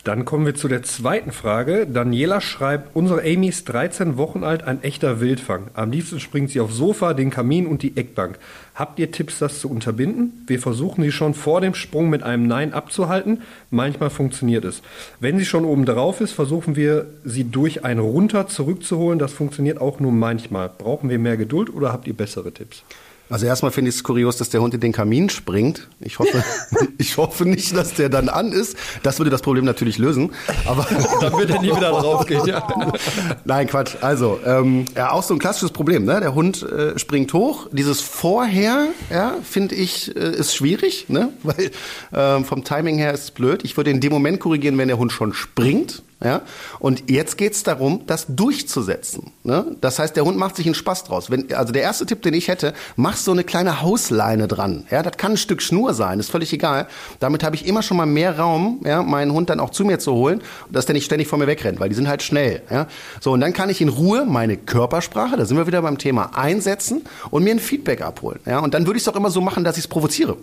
Dann 0.04 0.24
kommen 0.24 0.46
wir 0.46 0.54
zu 0.54 0.68
der 0.68 0.82
zweiten 0.84 1.32
Frage. 1.32 1.86
Daniela 1.86 2.40
schreibt, 2.40 2.96
unsere 2.96 3.20
Amy 3.20 3.48
ist 3.48 3.68
13 3.68 4.16
Wochen 4.16 4.42
alt, 4.42 4.62
ein 4.62 4.82
echter 4.82 5.20
Wildfang. 5.20 5.66
Am 5.74 5.90
liebsten 5.90 6.20
springt 6.20 6.50
sie 6.50 6.60
aufs 6.60 6.76
Sofa, 6.76 7.12
den 7.12 7.28
Kamin 7.28 7.66
und 7.66 7.82
die 7.82 7.94
Eckbank. 7.94 8.38
Habt 8.78 9.00
ihr 9.00 9.10
Tipps, 9.10 9.40
das 9.40 9.58
zu 9.58 9.68
unterbinden? 9.68 10.44
Wir 10.46 10.60
versuchen 10.60 11.02
sie 11.02 11.10
schon 11.10 11.34
vor 11.34 11.60
dem 11.60 11.74
Sprung 11.74 12.10
mit 12.10 12.22
einem 12.22 12.46
Nein 12.46 12.72
abzuhalten. 12.72 13.42
Manchmal 13.72 14.08
funktioniert 14.08 14.64
es. 14.64 14.82
Wenn 15.18 15.36
sie 15.36 15.44
schon 15.44 15.64
oben 15.64 15.84
drauf 15.84 16.20
ist, 16.20 16.30
versuchen 16.30 16.76
wir 16.76 17.06
sie 17.24 17.42
durch 17.42 17.84
ein 17.84 17.98
Runter 17.98 18.46
zurückzuholen. 18.46 19.18
Das 19.18 19.32
funktioniert 19.32 19.80
auch 19.80 19.98
nur 19.98 20.12
manchmal. 20.12 20.68
Brauchen 20.68 21.10
wir 21.10 21.18
mehr 21.18 21.36
Geduld 21.36 21.74
oder 21.74 21.92
habt 21.92 22.06
ihr 22.06 22.16
bessere 22.16 22.52
Tipps? 22.52 22.84
Also 23.30 23.46
erstmal 23.46 23.72
finde 23.72 23.90
ich 23.90 23.96
es 23.96 24.04
kurios, 24.04 24.36
dass 24.36 24.48
der 24.50 24.60
Hund 24.60 24.74
in 24.74 24.80
den 24.80 24.92
Kamin 24.92 25.28
springt. 25.28 25.88
Ich 26.00 26.18
hoffe, 26.18 26.42
ich 26.98 27.16
hoffe 27.16 27.44
nicht, 27.44 27.76
dass 27.76 27.94
der 27.94 28.08
dann 28.08 28.28
an 28.28 28.52
ist. 28.52 28.76
Das 29.02 29.18
würde 29.18 29.30
das 29.30 29.42
Problem 29.42 29.64
natürlich 29.64 29.98
lösen. 29.98 30.32
Aber 30.66 30.86
dann 31.20 31.36
wird 31.38 31.50
er 31.50 31.60
nie 31.60 31.68
wieder 31.68 31.90
draufgehen. 31.90 32.46
Ja. 32.46 32.66
Nein, 33.44 33.66
Quatsch. 33.66 33.96
Also 34.00 34.40
ähm, 34.44 34.86
ja, 34.96 35.12
auch 35.12 35.22
so 35.22 35.34
ein 35.34 35.38
klassisches 35.38 35.72
Problem. 35.72 36.04
Ne? 36.04 36.20
Der 36.20 36.34
Hund 36.34 36.62
äh, 36.62 36.98
springt 36.98 37.32
hoch. 37.32 37.68
Dieses 37.72 38.00
Vorher, 38.00 38.88
ja, 39.10 39.34
finde 39.42 39.74
ich, 39.74 40.14
äh, 40.16 40.30
ist 40.30 40.54
schwierig, 40.54 41.06
ne? 41.08 41.32
weil 41.42 41.70
äh, 42.12 42.44
vom 42.44 42.64
Timing 42.64 42.96
her 42.98 43.12
ist 43.12 43.24
es 43.24 43.30
blöd. 43.30 43.64
Ich 43.64 43.76
würde 43.76 43.90
in 43.90 44.00
dem 44.00 44.12
Moment 44.12 44.40
korrigieren, 44.40 44.78
wenn 44.78 44.88
der 44.88 44.98
Hund 44.98 45.12
schon 45.12 45.34
springt. 45.34 46.02
Ja? 46.22 46.42
Und 46.80 47.08
jetzt 47.08 47.38
geht's 47.38 47.62
darum, 47.62 48.02
das 48.06 48.26
durchzusetzen. 48.28 49.32
Ne? 49.44 49.76
Das 49.80 49.98
heißt, 49.98 50.16
der 50.16 50.24
Hund 50.24 50.36
macht 50.36 50.56
sich 50.56 50.66
einen 50.66 50.74
Spaß 50.74 51.04
draus. 51.04 51.30
Wenn, 51.30 51.52
also 51.52 51.72
der 51.72 51.82
erste 51.82 52.06
Tipp, 52.06 52.22
den 52.22 52.34
ich 52.34 52.48
hätte, 52.48 52.74
mach 52.96 53.16
so 53.16 53.30
eine 53.30 53.44
kleine 53.44 53.82
Hausleine 53.82 54.48
dran. 54.48 54.86
Ja? 54.90 55.02
Das 55.02 55.16
kann 55.16 55.32
ein 55.32 55.36
Stück 55.36 55.62
Schnur 55.62 55.94
sein, 55.94 56.18
ist 56.18 56.30
völlig 56.30 56.52
egal. 56.52 56.88
Damit 57.20 57.44
habe 57.44 57.54
ich 57.54 57.66
immer 57.66 57.82
schon 57.82 57.96
mal 57.96 58.06
mehr 58.06 58.38
Raum, 58.38 58.80
ja, 58.84 59.02
meinen 59.02 59.32
Hund 59.32 59.48
dann 59.50 59.60
auch 59.60 59.70
zu 59.70 59.84
mir 59.84 59.98
zu 60.00 60.12
holen, 60.12 60.42
dass 60.70 60.86
der 60.86 60.94
nicht 60.94 61.04
ständig 61.04 61.28
vor 61.28 61.38
mir 61.38 61.46
wegrennt, 61.46 61.78
weil 61.78 61.88
die 61.88 61.94
sind 61.94 62.08
halt 62.08 62.22
schnell. 62.22 62.62
Ja? 62.70 62.88
So, 63.20 63.32
und 63.32 63.40
dann 63.40 63.52
kann 63.52 63.70
ich 63.70 63.80
in 63.80 63.88
Ruhe 63.88 64.24
meine 64.26 64.56
Körpersprache, 64.56 65.36
da 65.36 65.44
sind 65.44 65.56
wir 65.56 65.66
wieder 65.68 65.82
beim 65.82 65.98
Thema, 65.98 66.36
einsetzen 66.36 67.02
und 67.30 67.44
mir 67.44 67.52
ein 67.52 67.60
Feedback 67.60 68.02
abholen. 68.02 68.40
Ja? 68.44 68.58
Und 68.58 68.74
dann 68.74 68.86
würde 68.86 68.96
ich 68.96 69.04
es 69.04 69.08
auch 69.08 69.16
immer 69.16 69.30
so 69.30 69.40
machen, 69.40 69.62
dass 69.62 69.76
ich 69.76 69.84
es 69.84 69.88
provoziere. 69.88 70.36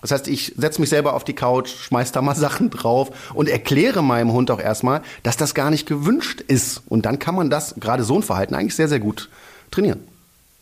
Das 0.00 0.10
heißt, 0.10 0.28
ich 0.28 0.54
setze 0.56 0.80
mich 0.80 0.90
selber 0.90 1.14
auf 1.14 1.24
die 1.24 1.34
Couch, 1.34 1.68
schmeiß 1.70 2.12
da 2.12 2.22
mal 2.22 2.34
Sachen 2.36 2.70
drauf 2.70 3.10
und 3.34 3.48
erkläre 3.48 4.02
meinem 4.02 4.32
Hund 4.32 4.50
auch 4.50 4.60
erstmal, 4.60 5.02
dass 5.22 5.36
das 5.36 5.54
gar 5.54 5.70
nicht 5.70 5.86
gewünscht 5.86 6.40
ist. 6.40 6.82
Und 6.88 7.06
dann 7.06 7.18
kann 7.18 7.34
man 7.34 7.50
das, 7.50 7.74
gerade 7.78 8.02
so 8.04 8.16
ein 8.16 8.22
Verhalten, 8.22 8.54
eigentlich 8.54 8.76
sehr, 8.76 8.88
sehr 8.88 9.00
gut 9.00 9.28
trainieren. 9.70 10.00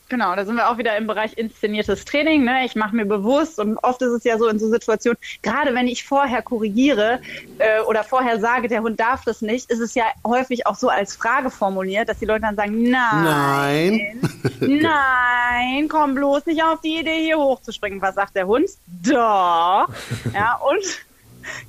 Genau, 0.09 0.35
da 0.35 0.47
sind 0.47 0.57
wir 0.57 0.71
auch 0.71 0.79
wieder 0.79 0.97
im 0.97 1.07
Bereich 1.07 1.37
inszeniertes 1.37 2.07
Training. 2.07 2.44
Ne? 2.44 2.64
Ich 2.64 2.75
mache 2.75 2.97
mir 2.97 3.05
bewusst 3.05 3.59
und 3.59 3.77
oft 3.79 4.01
ist 4.01 4.11
es 4.11 4.25
ja 4.25 4.38
so 4.38 4.49
in 4.49 4.59
so 4.59 4.71
Situationen, 4.71 5.18
gerade 5.42 5.75
wenn 5.75 5.87
ich 5.87 6.05
vorher 6.05 6.40
korrigiere 6.40 7.21
äh, 7.59 7.81
oder 7.83 8.05
vorher 8.05 8.40
sage, 8.40 8.68
der 8.68 8.83
Hund 8.83 8.99
darf 8.99 9.25
das 9.25 9.42
nicht, 9.42 9.71
ist 9.71 9.81
es 9.81 9.94
ja 9.94 10.05
häufig 10.27 10.66
auch 10.66 10.77
so 10.77 10.88
als 10.88 11.14
Frage 11.14 11.51
formuliert, 11.51 12.09
dass 12.09 12.18
die 12.21 12.25
Leute 12.25 12.42
dann 12.42 12.57
sagen, 12.57 12.88
nein, 12.88 14.21
nein, 14.21 14.21
nein 14.83 15.88
komm 15.88 16.14
bloß 16.14 16.47
nicht 16.47 16.62
auf 16.62 16.81
die 16.81 17.01
Idee, 17.01 17.25
hier 17.25 17.38
hochzuspringen. 17.38 18.01
Was 18.01 18.14
sagt 18.14 18.35
der 18.35 18.47
Hund? 18.47 18.68
Doch. 18.87 19.88
Ja, 20.35 20.57
und 20.57 21.08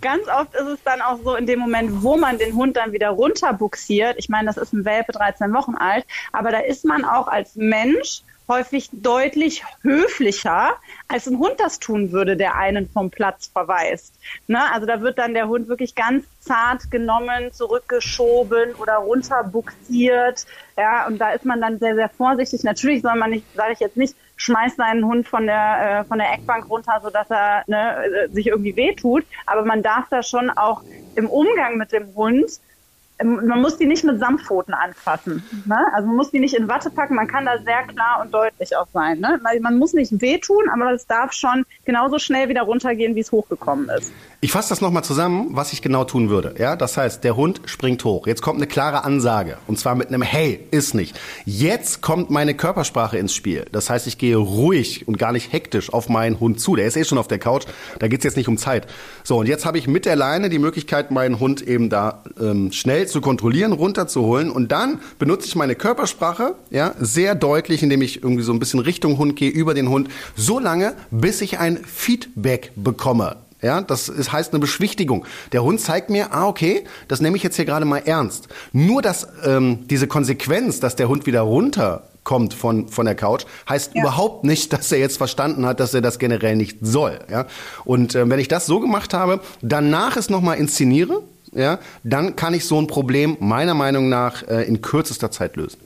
ganz 0.01 0.27
oft 0.27 0.53
ist 0.55 0.67
es 0.67 0.83
dann 0.83 1.01
auch 1.01 1.19
so 1.23 1.35
in 1.35 1.45
dem 1.45 1.59
Moment, 1.59 2.03
wo 2.03 2.17
man 2.17 2.37
den 2.37 2.55
Hund 2.55 2.77
dann 2.77 2.91
wieder 2.91 3.09
runterbuxiert. 3.09 4.15
Ich 4.17 4.29
meine, 4.29 4.47
das 4.47 4.57
ist 4.57 4.73
ein 4.73 4.85
Welpe 4.85 5.11
13 5.11 5.53
Wochen 5.53 5.75
alt, 5.75 6.05
aber 6.31 6.51
da 6.51 6.59
ist 6.59 6.85
man 6.85 7.05
auch 7.05 7.27
als 7.27 7.55
Mensch 7.55 8.21
häufig 8.49 8.89
deutlich 8.91 9.63
höflicher, 9.83 10.75
als 11.07 11.27
ein 11.27 11.37
Hund 11.37 11.59
das 11.59 11.79
tun 11.79 12.11
würde, 12.11 12.35
der 12.35 12.55
einen 12.55 12.89
vom 12.89 13.11
Platz 13.11 13.47
verweist. 13.47 14.15
Ne? 14.47 14.59
Also 14.73 14.87
da 14.87 15.01
wird 15.01 15.19
dann 15.19 15.33
der 15.33 15.47
Hund 15.47 15.69
wirklich 15.69 15.95
ganz 15.95 16.25
zart 16.39 16.91
genommen, 16.91 17.53
zurückgeschoben 17.53 18.73
oder 18.75 18.95
runterbuxiert. 18.95 20.45
Ja, 20.75 21.07
und 21.07 21.19
da 21.19 21.31
ist 21.31 21.45
man 21.45 21.61
dann 21.61 21.77
sehr, 21.77 21.95
sehr 21.95 22.09
vorsichtig. 22.09 22.63
Natürlich 22.63 23.03
soll 23.03 23.15
man 23.15 23.29
nicht, 23.29 23.45
sage 23.55 23.73
ich 23.73 23.79
jetzt 23.79 23.97
nicht, 23.97 24.15
schmeiß 24.39 24.77
seinen 24.77 25.05
Hund 25.05 25.27
von 25.27 25.45
der, 25.45 25.99
äh, 26.01 26.03
von 26.05 26.17
der 26.17 26.33
Eckbank 26.33 26.69
runter, 26.69 26.99
sodass 27.03 27.29
er 27.29 27.63
ne, 27.67 28.05
äh, 28.05 28.29
sich 28.29 28.47
irgendwie 28.47 28.75
wehtut. 28.75 29.25
Aber 29.45 29.63
man 29.65 29.83
darf 29.83 30.07
da 30.09 30.23
schon 30.23 30.49
auch 30.49 30.81
im 31.15 31.27
Umgang 31.27 31.77
mit 31.77 31.91
dem 31.91 32.15
Hund 32.15 32.49
ähm, 33.19 33.45
man 33.45 33.61
muss 33.61 33.77
die 33.77 33.85
nicht 33.85 34.05
mit 34.05 34.19
Samtpfoten 34.19 34.73
anfassen. 34.73 35.43
Ne? 35.65 35.77
Also 35.93 36.07
man 36.07 36.15
muss 36.15 36.31
die 36.31 36.39
nicht 36.39 36.55
in 36.55 36.67
Watte 36.67 36.89
packen, 36.89 37.15
man 37.15 37.27
kann 37.27 37.45
da 37.45 37.57
sehr 37.57 37.83
klar 37.83 38.21
und 38.21 38.33
deutlich 38.33 38.75
auch 38.77 38.87
sein. 38.93 39.19
Ne? 39.19 39.39
Man 39.59 39.77
muss 39.77 39.93
nicht 39.93 40.21
wehtun, 40.21 40.69
aber 40.69 40.93
es 40.93 41.05
darf 41.05 41.33
schon 41.33 41.65
genauso 41.85 42.17
schnell 42.17 42.47
wieder 42.47 42.61
runtergehen, 42.61 43.15
wie 43.15 43.19
es 43.19 43.31
hochgekommen 43.31 43.89
ist. 43.89 44.13
Ich 44.41 44.53
fasse 44.53 44.69
das 44.69 44.79
nochmal 44.79 45.03
zusammen, 45.03 45.49
was 45.51 45.73
ich 45.73 45.81
genau 45.81 46.05
tun 46.05 46.29
würde. 46.29 46.55
Ja, 46.57 46.77
das 46.77 46.95
heißt, 46.95 47.25
der 47.25 47.35
Hund 47.35 47.59
springt 47.65 48.05
hoch. 48.05 48.25
Jetzt 48.25 48.41
kommt 48.41 48.55
eine 48.55 48.67
klare 48.67 49.03
Ansage. 49.03 49.57
Und 49.67 49.77
zwar 49.77 49.95
mit 49.95 50.07
einem 50.07 50.21
Hey, 50.21 50.65
ist 50.71 50.95
nicht. 50.95 51.19
Jetzt 51.43 51.99
kommt 51.99 52.29
meine 52.29 52.53
Körpersprache 52.53 53.17
ins 53.17 53.33
Spiel. 53.33 53.65
Das 53.73 53.89
heißt, 53.89 54.07
ich 54.07 54.17
gehe 54.17 54.37
ruhig 54.37 55.05
und 55.09 55.17
gar 55.17 55.33
nicht 55.33 55.51
hektisch 55.51 55.91
auf 55.91 56.07
meinen 56.07 56.39
Hund 56.39 56.61
zu. 56.61 56.77
Der 56.77 56.85
ist 56.85 56.95
eh 56.95 57.03
schon 57.03 57.17
auf 57.17 57.27
der 57.27 57.37
Couch. 57.37 57.65
Da 57.99 58.07
geht's 58.07 58.23
jetzt 58.23 58.37
nicht 58.37 58.47
um 58.47 58.57
Zeit. 58.57 58.87
So, 59.25 59.39
und 59.39 59.49
jetzt 59.49 59.65
habe 59.65 59.77
ich 59.77 59.89
mit 59.89 60.05
der 60.05 60.15
Leine 60.15 60.47
die 60.47 60.59
Möglichkeit, 60.59 61.11
meinen 61.11 61.41
Hund 61.41 61.61
eben 61.61 61.89
da 61.89 62.23
ähm, 62.39 62.71
schnell 62.71 63.07
zu 63.09 63.19
kontrollieren, 63.19 63.73
runterzuholen. 63.73 64.51
Und 64.51 64.71
dann 64.71 65.01
benutze 65.19 65.47
ich 65.47 65.57
meine 65.57 65.75
Körpersprache, 65.75 66.55
ja, 66.69 66.95
sehr 66.97 67.35
deutlich, 67.35 67.83
indem 67.83 68.01
ich 68.01 68.23
irgendwie 68.23 68.43
so 68.43 68.53
ein 68.53 68.59
bisschen 68.59 68.79
Richtung 68.79 69.17
Hund 69.17 69.35
gehe, 69.35 69.49
über 69.49 69.73
den 69.73 69.89
Hund, 69.89 70.07
so 70.37 70.59
lange, 70.59 70.93
bis 71.11 71.41
ich 71.41 71.59
ein 71.59 71.77
Feedback 71.83 72.71
bekomme. 72.77 73.35
Ja, 73.61 73.81
das 73.81 74.07
ist, 74.07 74.31
heißt 74.31 74.53
eine 74.53 74.59
Beschwichtigung. 74.59 75.25
Der 75.51 75.63
Hund 75.63 75.81
zeigt 75.81 76.09
mir, 76.09 76.33
ah, 76.33 76.47
okay, 76.47 76.85
das 77.07 77.19
nehme 77.19 77.35
ich 77.35 77.43
jetzt 77.43 77.57
hier 77.57 77.65
gerade 77.65 77.85
mal 77.85 77.99
ernst. 77.99 78.47
Nur 78.71 79.01
dass 79.01 79.27
ähm, 79.43 79.87
diese 79.87 80.07
Konsequenz, 80.07 80.79
dass 80.79 80.95
der 80.95 81.09
Hund 81.09 81.25
wieder 81.25 81.41
runterkommt 81.41 82.53
von, 82.53 82.87
von 82.87 83.05
der 83.05 83.15
Couch, 83.15 83.45
heißt 83.67 83.95
ja. 83.95 84.01
überhaupt 84.01 84.45
nicht, 84.45 84.71
dass 84.71 84.91
er 84.91 84.99
jetzt 84.99 85.17
verstanden 85.17 85.65
hat, 85.65 85.81
dass 85.81 85.93
er 85.93 86.01
das 86.01 86.19
generell 86.19 86.55
nicht 86.55 86.77
soll. 86.81 87.19
Ja? 87.29 87.47
Und 87.83 88.15
äh, 88.15 88.29
wenn 88.29 88.39
ich 88.39 88.47
das 88.47 88.65
so 88.65 88.79
gemacht 88.79 89.13
habe, 89.13 89.41
danach 89.61 90.15
es 90.15 90.29
nochmal 90.29 90.57
inszeniere, 90.57 91.21
ja, 91.51 91.79
dann 92.03 92.35
kann 92.35 92.53
ich 92.53 92.65
so 92.65 92.79
ein 92.79 92.87
Problem 92.87 93.35
meiner 93.39 93.73
Meinung 93.73 94.07
nach 94.07 94.47
äh, 94.47 94.63
in 94.63 94.81
kürzester 94.81 95.31
Zeit 95.31 95.55
lösen. 95.55 95.79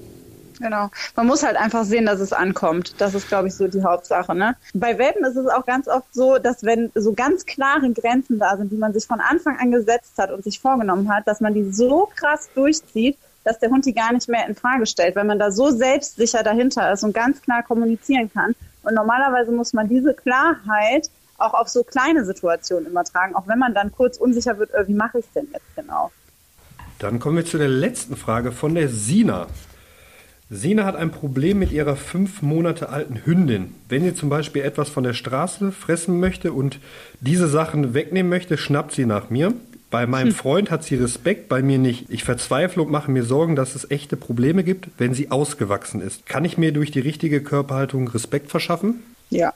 Genau. 0.63 0.89
Man 1.17 1.27
muss 1.27 1.43
halt 1.43 1.57
einfach 1.57 1.83
sehen, 1.83 2.05
dass 2.05 2.21
es 2.21 2.31
ankommt. 2.31 2.95
Das 2.99 3.13
ist, 3.13 3.27
glaube 3.27 3.49
ich, 3.49 3.53
so 3.53 3.67
die 3.67 3.83
Hauptsache. 3.83 4.33
Ne? 4.33 4.55
Bei 4.73 4.97
Welpen 4.97 5.25
ist 5.25 5.35
es 5.35 5.45
auch 5.47 5.65
ganz 5.65 5.89
oft 5.89 6.07
so, 6.13 6.37
dass 6.37 6.63
wenn 6.63 6.89
so 6.95 7.11
ganz 7.11 7.45
klare 7.45 7.91
Grenzen 7.91 8.39
da 8.39 8.55
sind, 8.55 8.71
die 8.71 8.77
man 8.77 8.93
sich 8.93 9.05
von 9.05 9.19
Anfang 9.19 9.59
an 9.59 9.71
gesetzt 9.71 10.13
hat 10.17 10.31
und 10.31 10.45
sich 10.45 10.61
vorgenommen 10.61 11.13
hat, 11.13 11.27
dass 11.27 11.41
man 11.41 11.53
die 11.53 11.69
so 11.73 12.09
krass 12.15 12.49
durchzieht, 12.55 13.17
dass 13.43 13.59
der 13.59 13.71
Hund 13.71 13.85
die 13.85 13.93
gar 13.93 14.13
nicht 14.13 14.29
mehr 14.29 14.47
in 14.47 14.55
Frage 14.55 14.85
stellt, 14.85 15.17
weil 15.17 15.25
man 15.25 15.37
da 15.37 15.51
so 15.51 15.69
selbstsicher 15.69 16.43
dahinter 16.43 16.93
ist 16.93 17.03
und 17.03 17.13
ganz 17.13 17.41
klar 17.41 17.61
kommunizieren 17.63 18.31
kann. 18.31 18.55
Und 18.83 18.93
normalerweise 18.93 19.51
muss 19.51 19.73
man 19.73 19.89
diese 19.89 20.13
Klarheit 20.13 21.09
auch 21.37 21.53
auf 21.53 21.67
so 21.67 21.83
kleine 21.83 22.23
Situationen 22.23 22.89
übertragen, 22.89 23.35
auch 23.35 23.49
wenn 23.49 23.59
man 23.59 23.73
dann 23.73 23.91
kurz 23.91 24.15
unsicher 24.15 24.57
wird, 24.59 24.73
äh, 24.73 24.87
wie 24.87 24.93
mache 24.93 25.19
ich 25.19 25.25
es 25.25 25.31
denn 25.33 25.49
jetzt 25.51 25.75
genau? 25.75 26.09
Dann 26.99 27.19
kommen 27.19 27.35
wir 27.35 27.45
zu 27.45 27.57
der 27.57 27.67
letzten 27.67 28.15
Frage 28.15 28.53
von 28.53 28.75
der 28.75 28.87
Sina. 28.87 29.47
Sina 30.49 30.85
hat 30.85 30.95
ein 30.95 31.11
Problem 31.11 31.59
mit 31.59 31.71
ihrer 31.71 31.95
fünf 31.95 32.41
Monate 32.41 32.89
alten 32.89 33.25
Hündin. 33.25 33.73
Wenn 33.89 34.03
sie 34.03 34.13
zum 34.13 34.29
Beispiel 34.29 34.61
etwas 34.61 34.89
von 34.89 35.03
der 35.03 35.13
Straße 35.13 35.71
fressen 35.71 36.19
möchte 36.19 36.53
und 36.53 36.79
diese 37.21 37.47
Sachen 37.47 37.93
wegnehmen 37.93 38.29
möchte, 38.29 38.57
schnappt 38.57 38.93
sie 38.93 39.05
nach 39.05 39.29
mir. 39.29 39.53
Bei 39.89 40.07
meinem 40.07 40.29
hm. 40.29 40.35
Freund 40.35 40.71
hat 40.71 40.83
sie 40.83 40.95
Respekt, 40.95 41.49
bei 41.49 41.61
mir 41.61 41.77
nicht. 41.77 42.09
Ich 42.09 42.23
verzweifle 42.23 42.81
und 42.81 42.91
mache 42.91 43.11
mir 43.11 43.23
Sorgen, 43.23 43.55
dass 43.55 43.75
es 43.75 43.89
echte 43.91 44.17
Probleme 44.17 44.63
gibt, 44.63 44.87
wenn 44.97 45.13
sie 45.13 45.29
ausgewachsen 45.31 46.01
ist. 46.01 46.25
Kann 46.25 46.45
ich 46.45 46.57
mir 46.57 46.71
durch 46.71 46.91
die 46.91 46.99
richtige 46.99 47.41
Körperhaltung 47.41 48.07
Respekt 48.07 48.49
verschaffen? 48.49 49.03
Ja. 49.29 49.53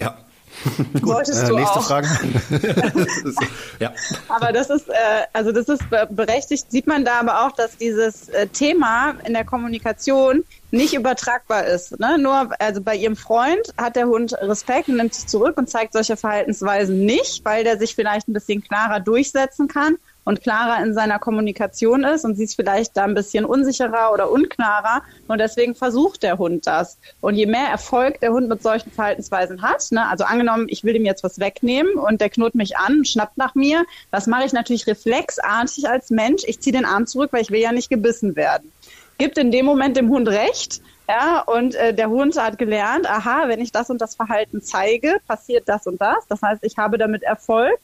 Ja. 0.00 0.16
Wolltest 1.02 1.44
äh, 1.44 1.46
du 1.46 1.56
nächste 1.56 1.78
auch. 1.78 1.86
Frage. 1.86 2.08
ja. 3.80 3.92
Aber 4.28 4.52
das 4.52 4.70
ist, 4.70 4.88
äh, 4.88 4.92
also 5.32 5.52
das 5.52 5.68
ist 5.68 5.82
berechtigt, 6.10 6.70
sieht 6.70 6.86
man 6.86 7.04
da 7.04 7.20
aber 7.20 7.46
auch, 7.46 7.52
dass 7.52 7.76
dieses 7.76 8.28
äh, 8.30 8.46
Thema 8.48 9.14
in 9.24 9.34
der 9.34 9.44
Kommunikation 9.44 10.44
nicht 10.70 10.94
übertragbar 10.94 11.64
ist. 11.66 11.98
Ne? 12.00 12.18
Nur, 12.18 12.50
also 12.58 12.80
bei 12.80 12.96
ihrem 12.96 13.16
Freund 13.16 13.72
hat 13.78 13.96
der 13.96 14.06
Hund 14.06 14.34
Respekt 14.34 14.88
und 14.88 14.96
nimmt 14.96 15.14
sich 15.14 15.26
zurück 15.26 15.56
und 15.56 15.70
zeigt 15.70 15.92
solche 15.92 16.16
Verhaltensweisen 16.16 17.04
nicht, 17.04 17.44
weil 17.44 17.64
der 17.64 17.78
sich 17.78 17.94
vielleicht 17.94 18.28
ein 18.28 18.32
bisschen 18.32 18.62
klarer 18.62 19.00
durchsetzen 19.00 19.68
kann. 19.68 19.96
Und 20.26 20.42
klarer 20.42 20.84
in 20.84 20.92
seiner 20.92 21.18
Kommunikation 21.18 22.04
ist 22.04 22.24
und 22.24 22.36
sie 22.36 22.44
ist 22.44 22.56
vielleicht 22.56 22.96
da 22.96 23.04
ein 23.04 23.14
bisschen 23.14 23.46
unsicherer 23.46 24.12
oder 24.12 24.30
unklarer 24.30 25.02
und 25.28 25.38
deswegen 25.38 25.74
versucht 25.74 26.22
der 26.22 26.36
Hund 26.36 26.66
das. 26.66 26.98
Und 27.20 27.36
je 27.36 27.46
mehr 27.46 27.68
Erfolg 27.68 28.20
der 28.20 28.32
Hund 28.32 28.48
mit 28.48 28.62
solchen 28.62 28.90
Verhaltensweisen 28.90 29.62
hat, 29.62 29.86
ne, 29.92 30.06
also 30.06 30.24
angenommen, 30.24 30.66
ich 30.68 30.84
will 30.84 30.96
ihm 30.96 31.06
jetzt 31.06 31.22
was 31.22 31.38
wegnehmen 31.38 31.94
und 31.94 32.20
der 32.20 32.28
knurrt 32.28 32.56
mich 32.56 32.76
an, 32.76 33.04
schnappt 33.04 33.38
nach 33.38 33.54
mir, 33.54 33.86
was 34.10 34.26
mache 34.26 34.44
ich 34.44 34.52
natürlich 34.52 34.86
reflexartig 34.86 35.88
als 35.88 36.10
Mensch? 36.10 36.42
Ich 36.46 36.60
ziehe 36.60 36.76
den 36.76 36.84
Arm 36.84 37.06
zurück, 37.06 37.32
weil 37.32 37.42
ich 37.42 37.50
will 37.50 37.60
ja 37.60 37.72
nicht 37.72 37.88
gebissen 37.88 38.34
werden. 38.34 38.72
Gibt 39.18 39.38
in 39.38 39.52
dem 39.52 39.64
Moment 39.64 39.96
dem 39.96 40.10
Hund 40.10 40.28
recht, 40.28 40.82
ja, 41.08 41.40
und 41.42 41.76
äh, 41.76 41.94
der 41.94 42.10
Hund 42.10 42.36
hat 42.36 42.58
gelernt, 42.58 43.08
aha, 43.08 43.44
wenn 43.46 43.60
ich 43.60 43.70
das 43.70 43.90
und 43.90 44.00
das 44.00 44.16
Verhalten 44.16 44.60
zeige, 44.60 45.18
passiert 45.28 45.68
das 45.68 45.86
und 45.86 46.00
das. 46.00 46.26
Das 46.28 46.42
heißt, 46.42 46.64
ich 46.64 46.76
habe 46.78 46.98
damit 46.98 47.22
Erfolg. 47.22 47.78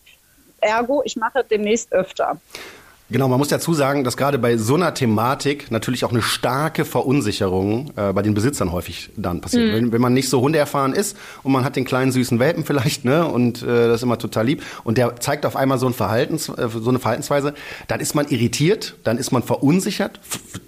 Ergo, 0.62 1.02
ich 1.04 1.16
mache 1.16 1.44
demnächst 1.44 1.92
öfter. 1.92 2.40
Genau, 3.12 3.28
man 3.28 3.38
muss 3.38 3.48
dazu 3.48 3.74
sagen, 3.74 4.04
dass 4.04 4.16
gerade 4.16 4.38
bei 4.38 4.56
so 4.56 4.74
einer 4.74 4.94
Thematik 4.94 5.70
natürlich 5.70 6.06
auch 6.06 6.12
eine 6.12 6.22
starke 6.22 6.86
Verunsicherung 6.86 7.92
äh, 7.94 8.10
bei 8.14 8.22
den 8.22 8.32
Besitzern 8.32 8.72
häufig 8.72 9.10
dann 9.16 9.42
passiert. 9.42 9.68
Mhm. 9.68 9.74
Wenn, 9.74 9.92
wenn 9.92 10.00
man 10.00 10.14
nicht 10.14 10.30
so 10.30 10.40
hundeerfahren 10.40 10.94
ist 10.94 11.14
und 11.42 11.52
man 11.52 11.62
hat 11.62 11.76
den 11.76 11.84
kleinen 11.84 12.10
süßen 12.10 12.38
Welpen 12.38 12.64
vielleicht, 12.64 13.04
ne, 13.04 13.26
und 13.26 13.62
äh, 13.62 13.66
das 13.66 13.96
ist 13.96 14.02
immer 14.04 14.16
total 14.16 14.46
lieb 14.46 14.62
und 14.84 14.96
der 14.96 15.16
zeigt 15.16 15.44
auf 15.44 15.56
einmal 15.56 15.76
so 15.78 15.86
ein 15.86 15.92
Verhaltens, 15.92 16.48
äh, 16.48 16.68
so 16.72 16.88
eine 16.88 16.98
Verhaltensweise, 16.98 17.52
dann 17.86 18.00
ist 18.00 18.14
man 18.14 18.28
irritiert, 18.28 18.94
dann 19.04 19.18
ist 19.18 19.30
man 19.30 19.42
verunsichert. 19.42 20.18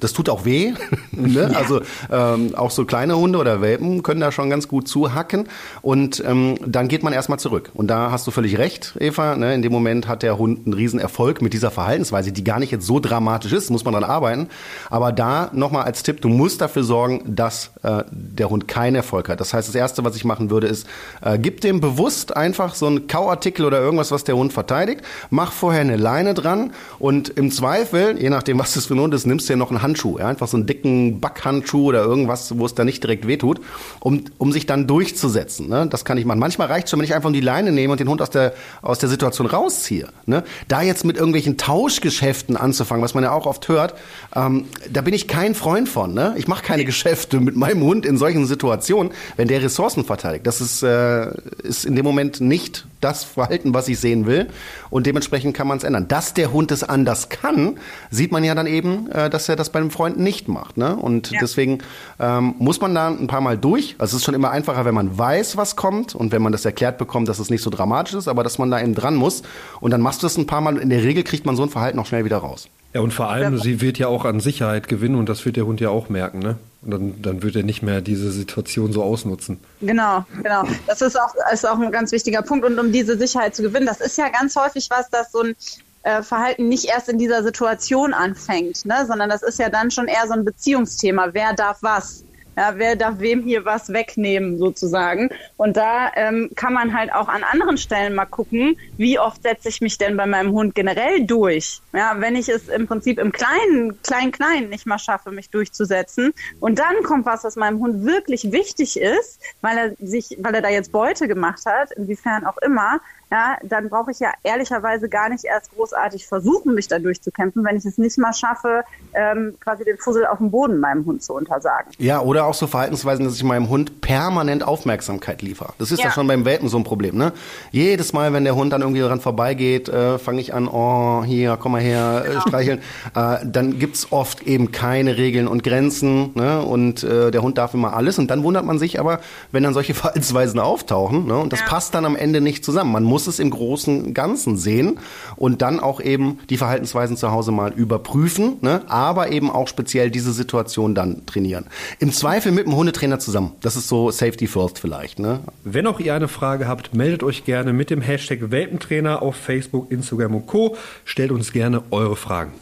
Das 0.00 0.12
tut 0.12 0.28
auch 0.28 0.44
weh. 0.44 0.74
ne? 1.12 1.48
Ja. 1.50 1.58
Also 1.58 1.80
ähm, 2.12 2.54
auch 2.54 2.70
so 2.70 2.84
kleine 2.84 3.16
Hunde 3.16 3.38
oder 3.38 3.62
Welpen 3.62 4.02
können 4.02 4.20
da 4.20 4.30
schon 4.32 4.50
ganz 4.50 4.68
gut 4.68 4.86
zuhacken 4.86 5.48
und 5.80 6.22
ähm, 6.26 6.56
dann 6.66 6.88
geht 6.88 7.02
man 7.02 7.14
erstmal 7.14 7.38
zurück. 7.38 7.70
Und 7.72 7.86
da 7.86 8.10
hast 8.10 8.26
du 8.26 8.30
völlig 8.30 8.58
recht, 8.58 8.96
Eva. 9.00 9.34
Ne? 9.34 9.54
In 9.54 9.62
dem 9.62 9.72
Moment 9.72 10.08
hat 10.08 10.22
der 10.22 10.36
Hund 10.36 10.66
einen 10.66 10.74
riesen 10.74 11.00
Erfolg 11.00 11.40
mit 11.40 11.54
dieser 11.54 11.70
Verhaltensweise 11.70 12.33
die 12.34 12.44
gar 12.44 12.58
nicht 12.58 12.70
jetzt 12.70 12.86
so 12.86 13.00
dramatisch 13.00 13.52
ist, 13.52 13.70
muss 13.70 13.84
man 13.84 13.94
dran 13.94 14.04
arbeiten. 14.04 14.48
Aber 14.90 15.12
da 15.12 15.50
nochmal 15.52 15.84
als 15.84 16.02
Tipp, 16.02 16.20
du 16.20 16.28
musst 16.28 16.60
dafür 16.60 16.84
sorgen, 16.84 17.22
dass 17.26 17.70
äh, 17.82 18.04
der 18.10 18.50
Hund 18.50 18.68
keinen 18.68 18.96
Erfolg 18.96 19.28
hat. 19.28 19.40
Das 19.40 19.54
heißt, 19.54 19.68
das 19.68 19.74
Erste, 19.74 20.04
was 20.04 20.16
ich 20.16 20.24
machen 20.24 20.50
würde, 20.50 20.66
ist, 20.66 20.86
äh, 21.22 21.38
gib 21.38 21.60
dem 21.60 21.80
bewusst 21.80 22.36
einfach 22.36 22.74
so 22.74 22.86
einen 22.86 23.06
Kauartikel 23.06 23.64
oder 23.64 23.80
irgendwas, 23.80 24.10
was 24.10 24.24
der 24.24 24.36
Hund 24.36 24.52
verteidigt. 24.52 25.02
Mach 25.30 25.52
vorher 25.52 25.80
eine 25.80 25.96
Leine 25.96 26.34
dran 26.34 26.72
und 26.98 27.28
im 27.30 27.50
Zweifel, 27.50 28.20
je 28.20 28.30
nachdem, 28.30 28.58
was 28.58 28.74
das 28.74 28.86
für 28.86 28.94
ein 28.94 29.00
Hund 29.00 29.14
ist, 29.14 29.26
nimmst 29.26 29.48
du 29.48 29.52
ja 29.52 29.56
noch 29.56 29.70
einen 29.70 29.82
Handschuh. 29.82 30.18
Ja? 30.18 30.28
Einfach 30.28 30.48
so 30.48 30.56
einen 30.56 30.66
dicken 30.66 31.20
Backhandschuh 31.20 31.86
oder 31.86 32.02
irgendwas, 32.02 32.58
wo 32.58 32.66
es 32.66 32.74
da 32.74 32.84
nicht 32.84 33.02
direkt 33.02 33.26
wehtut, 33.26 33.60
um, 34.00 34.24
um 34.38 34.52
sich 34.52 34.66
dann 34.66 34.86
durchzusetzen. 34.86 35.68
Ne? 35.68 35.86
Das 35.88 36.04
kann 36.04 36.18
ich 36.18 36.24
machen. 36.24 36.38
Manchmal 36.38 36.68
reicht 36.68 36.88
schon, 36.88 36.98
wenn 36.98 37.04
ich 37.04 37.14
einfach 37.14 37.32
die 37.32 37.40
Leine 37.40 37.72
nehme 37.72 37.92
und 37.92 38.00
den 38.00 38.08
Hund 38.08 38.20
aus 38.22 38.30
der, 38.30 38.54
aus 38.82 38.98
der 38.98 39.08
Situation 39.08 39.46
rausziehe. 39.46 40.08
Ne? 40.26 40.44
Da 40.68 40.82
jetzt 40.82 41.04
mit 41.04 41.16
irgendwelchen 41.16 41.56
Tauschgeschäften 41.56 42.23
Geschäften 42.24 42.56
anzufangen, 42.56 43.04
was 43.04 43.12
man 43.12 43.22
ja 43.22 43.32
auch 43.32 43.44
oft 43.44 43.68
hört, 43.68 43.94
ähm, 44.34 44.64
da 44.90 45.02
bin 45.02 45.12
ich 45.12 45.28
kein 45.28 45.54
Freund 45.54 45.90
von. 45.90 46.14
Ne? 46.14 46.34
Ich 46.38 46.48
mache 46.48 46.64
keine 46.64 46.86
Geschäfte 46.86 47.38
mit 47.38 47.54
meinem 47.54 47.82
Hund 47.82 48.06
in 48.06 48.16
solchen 48.16 48.46
Situationen, 48.46 49.12
wenn 49.36 49.46
der 49.46 49.62
Ressourcen 49.62 50.06
verteidigt. 50.06 50.46
Das 50.46 50.62
ist, 50.62 50.82
äh, 50.82 51.28
ist 51.62 51.84
in 51.84 51.96
dem 51.96 52.04
Moment 52.04 52.40
nicht 52.40 52.86
das 53.04 53.22
Verhalten, 53.22 53.74
was 53.74 53.86
ich 53.88 54.00
sehen 54.00 54.26
will. 54.26 54.48
Und 54.90 55.06
dementsprechend 55.06 55.54
kann 55.54 55.68
man 55.68 55.78
es 55.78 55.84
ändern. 55.84 56.08
Dass 56.08 56.34
der 56.34 56.52
Hund 56.52 56.72
es 56.72 56.82
anders 56.82 57.28
kann, 57.28 57.78
sieht 58.10 58.32
man 58.32 58.42
ja 58.42 58.54
dann 58.54 58.66
eben, 58.66 59.10
äh, 59.10 59.28
dass 59.28 59.48
er 59.48 59.56
das 59.56 59.70
bei 59.70 59.78
einem 59.78 59.90
Freund 59.90 60.18
nicht 60.18 60.48
macht. 60.48 60.76
Ne? 60.76 60.96
Und 60.96 61.30
ja. 61.30 61.38
deswegen 61.40 61.78
ähm, 62.18 62.54
muss 62.58 62.80
man 62.80 62.94
da 62.94 63.08
ein 63.08 63.26
paar 63.26 63.42
Mal 63.42 63.58
durch. 63.58 63.94
Also 63.98 64.16
es 64.16 64.22
ist 64.22 64.24
schon 64.24 64.34
immer 64.34 64.50
einfacher, 64.50 64.84
wenn 64.84 64.94
man 64.94 65.16
weiß, 65.16 65.56
was 65.56 65.76
kommt 65.76 66.14
und 66.14 66.32
wenn 66.32 66.42
man 66.42 66.52
das 66.52 66.64
erklärt 66.64 66.98
bekommt, 66.98 67.28
dass 67.28 67.38
es 67.38 67.50
nicht 67.50 67.62
so 67.62 67.70
dramatisch 67.70 68.14
ist, 68.14 68.28
aber 68.28 68.42
dass 68.42 68.58
man 68.58 68.70
da 68.70 68.80
eben 68.80 68.94
dran 68.94 69.14
muss. 69.14 69.42
Und 69.80 69.90
dann 69.90 70.00
machst 70.00 70.22
du 70.22 70.26
es 70.26 70.38
ein 70.38 70.46
paar 70.46 70.62
Mal. 70.62 70.78
In 70.78 70.90
der 70.90 71.02
Regel 71.02 71.22
kriegt 71.22 71.44
man 71.44 71.56
so 71.56 71.62
ein 71.62 71.70
Verhalten 71.70 71.98
auch 71.98 72.06
schnell 72.06 72.24
wieder 72.24 72.38
raus. 72.38 72.68
Ja, 72.94 73.00
und 73.00 73.12
vor 73.12 73.28
allem, 73.28 73.58
sie 73.58 73.80
wird 73.80 73.98
ja 73.98 74.06
auch 74.06 74.24
an 74.24 74.38
Sicherheit 74.38 74.86
gewinnen 74.86 75.16
und 75.16 75.28
das 75.28 75.44
wird 75.44 75.56
der 75.56 75.66
Hund 75.66 75.80
ja 75.80 75.88
auch 75.88 76.08
merken, 76.08 76.38
ne? 76.38 76.56
Und 76.82 76.90
dann, 76.92 77.22
dann 77.22 77.42
wird 77.42 77.56
er 77.56 77.64
nicht 77.64 77.82
mehr 77.82 78.00
diese 78.00 78.30
Situation 78.30 78.92
so 78.92 79.02
ausnutzen. 79.02 79.58
Genau, 79.80 80.24
genau. 80.42 80.62
Das 80.86 81.02
ist 81.02 81.18
auch, 81.18 81.34
ist 81.52 81.66
auch 81.66 81.78
ein 81.80 81.90
ganz 81.90 82.12
wichtiger 82.12 82.42
Punkt. 82.42 82.64
Und 82.64 82.78
um 82.78 82.92
diese 82.92 83.18
Sicherheit 83.18 83.56
zu 83.56 83.62
gewinnen, 83.62 83.86
das 83.86 84.00
ist 84.00 84.16
ja 84.16 84.28
ganz 84.28 84.54
häufig 84.54 84.88
was, 84.90 85.10
dass 85.10 85.32
so 85.32 85.40
ein 85.40 85.56
äh, 86.04 86.22
Verhalten 86.22 86.68
nicht 86.68 86.84
erst 86.84 87.08
in 87.08 87.18
dieser 87.18 87.42
Situation 87.42 88.14
anfängt, 88.14 88.84
ne? 88.84 89.04
sondern 89.08 89.28
das 89.28 89.42
ist 89.42 89.58
ja 89.58 89.70
dann 89.70 89.90
schon 89.90 90.06
eher 90.06 90.26
so 90.28 90.34
ein 90.34 90.44
Beziehungsthema. 90.44 91.30
Wer 91.32 91.54
darf 91.54 91.78
was? 91.80 92.24
Ja, 92.56 92.74
wer 92.76 92.96
darf 92.96 93.18
wem 93.18 93.42
hier 93.42 93.64
was 93.64 93.92
wegnehmen 93.92 94.58
sozusagen? 94.58 95.30
Und 95.56 95.76
da 95.76 96.12
ähm, 96.14 96.50
kann 96.54 96.72
man 96.72 96.96
halt 96.96 97.12
auch 97.12 97.28
an 97.28 97.42
anderen 97.42 97.76
Stellen 97.76 98.14
mal 98.14 98.26
gucken, 98.26 98.76
wie 98.96 99.18
oft 99.18 99.42
setze 99.42 99.68
ich 99.68 99.80
mich 99.80 99.98
denn 99.98 100.16
bei 100.16 100.26
meinem 100.26 100.52
Hund 100.52 100.74
generell 100.74 101.24
durch? 101.26 101.80
Ja, 101.92 102.16
wenn 102.18 102.36
ich 102.36 102.48
es 102.48 102.68
im 102.68 102.86
Prinzip 102.86 103.18
im 103.18 103.32
kleinen, 103.32 104.00
klein, 104.02 104.30
klein 104.30 104.68
nicht 104.68 104.86
mal 104.86 104.98
schaffe, 104.98 105.30
mich 105.30 105.50
durchzusetzen 105.50 106.32
und 106.60 106.78
dann 106.78 107.02
kommt 107.02 107.26
was, 107.26 107.44
was 107.44 107.56
meinem 107.56 107.80
Hund 107.80 108.04
wirklich 108.04 108.52
wichtig 108.52 109.00
ist, 109.00 109.40
weil 109.60 109.78
er 109.78 110.06
sich, 110.06 110.36
weil 110.40 110.54
er 110.54 110.62
da 110.62 110.68
jetzt 110.68 110.92
Beute 110.92 111.28
gemacht 111.28 111.66
hat, 111.66 111.90
inwiefern 111.92 112.46
auch 112.46 112.58
immer, 112.58 113.00
ja, 113.30 113.56
dann 113.62 113.88
brauche 113.88 114.10
ich 114.10 114.20
ja 114.20 114.32
ehrlicherweise 114.42 115.08
gar 115.08 115.28
nicht 115.28 115.44
erst 115.44 115.74
großartig 115.74 116.26
versuchen, 116.26 116.74
mich 116.74 116.88
da 116.88 116.98
durchzukämpfen, 116.98 117.64
wenn 117.64 117.76
ich 117.76 117.84
es 117.84 117.98
nicht 117.98 118.18
mal 118.18 118.32
schaffe, 118.32 118.84
ähm, 119.12 119.54
quasi 119.60 119.84
den 119.84 119.98
Fussel 119.98 120.26
auf 120.26 120.38
dem 120.38 120.50
Boden 120.50 120.80
meinem 120.80 121.04
Hund 121.04 121.22
zu 121.22 121.34
untersagen. 121.34 121.92
Ja, 121.98 122.20
oder 122.20 122.46
auch 122.46 122.54
so 122.54 122.66
Verhaltensweisen, 122.66 123.24
dass 123.24 123.36
ich 123.36 123.44
meinem 123.44 123.68
Hund 123.68 124.00
permanent 124.00 124.62
Aufmerksamkeit 124.66 125.42
liefere. 125.42 125.72
Das 125.78 125.90
ist 125.90 125.98
ja, 126.00 126.06
ja 126.06 126.12
schon 126.12 126.26
beim 126.26 126.44
Welpen 126.44 126.68
so 126.68 126.76
ein 126.76 126.84
Problem. 126.84 127.16
Ne? 127.16 127.32
Jedes 127.70 128.12
Mal, 128.12 128.32
wenn 128.32 128.44
der 128.44 128.54
Hund 128.54 128.72
dann 128.72 128.82
irgendwie 128.82 129.00
daran 129.00 129.20
vorbeigeht, 129.20 129.88
äh, 129.88 130.18
fange 130.18 130.40
ich 130.40 130.54
an, 130.54 130.68
oh, 130.68 131.24
hier, 131.24 131.56
komm 131.60 131.72
mal 131.72 131.80
her, 131.80 132.22
äh, 132.24 132.28
genau. 132.28 132.38
äh, 132.38 132.42
streicheln. 132.42 132.78
Äh, 133.14 133.38
dann 133.44 133.78
gibt's 133.78 134.12
oft 134.12 134.42
eben 134.42 134.72
keine 134.72 135.16
Regeln 135.16 135.48
und 135.48 135.62
Grenzen 135.62 136.30
ne? 136.34 136.62
und 136.62 137.02
äh, 137.02 137.30
der 137.30 137.42
Hund 137.42 137.58
darf 137.58 137.74
immer 137.74 137.94
alles. 137.94 138.18
Und 138.18 138.30
dann 138.30 138.42
wundert 138.42 138.64
man 138.64 138.78
sich 138.78 139.00
aber, 139.00 139.20
wenn 139.52 139.62
dann 139.62 139.74
solche 139.74 139.94
Verhaltensweisen 140.04 140.60
auftauchen 140.60 141.26
ne? 141.26 141.36
und 141.38 141.52
das 141.52 141.60
ja. 141.60 141.66
passt 141.66 141.94
dann 141.94 142.04
am 142.04 142.16
Ende 142.16 142.40
nicht 142.40 142.64
zusammen. 142.64 142.92
Man 142.92 143.04
muss 143.04 143.23
es 143.26 143.38
im 143.38 143.50
großen 143.50 144.14
Ganzen 144.14 144.56
sehen 144.56 144.98
und 145.36 145.62
dann 145.62 145.80
auch 145.80 146.00
eben 146.00 146.38
die 146.50 146.56
Verhaltensweisen 146.56 147.16
zu 147.16 147.30
Hause 147.30 147.52
mal 147.52 147.72
überprüfen, 147.72 148.56
ne? 148.60 148.82
aber 148.88 149.30
eben 149.30 149.50
auch 149.50 149.68
speziell 149.68 150.10
diese 150.10 150.32
Situation 150.32 150.94
dann 150.94 151.26
trainieren. 151.26 151.66
Im 151.98 152.12
Zweifel 152.12 152.52
mit 152.52 152.66
dem 152.66 152.76
Hundetrainer 152.76 153.18
zusammen. 153.18 153.52
Das 153.60 153.76
ist 153.76 153.88
so 153.88 154.10
Safety 154.10 154.46
First 154.46 154.78
vielleicht. 154.78 155.18
Ne? 155.18 155.40
Wenn 155.64 155.86
auch 155.86 156.00
ihr 156.00 156.14
eine 156.14 156.28
Frage 156.28 156.68
habt, 156.68 156.94
meldet 156.94 157.22
euch 157.22 157.44
gerne 157.44 157.72
mit 157.72 157.90
dem 157.90 158.00
Hashtag 158.00 158.50
Welpentrainer 158.50 159.22
auf 159.22 159.36
Facebook, 159.36 159.90
Instagram 159.90 160.34
und 160.34 160.46
Co. 160.46 160.76
Stellt 161.04 161.32
uns 161.32 161.52
gerne 161.52 161.82
eure 161.90 162.16
Fragen. 162.16 162.52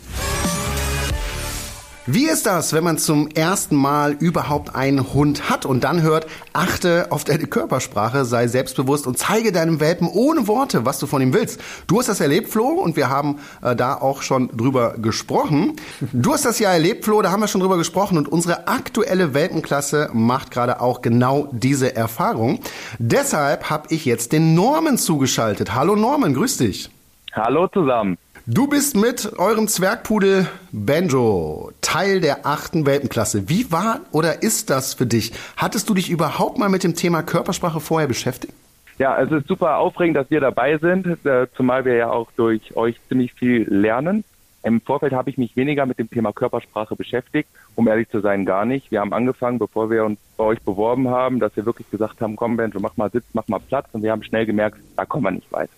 Wie 2.07 2.27
ist 2.27 2.47
das, 2.47 2.73
wenn 2.73 2.83
man 2.83 2.99
zum 2.99 3.29
ersten 3.29 3.77
Mal 3.77 4.17
überhaupt 4.19 4.75
einen 4.75 5.15
Hund 5.15 5.49
hat 5.49 5.65
und 5.65 5.85
dann 5.85 6.03
hört, 6.03 6.27
achte 6.53 7.07
auf 7.11 7.23
deine 7.23 7.47
Körpersprache, 7.47 8.25
sei 8.25 8.49
selbstbewusst 8.49 9.07
und 9.07 9.19
zeige 9.19 9.53
deinem 9.53 9.79
Welpen 9.79 10.09
ohne 10.09 10.49
Worte, 10.49 10.85
was 10.85 10.99
du 10.99 11.07
von 11.07 11.23
ihm 11.23 11.33
willst. 11.33 11.61
Du 11.87 12.01
hast 12.01 12.09
das 12.09 12.19
erlebt, 12.21 12.49
Flo, 12.49 12.71
und 12.71 12.97
wir 12.97 13.09
haben 13.09 13.38
äh, 13.62 13.77
da 13.77 13.95
auch 13.95 14.23
schon 14.23 14.49
drüber 14.49 14.95
gesprochen. 14.99 15.77
Du 16.12 16.33
hast 16.33 16.45
das 16.45 16.59
ja 16.59 16.73
erlebt, 16.73 17.05
Flo, 17.05 17.23
da 17.23 17.31
haben 17.31 17.41
wir 17.41 17.47
schon 17.47 17.61
drüber 17.61 17.77
gesprochen 17.79 18.19
und 18.19 18.27
unsere 18.27 18.67
aktuelle 18.67 19.33
Welpenklasse 19.33 20.11
macht 20.12 20.51
gerade 20.51 20.81
auch 20.81 21.03
genau 21.03 21.51
diese 21.53 21.95
Erfahrung. 21.95 22.59
Deshalb 22.99 23.71
habe 23.71 23.87
ich 23.95 24.07
jetzt 24.07 24.33
den 24.33 24.57
Norman 24.57 24.99
zugeschaltet. 24.99 25.73
Hallo 25.77 25.95
Norman, 25.95 26.35
grüß 26.35 26.57
dich. 26.57 26.91
Hallo 27.33 27.69
zusammen. 27.69 28.19
Du 28.46 28.66
bist 28.66 28.96
mit 28.96 29.38
eurem 29.38 29.68
Zwergpudel 29.68 30.48
Benjo 30.72 31.70
Teil 31.81 32.20
der 32.20 32.44
achten 32.44 32.87
Welpenklasse. 32.87 33.48
Wie 33.48 33.70
war 33.70 34.00
oder 34.11 34.42
ist 34.42 34.68
das 34.68 34.94
für 34.94 35.07
dich? 35.07 35.33
Hattest 35.57 35.88
du 35.88 35.94
dich 35.94 36.11
überhaupt 36.11 36.59
mal 36.59 36.68
mit 36.68 36.83
dem 36.83 36.96
Thema 36.96 37.22
Körpersprache 37.22 37.78
vorher 37.78 38.09
beschäftigt? 38.09 38.52
Ja, 38.98 39.16
es 39.22 39.31
ist 39.31 39.46
super 39.46 39.76
aufregend, 39.76 40.16
dass 40.16 40.28
wir 40.28 40.40
dabei 40.40 40.76
sind, 40.78 41.24
äh, 41.24 41.46
zumal 41.57 41.85
wir 41.85 41.94
ja 41.94 42.11
auch 42.11 42.33
durch 42.35 42.74
euch 42.74 42.96
ziemlich 43.09 43.33
viel 43.33 43.62
lernen. 43.72 44.24
Im 44.64 44.81
Vorfeld 44.81 45.12
habe 45.12 45.31
ich 45.31 45.38
mich 45.38 45.55
weniger 45.55 45.87
mit 45.87 46.00
dem 46.00 46.11
Thema 46.11 46.33
Körpersprache 46.33 46.96
beschäftigt, 46.96 47.48
um 47.75 47.89
ehrlich 47.89 48.09
zu 48.11 48.21
sein, 48.21 48.45
gar 48.45 48.65
nicht. 48.65 48.91
Wir 48.91 49.01
haben 49.01 49.13
angefangen, 49.13 49.59
bevor 49.59 49.91
wir 49.91 50.05
uns 50.05 50.19
bei 50.37 50.45
euch 50.45 50.63
beworben 50.63 51.09
haben, 51.09 51.41
dass 51.41 51.55
wir 51.57 51.67
wirklich 51.67 51.91
gesagt 51.91 52.21
haben, 52.21 52.37
komm 52.37 52.57
Benjo, 52.57 52.81
mach 52.81 52.97
mal 52.97 53.11
Sitz, 53.11 53.25
mach 53.33 53.47
mal 53.49 53.61
Platz 53.61 53.87
und 53.93 54.03
wir 54.03 54.11
haben 54.11 54.23
schnell 54.23 54.47
gemerkt, 54.47 54.79
da 54.97 55.05
kommen 55.05 55.25
wir 55.25 55.31
nicht 55.31 55.53
weit. 55.53 55.71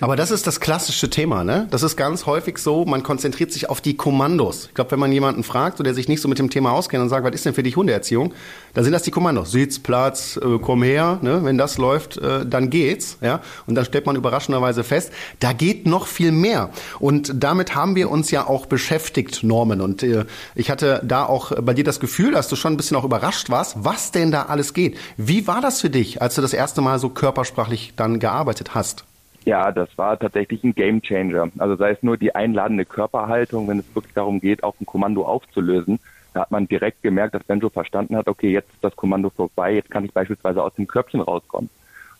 Aber 0.00 0.16
das 0.16 0.30
ist 0.30 0.46
das 0.46 0.60
klassische 0.60 1.08
Thema, 1.08 1.44
ne? 1.44 1.68
Das 1.70 1.82
ist 1.82 1.96
ganz 1.96 2.26
häufig 2.26 2.58
so, 2.58 2.84
man 2.84 3.02
konzentriert 3.02 3.52
sich 3.52 3.70
auf 3.70 3.80
die 3.80 3.96
Kommandos. 3.96 4.66
Ich 4.66 4.74
glaube, 4.74 4.90
wenn 4.90 4.98
man 4.98 5.12
jemanden 5.12 5.44
fragt, 5.44 5.78
so 5.78 5.84
der 5.84 5.94
sich 5.94 6.08
nicht 6.08 6.20
so 6.20 6.28
mit 6.28 6.38
dem 6.38 6.50
Thema 6.50 6.72
auskennt 6.72 7.02
und 7.02 7.08
sagt, 7.08 7.24
was 7.24 7.32
ist 7.34 7.46
denn 7.46 7.54
für 7.54 7.62
dich 7.62 7.76
Hundeerziehung, 7.76 8.34
dann 8.74 8.84
sind 8.84 8.92
das 8.92 9.02
die 9.02 9.10
Kommandos. 9.10 9.52
Sitz, 9.52 9.78
Platz, 9.78 10.36
äh, 10.42 10.58
komm 10.60 10.82
her, 10.82 11.18
ne? 11.22 11.44
Wenn 11.44 11.56
das 11.56 11.78
läuft, 11.78 12.18
äh, 12.18 12.44
dann 12.44 12.70
geht's, 12.70 13.18
ja? 13.20 13.40
Und 13.66 13.76
dann 13.76 13.84
stellt 13.84 14.04
man 14.04 14.16
überraschenderweise 14.16 14.82
fest, 14.84 15.12
da 15.40 15.52
geht 15.52 15.86
noch 15.86 16.06
viel 16.06 16.32
mehr. 16.32 16.70
Und 16.98 17.32
damit 17.42 17.74
haben 17.74 17.94
wir 17.94 18.10
uns 18.10 18.30
ja 18.30 18.46
auch 18.46 18.66
beschäftigt, 18.66 19.44
Norman. 19.44 19.80
Und 19.80 20.02
äh, 20.02 20.24
ich 20.54 20.70
hatte 20.70 21.00
da 21.04 21.24
auch 21.24 21.31
bei 21.62 21.74
dir 21.74 21.84
das 21.84 22.00
Gefühl, 22.00 22.32
dass 22.32 22.48
du 22.48 22.56
schon 22.56 22.74
ein 22.74 22.76
bisschen 22.76 22.96
auch 22.96 23.04
überrascht 23.04 23.50
warst, 23.50 23.84
was 23.84 24.12
denn 24.12 24.30
da 24.30 24.44
alles 24.44 24.74
geht. 24.74 24.98
Wie 25.16 25.46
war 25.46 25.60
das 25.60 25.80
für 25.80 25.90
dich, 25.90 26.22
als 26.22 26.34
du 26.34 26.42
das 26.42 26.52
erste 26.52 26.80
Mal 26.80 26.98
so 26.98 27.08
körpersprachlich 27.08 27.94
dann 27.96 28.18
gearbeitet 28.18 28.74
hast? 28.74 29.04
Ja, 29.44 29.72
das 29.72 29.88
war 29.96 30.18
tatsächlich 30.18 30.62
ein 30.62 30.74
Game 30.74 31.02
Changer. 31.02 31.48
Also 31.58 31.76
sei 31.76 31.90
es 31.90 32.02
nur 32.02 32.16
die 32.16 32.34
einladende 32.34 32.84
Körperhaltung, 32.84 33.66
wenn 33.68 33.80
es 33.80 33.94
wirklich 33.94 34.14
darum 34.14 34.40
geht, 34.40 34.62
auch 34.62 34.74
ein 34.80 34.86
Kommando 34.86 35.24
aufzulösen. 35.24 35.98
Da 36.32 36.42
hat 36.42 36.50
man 36.50 36.68
direkt 36.68 37.02
gemerkt, 37.02 37.34
dass 37.34 37.42
Benjo 37.44 37.68
verstanden 37.68 38.16
hat, 38.16 38.28
okay, 38.28 38.50
jetzt 38.52 38.72
ist 38.72 38.84
das 38.84 38.96
Kommando 38.96 39.30
vorbei, 39.30 39.74
jetzt 39.74 39.90
kann 39.90 40.04
ich 40.04 40.12
beispielsweise 40.12 40.62
aus 40.62 40.74
dem 40.74 40.86
Körbchen 40.86 41.20
rauskommen. 41.20 41.70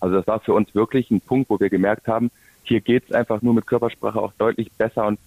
Also 0.01 0.17
das 0.17 0.27
war 0.27 0.41
für 0.41 0.53
uns 0.53 0.75
wirklich 0.75 1.11
ein 1.11 1.21
Punkt, 1.21 1.49
wo 1.49 1.61
wir 1.61 1.71
gemerkt 1.71 2.09
haben, 2.09 2.31
hier 2.65 2.81
geht 2.81 3.05
es 3.05 3.13
einfach 3.13 3.41
nur 3.43 3.55
mit 3.55 3.67
Körpersprache 3.67 4.21
auch 4.21 4.33
deutlich 4.39 4.71
besser 4.73 5.07
und 5.07 5.19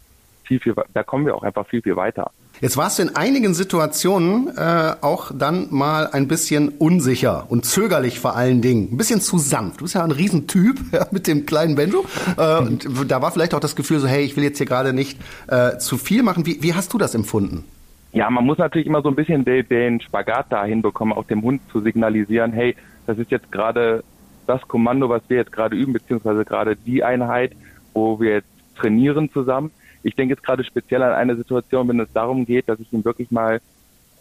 viel, 0.43 0.59
viel, 0.59 0.75
da 0.93 1.03
kommen 1.03 1.25
wir 1.25 1.35
auch 1.35 1.43
einfach 1.43 1.65
viel, 1.67 1.81
viel 1.81 1.95
weiter. 1.95 2.31
Jetzt 2.61 2.77
warst 2.77 2.99
du 2.99 3.03
in 3.03 3.15
einigen 3.15 3.53
Situationen 3.53 4.47
äh, 4.55 4.93
auch 5.01 5.31
dann 5.37 5.67
mal 5.71 6.07
ein 6.07 6.27
bisschen 6.29 6.69
unsicher 6.69 7.45
und 7.49 7.65
zögerlich 7.65 8.19
vor 8.19 8.35
allen 8.37 8.61
Dingen. 8.61 8.93
Ein 8.93 8.97
bisschen 8.97 9.19
zu 9.19 9.37
sanft. 9.37 9.81
Du 9.81 9.85
bist 9.85 9.95
ja 9.95 10.03
ein 10.03 10.11
Riesentyp 10.11 10.77
ja, 10.93 11.05
mit 11.11 11.27
dem 11.27 11.45
kleinen 11.45 11.75
Benjo. 11.75 12.05
Äh, 12.37 12.57
und 12.59 13.11
da 13.11 13.21
war 13.21 13.31
vielleicht 13.31 13.53
auch 13.53 13.59
das 13.59 13.75
Gefühl 13.75 13.99
so, 13.99 14.07
hey, 14.07 14.23
ich 14.23 14.37
will 14.37 14.43
jetzt 14.43 14.57
hier 14.57 14.67
gerade 14.67 14.93
nicht 14.93 15.19
äh, 15.47 15.77
zu 15.79 15.97
viel 15.97 16.23
machen. 16.23 16.45
Wie, 16.45 16.63
wie 16.63 16.73
hast 16.73 16.93
du 16.93 16.97
das 16.97 17.13
empfunden? 17.13 17.65
Ja, 18.13 18.29
man 18.29 18.45
muss 18.45 18.57
natürlich 18.57 18.87
immer 18.87 19.01
so 19.01 19.09
ein 19.09 19.15
bisschen 19.15 19.43
den, 19.43 19.67
den 19.67 19.99
Spagat 19.99 20.45
da 20.49 20.63
hinbekommen, 20.63 21.13
auch 21.13 21.25
dem 21.25 21.41
Hund 21.41 21.61
zu 21.69 21.81
signalisieren, 21.81 22.53
hey, 22.53 22.73
das 23.05 23.17
ist 23.17 23.31
jetzt 23.31 23.51
gerade 23.51 24.03
das 24.47 24.61
Kommando, 24.61 25.09
was 25.09 25.21
wir 25.27 25.37
jetzt 25.37 25.51
gerade 25.51 25.75
üben, 25.75 25.91
beziehungsweise 25.91 26.45
gerade 26.45 26.77
die 26.77 27.03
Einheit, 27.03 27.51
wo 27.93 28.19
wir 28.21 28.35
jetzt 28.35 28.47
trainieren 28.77 29.29
zusammen 29.33 29.71
ich 30.05 30.15
denke 30.15 30.35
jetzt 30.35 30.43
gerade 30.43 30.63
speziell 30.63 31.01
an 31.01 31.13
eine 31.13 31.35
Situation, 31.35 31.87
wenn 31.87 31.99
es 31.99 32.13
darum 32.13 32.45
geht, 32.45 32.69
dass 32.69 32.79
ich 32.79 32.93
ihm 32.93 33.03
wirklich 33.03 33.31
mal, 33.31 33.59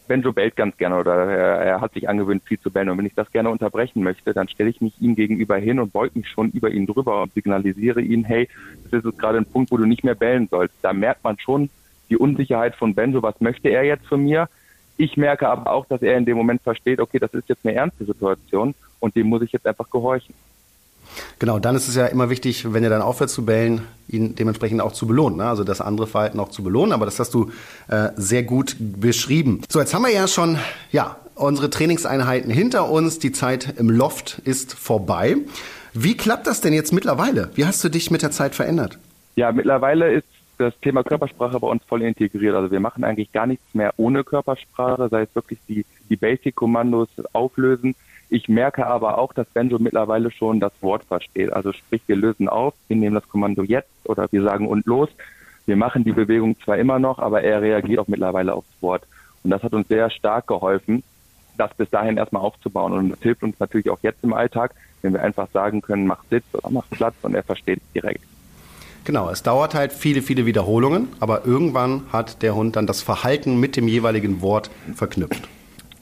Benjo 0.09 0.33
bellt 0.33 0.57
ganz 0.57 0.77
gerne 0.79 0.99
oder 0.99 1.15
er, 1.31 1.59
er 1.59 1.81
hat 1.83 1.93
sich 1.93 2.09
angewöhnt, 2.09 2.43
viel 2.45 2.59
zu 2.59 2.71
bellen. 2.71 2.89
Und 2.89 2.99
wenn 2.99 3.07
ich 3.07 3.15
das 3.15 3.31
gerne 3.31 3.51
unterbrechen 3.51 4.03
möchte, 4.03 4.33
dann 4.33 4.49
stelle 4.49 4.71
ich 4.71 4.81
mich 4.81 4.95
ihm 5.01 5.15
gegenüber 5.15 5.57
hin 5.57 5.79
und 5.79 5.93
beug 5.93 6.17
mich 6.17 6.29
schon 6.29 6.51
über 6.53 6.71
ihn 6.71 6.87
drüber 6.87 7.23
und 7.23 7.35
signalisiere 7.35 8.01
ihn, 8.01 8.25
hey, 8.25 8.49
das 8.85 9.01
ist 9.01 9.05
jetzt 9.05 9.19
gerade 9.19 9.39
ein 9.39 9.47
Punkt, 9.47 9.71
wo 9.71 9.77
du 9.77 9.85
nicht 9.85 10.05
mehr 10.05 10.15
bellen 10.15 10.49
sollst. 10.51 10.75
Da 10.81 10.95
merkt 10.95 11.23
man 11.23 11.39
schon 11.39 11.69
die 12.09 12.17
Unsicherheit 12.17 12.75
von 12.77 12.95
Benjo, 12.95 13.23
was 13.23 13.41
möchte 13.41 13.69
er 13.69 13.85
jetzt 13.85 14.07
von 14.07 14.23
mir? 14.23 14.49
Ich 14.97 15.19
merke 15.19 15.49
aber 15.49 15.71
auch, 15.71 15.85
dass 15.87 16.01
er 16.01 16.17
in 16.17 16.25
dem 16.25 16.39
Moment 16.39 16.63
versteht, 16.63 16.99
okay, 16.99 17.19
das 17.19 17.35
ist 17.35 17.49
jetzt 17.49 17.67
eine 17.67 17.75
ernste 17.75 18.07
Situation 18.07 18.75
und 19.01 19.17
dem 19.17 19.27
muss 19.27 19.43
ich 19.43 19.53
jetzt 19.53 19.67
einfach 19.67 19.91
gehorchen. 19.91 20.35
Genau, 21.39 21.59
dann 21.59 21.77
ist 21.77 21.89
es 21.89 21.95
ja 21.95 22.07
immer 22.07 22.31
wichtig, 22.31 22.73
wenn 22.73 22.85
er 22.85 22.91
dann 22.91 23.03
aufhört 23.03 23.31
zu 23.31 23.45
bellen, 23.45 23.83
ihn 24.09 24.35
dementsprechend 24.35 24.81
auch 24.81 24.93
zu 24.93 25.07
belohnen. 25.07 25.39
Ne? 25.39 25.47
Also 25.47 25.65
das 25.65 25.81
andere 25.81 26.07
Verhalten 26.07 26.41
auch 26.41 26.51
zu 26.51 26.63
belohnen. 26.63 26.93
Aber 26.93 27.05
das 27.05 27.19
hast 27.19 27.35
du 27.35 27.51
äh, 27.89 28.11
sehr 28.17 28.43
gut 28.43 28.77
beschrieben. 28.79 29.63
So, 29.69 29.81
jetzt 29.81 29.95
haben 29.95 30.03
wir 30.03 30.13
ja 30.13 30.29
schon, 30.29 30.59
ja, 30.93 31.17
unsere 31.35 31.71
Trainingseinheiten 31.71 32.51
hinter 32.51 32.91
uns. 32.91 33.19
Die 33.19 33.33
Zeit 33.33 33.75
im 33.79 33.91
Loft 33.91 34.41
ist 34.45 34.75
vorbei. 34.75 35.37
Wie 35.93 36.17
klappt 36.17 36.47
das 36.47 36.61
denn 36.61 36.73
jetzt 36.73 36.93
mittlerweile? 36.93 37.51
Wie 37.55 37.67
hast 37.67 37.83
du 37.85 37.89
dich 37.89 38.11
mit 38.11 38.23
der 38.23 38.31
Zeit 38.31 38.55
verändert? 38.55 38.99
Ja, 39.37 39.53
mittlerweile 39.53 40.13
ist 40.13 40.27
das 40.59 40.75
Thema 40.81 41.03
Körpersprache 41.03 41.59
bei 41.59 41.67
uns 41.67 41.83
voll 41.87 42.03
integriert. 42.03 42.55
Also 42.55 42.71
wir 42.71 42.81
machen 42.81 43.05
eigentlich 43.05 43.33
gar 43.33 43.47
nichts 43.47 43.75
mehr 43.75 43.93
ohne 43.97 44.23
Körpersprache, 44.23 45.09
sei 45.09 45.23
es 45.23 45.35
wirklich 45.35 45.59
die, 45.69 45.85
die 46.09 46.17
Basic-Kommandos 46.17 47.09
auflösen 47.33 47.95
ich 48.35 48.49
merke 48.49 48.85
aber 48.87 49.19
auch, 49.19 49.33
dass 49.33 49.47
Benjo 49.47 49.79
mittlerweile 49.79 50.33
schon 50.33 50.59
das 50.59 50.73
Wort 50.81 51.05
versteht. 51.05 51.53
Also 51.53 51.73
sprich, 51.73 52.03
wir 52.09 52.17
lösen 52.17 52.49
auf, 52.49 52.75
wir 52.89 52.97
nehmen 52.97 53.15
das 53.15 53.29
Kommando 53.29 53.63
jetzt 53.63 53.89
oder 54.05 54.27
wir 54.33 54.43
sagen 54.43 54.67
und 54.67 54.87
los. 54.87 55.09
Wir 55.67 55.77
machen 55.77 56.03
die 56.03 56.13
Bewegung 56.13 56.59
zwar 56.61 56.77
immer 56.79 56.99
noch, 56.99 57.21
aber 57.21 57.43
er 57.43 57.63
reagiert 57.63 58.01
auch 58.01 58.09
mittlerweile 58.09 58.55
aufs 58.55 58.67
Wort. 58.81 59.05
Und 59.45 59.51
das 59.51 59.63
hat 59.63 59.73
uns 59.73 59.87
sehr 59.87 60.11
stark 60.11 60.49
geholfen, 60.49 61.05
das 61.57 61.73
bis 61.75 61.89
dahin 61.91 62.17
erstmal 62.17 62.43
aufzubauen. 62.43 62.93
Und 62.93 63.11
das 63.11 63.21
hilft 63.21 63.45
uns 63.45 63.59
natürlich 63.61 63.89
auch 63.89 64.01
jetzt 64.03 64.25
im 64.25 64.33
Alltag, 64.33 64.75
wenn 65.03 65.13
wir 65.13 65.23
einfach 65.23 65.47
sagen 65.53 65.81
können, 65.81 66.07
mach 66.07 66.25
Sitz 66.29 66.45
oder 66.55 66.71
mach 66.71 66.91
Platz 66.91 67.15
und 67.23 67.37
er 67.37 67.45
versteht 67.45 67.79
es 67.79 67.93
direkt. 67.93 68.25
Genau, 69.05 69.31
es 69.31 69.45
dauert 69.45 69.75
halt 69.75 69.93
viele, 69.93 70.23
viele 70.23 70.45
Wiederholungen, 70.45 71.09
aber 71.21 71.47
irgendwann 71.47 72.03
hat 72.11 72.43
der 72.43 72.57
Hund 72.57 72.75
dann 72.75 72.89
das 72.89 73.01
Verhalten 73.01 73.61
mit 73.61 73.77
dem 73.77 73.87
jeweiligen 73.87 74.41
Wort 74.43 74.71
verknüpft. 74.95 75.49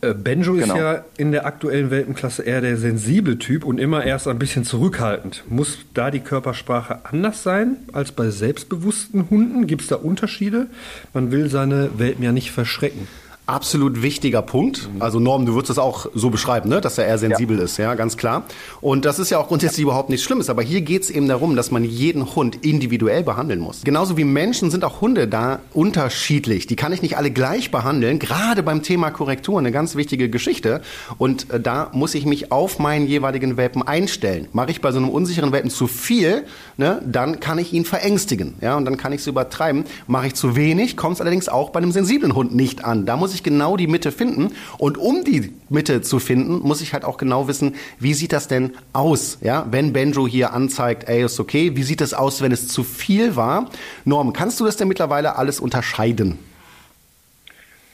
Äh, 0.03 0.15
Benjo 0.15 0.55
genau. 0.55 0.75
ist 0.75 0.81
ja 0.81 1.05
in 1.17 1.31
der 1.31 1.47
aktuellen 1.47 1.91
Welpenklasse 1.91 2.43
eher 2.43 2.61
der 2.61 2.77
sensible 2.77 3.39
Typ 3.39 3.65
und 3.65 3.79
immer 3.79 4.05
erst 4.05 4.27
ein 4.27 4.39
bisschen 4.39 4.65
zurückhaltend. 4.65 5.45
Muss 5.49 5.79
da 5.95 6.11
die 6.11 6.19
Körpersprache 6.21 7.01
anders 7.05 7.45
sein 7.45 7.77
als 7.93 8.11
bei 8.11 8.29
selbstbewussten 8.31 9.31
Hunden? 9.31 9.69
Gibt 9.69 9.83
es 9.83 9.89
da 9.89 9.97
Unterschiede? 9.97 10.67
Man 11.15 11.31
will 11.31 11.49
seine 11.49 11.91
Welpen 11.99 12.25
ja 12.25 12.33
nicht 12.33 12.51
verschrecken 12.51 13.07
absolut 13.53 14.03
wichtiger 14.03 14.43
Punkt. 14.43 14.89
Also 14.99 15.19
Norm, 15.19 15.47
du 15.47 15.55
würdest 15.55 15.71
das 15.71 15.79
auch 15.79 16.07
so 16.15 16.31
beschreiben, 16.31 16.69
ne? 16.69 16.81
dass 16.81 16.99
er 16.99 17.07
eher 17.07 17.19
sensibel 17.19 17.59
ja. 17.59 17.65
ist, 17.65 17.77
ja, 17.79 17.95
ganz 17.95 18.17
klar. 18.17 18.45
Und 18.81 19.05
das 19.05 19.19
ist 19.19 19.31
ja 19.31 19.39
auch 19.39 19.49
grundsätzlich 19.49 19.83
überhaupt 19.83 20.11
nichts 20.11 20.25
Schlimmes. 20.25 20.51
Aber 20.51 20.63
hier 20.63 20.83
geht 20.83 21.03
es 21.03 21.11
eben 21.11 21.29
darum, 21.29 21.57
dass 21.57 21.71
man 21.71 21.85
jeden 21.85 22.35
Hund 22.35 22.65
individuell 22.65 23.23
behandeln 23.23 23.61
muss. 23.61 23.83
Genauso 23.83 24.17
wie 24.17 24.25
Menschen 24.25 24.71
sind 24.71 24.85
auch 24.85 25.01
Hunde 25.01 25.29
da 25.29 25.61
unterschiedlich. 25.73 26.67
Die 26.67 26.77
kann 26.77 26.93
ich 26.93 27.03
nicht 27.03 27.17
alle 27.17 27.31
gleich 27.31 27.71
behandeln. 27.71 28.19
Gerade 28.19 28.63
beim 28.63 28.83
Thema 28.83 29.11
Korrektur 29.11 29.59
eine 29.59 29.73
ganz 29.73 29.97
wichtige 29.97 30.29
Geschichte. 30.31 30.81
Und 31.19 31.51
äh, 31.51 31.61
da 31.61 31.91
muss 31.93 32.15
ich 32.15 32.27
mich 32.27 32.53
auf 32.53 32.79
meinen 32.79 33.07
jeweiligen 33.07 33.57
Welpen 33.57 33.83
einstellen. 33.83 34.49
Mache 34.53 34.71
ich 34.71 34.81
bei 34.81 34.93
so 34.93 34.99
einem 34.99 35.09
unsicheren 35.11 35.53
Welpen 35.53 35.71
zu 35.71 35.87
viel, 35.87 36.45
ne, 36.77 37.03
dann 37.05 37.41
kann 37.41 37.59
ich 37.59 37.73
ihn 37.73 37.85
verängstigen, 37.85 38.55
ja, 38.61 38.77
und 38.77 38.85
dann 38.85 38.97
kann 38.97 39.13
ich 39.13 39.21
es 39.21 39.27
übertreiben. 39.27 39.85
Mache 40.07 40.29
ich 40.29 40.35
zu 40.35 40.57
wenig, 40.57 40.97
kommt 40.97 41.17
es 41.17 41.21
allerdings 41.21 41.49
auch 41.49 41.71
bei 41.71 41.79
einem 41.79 41.93
sensiblen 41.93 42.35
Hund 42.35 42.55
nicht 42.55 42.85
an. 42.85 43.05
Da 43.05 43.17
muss 43.17 43.33
muss 43.33 43.39
ich 43.43 43.45
genau 43.45 43.77
die 43.77 43.87
Mitte 43.87 44.13
finden. 44.13 44.53
Und 44.79 44.97
um 44.97 45.25
die 45.25 45.53
Mitte 45.69 46.01
zu 46.03 46.19
finden, 46.19 46.61
muss 46.67 46.81
ich 46.81 46.93
halt 46.93 47.05
auch 47.05 47.17
genau 47.17 47.49
wissen, 47.49 47.75
wie 47.99 48.15
sieht 48.15 48.33
das 48.33 48.49
denn 48.49 48.73
aus? 48.93 49.39
Ja, 49.43 49.67
wenn 49.71 49.93
Benjo 49.93 50.27
hier 50.27 50.53
anzeigt, 50.53 51.09
ey, 51.09 51.25
ist 51.25 51.41
okay. 51.41 51.77
Wie 51.77 51.83
sieht 51.83 52.01
es 52.01 52.15
aus, 52.15 52.43
wenn 52.43 52.53
es 52.53 52.69
zu 52.69 52.85
viel 52.85 53.37
war? 53.37 53.71
Norm, 54.05 54.33
kannst 54.33 54.61
du 54.61 54.65
das 54.65 54.77
denn 54.77 54.89
mittlerweile 54.89 55.37
alles 55.37 55.61
unterscheiden? 55.61 56.39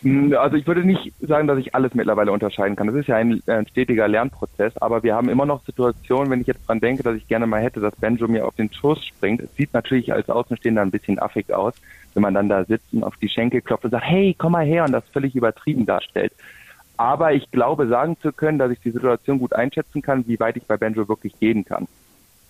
Hm, 0.02 0.32
also 0.38 0.56
ich 0.56 0.66
würde 0.66 0.84
nicht 0.84 1.12
sagen, 1.20 1.48
dass 1.48 1.58
ich 1.58 1.74
alles 1.74 1.92
mittlerweile 1.94 2.30
unterscheiden 2.30 2.76
kann. 2.76 2.86
Das 2.86 2.96
ist 2.96 3.08
ja 3.08 3.16
ein, 3.16 3.42
ein, 3.46 3.66
stetiger 3.66 4.06
Lernprozess, 4.06 4.76
aber 4.76 5.02
wir 5.02 5.14
haben 5.16 5.28
immer 5.28 5.44
noch 5.44 5.64
Situationen, 5.64 6.30
wenn 6.30 6.40
ich 6.40 6.46
jetzt 6.46 6.66
dran 6.68 6.78
denke, 6.78 7.02
dass 7.02 7.16
ich 7.16 7.26
gerne 7.26 7.48
mal 7.48 7.62
hätte, 7.62 7.80
dass 7.80 7.96
Benjo 7.96 8.28
mir 8.28 8.46
auf 8.46 8.54
den 8.54 8.72
Schoß 8.72 9.04
springt. 9.04 9.42
Es 9.42 9.56
sieht 9.56 9.72
natürlich 9.74 10.12
als 10.12 10.28
Außenstehender 10.28 10.82
ein 10.82 10.92
bisschen 10.92 11.18
affig 11.18 11.52
aus, 11.52 11.74
wenn 12.18 12.22
man 12.22 12.34
dann 12.34 12.48
da 12.48 12.64
sitzt 12.64 12.92
und 12.92 13.04
auf 13.04 13.16
die 13.16 13.28
Schenkel 13.28 13.60
klopft 13.60 13.84
und 13.84 13.92
sagt, 13.92 14.04
hey, 14.04 14.34
komm 14.36 14.52
mal 14.52 14.66
her 14.66 14.84
und 14.84 14.90
das 14.90 15.08
völlig 15.12 15.36
übertrieben 15.36 15.86
darstellt. 15.86 16.32
Aber 16.96 17.32
ich 17.32 17.48
glaube, 17.52 17.86
sagen 17.86 18.16
zu 18.20 18.32
können, 18.32 18.58
dass 18.58 18.72
ich 18.72 18.80
die 18.80 18.90
Situation 18.90 19.38
gut 19.38 19.52
einschätzen 19.52 20.02
kann, 20.02 20.26
wie 20.26 20.40
weit 20.40 20.56
ich 20.56 20.64
bei 20.64 20.76
Benjo 20.76 21.08
wirklich 21.08 21.38
gehen 21.38 21.64
kann. 21.64 21.86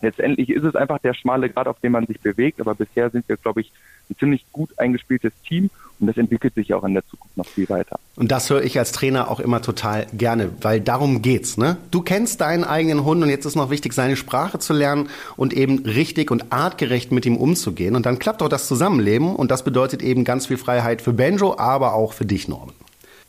Letztendlich 0.00 0.48
ist 0.48 0.64
es 0.64 0.74
einfach 0.74 1.00
der 1.00 1.12
schmale 1.12 1.50
Grad, 1.50 1.68
auf 1.68 1.80
dem 1.80 1.92
man 1.92 2.06
sich 2.06 2.18
bewegt, 2.18 2.62
aber 2.62 2.74
bisher 2.74 3.10
sind 3.10 3.28
wir, 3.28 3.36
glaube 3.36 3.60
ich, 3.60 3.70
ein 4.10 4.16
ziemlich 4.18 4.44
gut 4.52 4.70
eingespieltes 4.78 5.32
Team 5.46 5.70
und 6.00 6.06
das 6.06 6.16
entwickelt 6.16 6.54
sich 6.54 6.72
auch 6.74 6.84
in 6.84 6.94
der 6.94 7.06
Zukunft 7.08 7.36
noch 7.36 7.46
viel 7.46 7.68
weiter. 7.68 7.98
Und 8.16 8.30
das 8.30 8.50
höre 8.50 8.62
ich 8.62 8.78
als 8.78 8.92
Trainer 8.92 9.30
auch 9.30 9.40
immer 9.40 9.62
total 9.62 10.06
gerne, 10.12 10.50
weil 10.60 10.80
darum 10.80 11.22
geht's. 11.22 11.56
Ne? 11.56 11.76
Du 11.90 12.02
kennst 12.02 12.40
deinen 12.40 12.64
eigenen 12.64 13.04
Hund 13.04 13.22
und 13.22 13.28
jetzt 13.28 13.46
ist 13.46 13.56
noch 13.56 13.70
wichtig, 13.70 13.92
seine 13.92 14.16
Sprache 14.16 14.58
zu 14.58 14.72
lernen 14.72 15.08
und 15.36 15.52
eben 15.52 15.84
richtig 15.84 16.30
und 16.30 16.52
artgerecht 16.52 17.10
mit 17.10 17.26
ihm 17.26 17.36
umzugehen. 17.36 17.96
Und 17.96 18.06
dann 18.06 18.18
klappt 18.18 18.42
auch 18.42 18.48
das 18.48 18.68
Zusammenleben 18.68 19.34
und 19.34 19.50
das 19.50 19.64
bedeutet 19.64 20.02
eben 20.02 20.24
ganz 20.24 20.46
viel 20.46 20.58
Freiheit 20.58 21.02
für 21.02 21.12
Benjo, 21.12 21.58
aber 21.58 21.94
auch 21.94 22.12
für 22.12 22.26
dich, 22.26 22.46
Norman. 22.48 22.74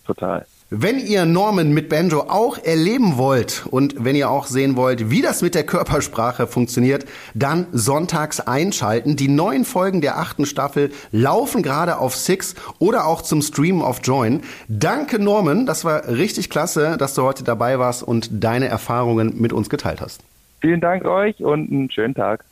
Total. 0.06 0.46
Wenn 0.72 1.00
ihr 1.00 1.26
Norman 1.26 1.74
mit 1.74 1.90
Banjo 1.90 2.26
auch 2.28 2.60
erleben 2.64 3.18
wollt 3.18 3.66
und 3.72 4.06
wenn 4.06 4.16
ihr 4.16 4.30
auch 4.30 4.46
sehen 4.46 4.76
wollt, 4.76 5.10
wie 5.10 5.24
das 5.24 5.42
mit 5.42 5.56
der 5.56 5.64
Körpersprache 5.66 6.46
funktioniert, 6.46 7.06
dann 7.34 7.66
sonntags 7.72 8.40
einschalten. 8.40 9.16
Die 9.16 9.30
neuen 9.30 9.66
Folgen 9.66 10.00
der 10.00 10.20
achten 10.20 10.46
Staffel 10.46 10.92
laufen 11.12 11.64
gerade 11.64 11.98
auf 11.98 12.16
Six 12.16 12.54
oder 12.78 13.08
auch 13.08 13.24
zum 13.24 13.42
Stream 13.42 13.82
auf 13.82 14.02
Join. 14.04 14.42
Danke 14.68 15.18
Norman, 15.18 15.66
das 15.66 15.86
war 15.86 16.08
richtig 16.08 16.52
klasse, 16.52 16.98
dass 17.00 17.16
du 17.16 17.24
heute 17.24 17.44
dabei 17.44 17.80
warst 17.80 18.04
und 18.04 18.30
deine 18.32 18.68
Erfahrungen 18.68 19.42
mit 19.42 19.54
uns 19.54 19.72
geteilt 19.72 20.02
hast. 20.02 20.22
Vielen 20.62 20.82
Dank 20.82 21.04
euch 21.06 21.40
und 21.40 21.72
einen 21.72 21.90
schönen 21.90 22.14
Tag. 22.14 22.46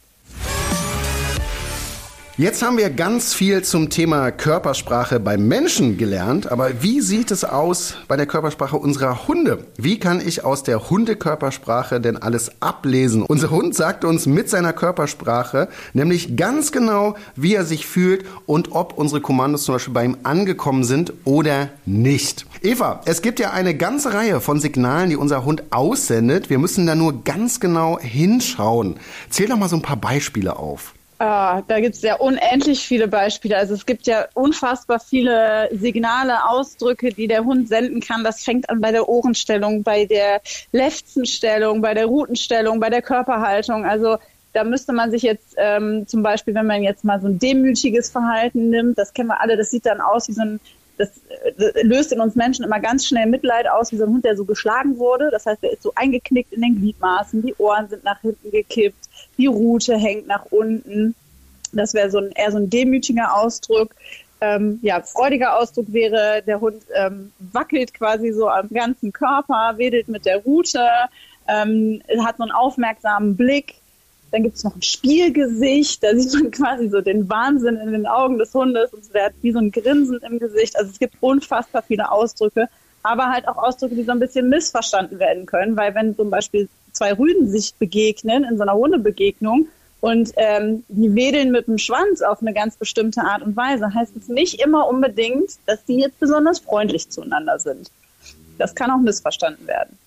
Jetzt 2.40 2.62
haben 2.62 2.78
wir 2.78 2.92
ganz 2.92 3.34
viel 3.34 3.64
zum 3.64 3.90
Thema 3.90 4.30
Körpersprache 4.30 5.20
beim 5.20 5.48
Menschen 5.48 5.98
gelernt, 5.98 6.52
aber 6.52 6.84
wie 6.84 7.02
sieht 7.02 7.32
es 7.32 7.44
aus 7.44 7.96
bei 8.08 8.16
der 8.16 8.28
Körpersprache 8.28 8.78
unserer 8.78 9.28
Hunde? 9.28 9.66
Wie 9.76 9.98
kann 9.98 10.22
ich 10.22 10.46
aus 10.46 10.62
der 10.62 10.92
Hundekörpersprache 10.92 12.00
denn 12.00 12.16
alles 12.16 12.52
ablesen? 12.62 13.24
Unser 13.24 13.50
Hund 13.50 13.74
sagt 13.74 14.06
uns 14.06 14.28
mit 14.28 14.52
seiner 14.52 14.72
Körpersprache 14.72 15.68
nämlich 15.94 16.38
ganz 16.38 16.72
genau, 16.72 17.16
wie 17.36 17.56
er 17.56 17.66
sich 17.66 17.88
fühlt 17.88 18.24
und 18.46 18.72
ob 18.72 18.96
unsere 19.00 19.20
Kommandos 19.20 19.64
zum 19.64 19.74
Beispiel 19.74 19.96
bei 19.96 20.06
ihm 20.06 20.18
angekommen 20.22 20.84
sind 20.84 21.14
oder 21.26 21.70
nicht. 21.88 22.46
Eva, 22.62 23.02
es 23.06 23.24
gibt 23.24 23.40
ja 23.40 23.50
eine 23.50 23.74
ganze 23.74 24.14
Reihe 24.14 24.42
von 24.42 24.60
Signalen, 24.60 25.10
die 25.10 25.16
unser 25.16 25.44
Hund 25.44 25.64
aussendet. 25.72 26.52
Wir 26.52 26.60
müssen 26.60 26.86
da 26.86 26.94
nur 26.94 27.24
ganz 27.24 27.60
genau 27.60 27.98
hinschauen. 28.00 28.98
Zähl 29.32 29.48
doch 29.48 29.58
mal 29.58 29.70
so 29.70 29.78
ein 29.78 29.82
paar 29.82 29.98
Beispiele 29.98 30.56
auf. 30.56 30.94
Ah, 31.20 31.64
da 31.68 31.80
gibt 31.80 31.96
es 31.96 32.04
ja 32.04 32.16
unendlich 32.18 32.86
viele 32.86 33.08
Beispiele. 33.08 33.58
Also 33.58 33.74
es 33.74 33.88
gibt 33.88 34.06
ja 34.06 34.28
unfassbar 34.36 35.00
viele 35.00 35.68
Signale, 35.72 36.48
Ausdrücke, 36.48 37.12
die 37.12 37.28
der 37.28 37.44
Hund 37.44 37.68
senden 37.70 38.02
kann. 38.02 38.24
Das 38.24 38.44
fängt 38.44 38.70
an 38.70 38.82
bei 38.82 38.92
der 38.92 39.10
Ohrenstellung, 39.10 39.82
bei 39.84 40.06
der 40.06 40.42
Lefzenstellung, 40.72 41.82
bei 41.82 41.96
der 41.96 42.06
Rutenstellung, 42.06 42.80
bei 42.80 42.92
der 42.92 43.02
Körperhaltung. 43.02 43.84
Also 43.86 44.18
Da 44.54 44.64
müsste 44.64 44.94
man 44.94 45.12
sich 45.12 45.22
jetzt 45.22 45.56
ähm, 45.58 46.08
zum 46.08 46.24
Beispiel, 46.24 46.56
wenn 46.56 46.66
man 46.66 46.82
jetzt 46.82 47.04
mal 47.04 47.22
so 47.22 47.28
ein 47.28 47.38
demütiges 47.40 48.10
Verhalten 48.10 48.70
nimmt, 48.70 48.98
das 48.98 49.14
kennen 49.14 49.30
wir 49.30 49.40
alle, 49.42 49.58
das 49.58 49.70
sieht 49.70 49.86
dann 49.86 50.02
aus 50.02 50.28
wie 50.28 50.34
so 50.34 50.42
ein 50.42 50.60
das, 50.98 51.12
das 51.58 51.74
löst 51.84 52.12
in 52.12 52.20
uns 52.20 52.34
Menschen 52.34 52.66
immer 52.66 52.80
ganz 52.80 53.06
schnell 53.06 53.28
Mitleid 53.28 53.70
aus, 53.70 53.92
wie 53.92 53.98
so 53.98 54.06
ein 54.06 54.10
Hund, 54.10 54.26
der 54.26 54.36
so 54.36 54.46
geschlagen 54.46 54.98
wurde. 54.98 55.30
Das 55.32 55.46
heißt, 55.46 55.62
der 55.62 55.74
ist 55.74 55.84
so 55.84 55.92
eingeknickt 55.94 56.52
in 56.54 56.62
den 56.64 56.76
Gliedmaßen, 56.78 57.44
die 57.44 57.54
Ohren 57.60 57.88
sind 57.88 58.04
nach 58.04 58.20
hinten 58.22 58.50
gekippt, 58.50 59.08
die 59.38 59.48
Rute 59.48 59.98
hängt 59.98 60.28
nach 60.28 60.46
unten. 60.50 61.16
Das 61.74 61.94
wäre 61.94 62.10
so 62.10 62.20
ein, 62.20 62.32
eher 62.32 62.52
so 62.52 62.58
ein 62.58 62.70
demütiger 62.70 63.36
Ausdruck. 63.36 63.94
Ähm, 64.40 64.80
ja, 64.84 65.02
freudiger 65.02 65.58
Ausdruck 65.58 65.92
wäre, 65.92 66.44
der 66.46 66.62
Hund 66.62 66.84
ähm, 66.94 67.32
wackelt 67.52 67.94
quasi 67.94 68.32
so 68.32 68.48
am 68.50 68.70
ganzen 68.70 69.12
Körper, 69.12 69.74
wedelt 69.78 70.10
mit 70.10 70.26
der 70.26 70.44
Rute, 70.44 70.86
ähm, 71.48 72.02
hat 72.20 72.38
so 72.38 72.44
einen 72.44 72.52
aufmerksamen 72.52 73.36
Blick. 73.36 73.76
Dann 74.32 74.44
gibt 74.44 74.58
es 74.58 74.64
noch 74.64 74.76
ein 74.76 74.82
Spielgesicht, 74.82 76.04
da 76.04 76.16
sieht 76.16 76.34
man 76.34 76.52
quasi 76.52 76.90
so 76.90 77.02
den 77.02 77.28
Wahnsinn 77.30 77.78
in 77.78 77.92
den 77.92 78.06
Augen 78.06 78.38
des 78.38 78.54
Hundes 78.54 78.94
und 78.94 79.12
der 79.14 79.26
hat 79.26 79.34
wie 79.42 79.52
so 79.52 79.60
ein 79.60 79.72
Grinsen 79.72 80.20
im 80.20 80.38
Gesicht. 80.38 80.78
Also 80.78 80.92
es 80.92 81.00
gibt 81.00 81.16
unfassbar 81.22 81.82
viele 81.82 82.12
Ausdrücke, 82.12 82.68
aber 83.02 83.32
halt 83.32 83.48
auch 83.48 83.58
Ausdrücke, 83.58 83.96
die 83.96 84.04
so 84.04 84.12
ein 84.12 84.20
bisschen 84.20 84.50
missverstanden 84.50 85.18
werden 85.18 85.48
können, 85.48 85.76
weil 85.78 85.96
wenn 85.96 86.16
zum 86.16 86.30
Beispiel 86.30 86.70
zwei 86.98 87.14
Rüden 87.14 87.50
sich 87.50 87.76
begegnen 87.76 88.44
in 88.44 88.58
so 88.58 88.64
einer 88.64 88.74
Hundebegegnung 88.74 89.68
und 90.02 90.32
ähm, 90.36 90.84
die 90.90 91.16
wedeln 91.16 91.52
mit 91.52 91.68
dem 91.68 91.78
Schwanz 91.78 92.22
auf 92.22 92.42
eine 92.42 92.54
ganz 92.54 92.76
bestimmte 92.76 93.22
Art 93.22 93.42
und 93.42 93.56
Weise, 93.56 93.94
heißt 93.94 94.16
es 94.16 94.28
nicht 94.28 94.62
immer 94.62 94.88
unbedingt, 94.88 95.52
dass 95.66 95.84
die 95.86 96.00
jetzt 96.00 96.20
besonders 96.20 96.60
freundlich 96.60 97.10
zueinander 97.10 97.60
sind. 97.60 97.90
Das 98.58 98.76
kann 98.76 98.92
auch 98.92 99.00
missverstanden 99.00 99.66
werden. 99.68 99.98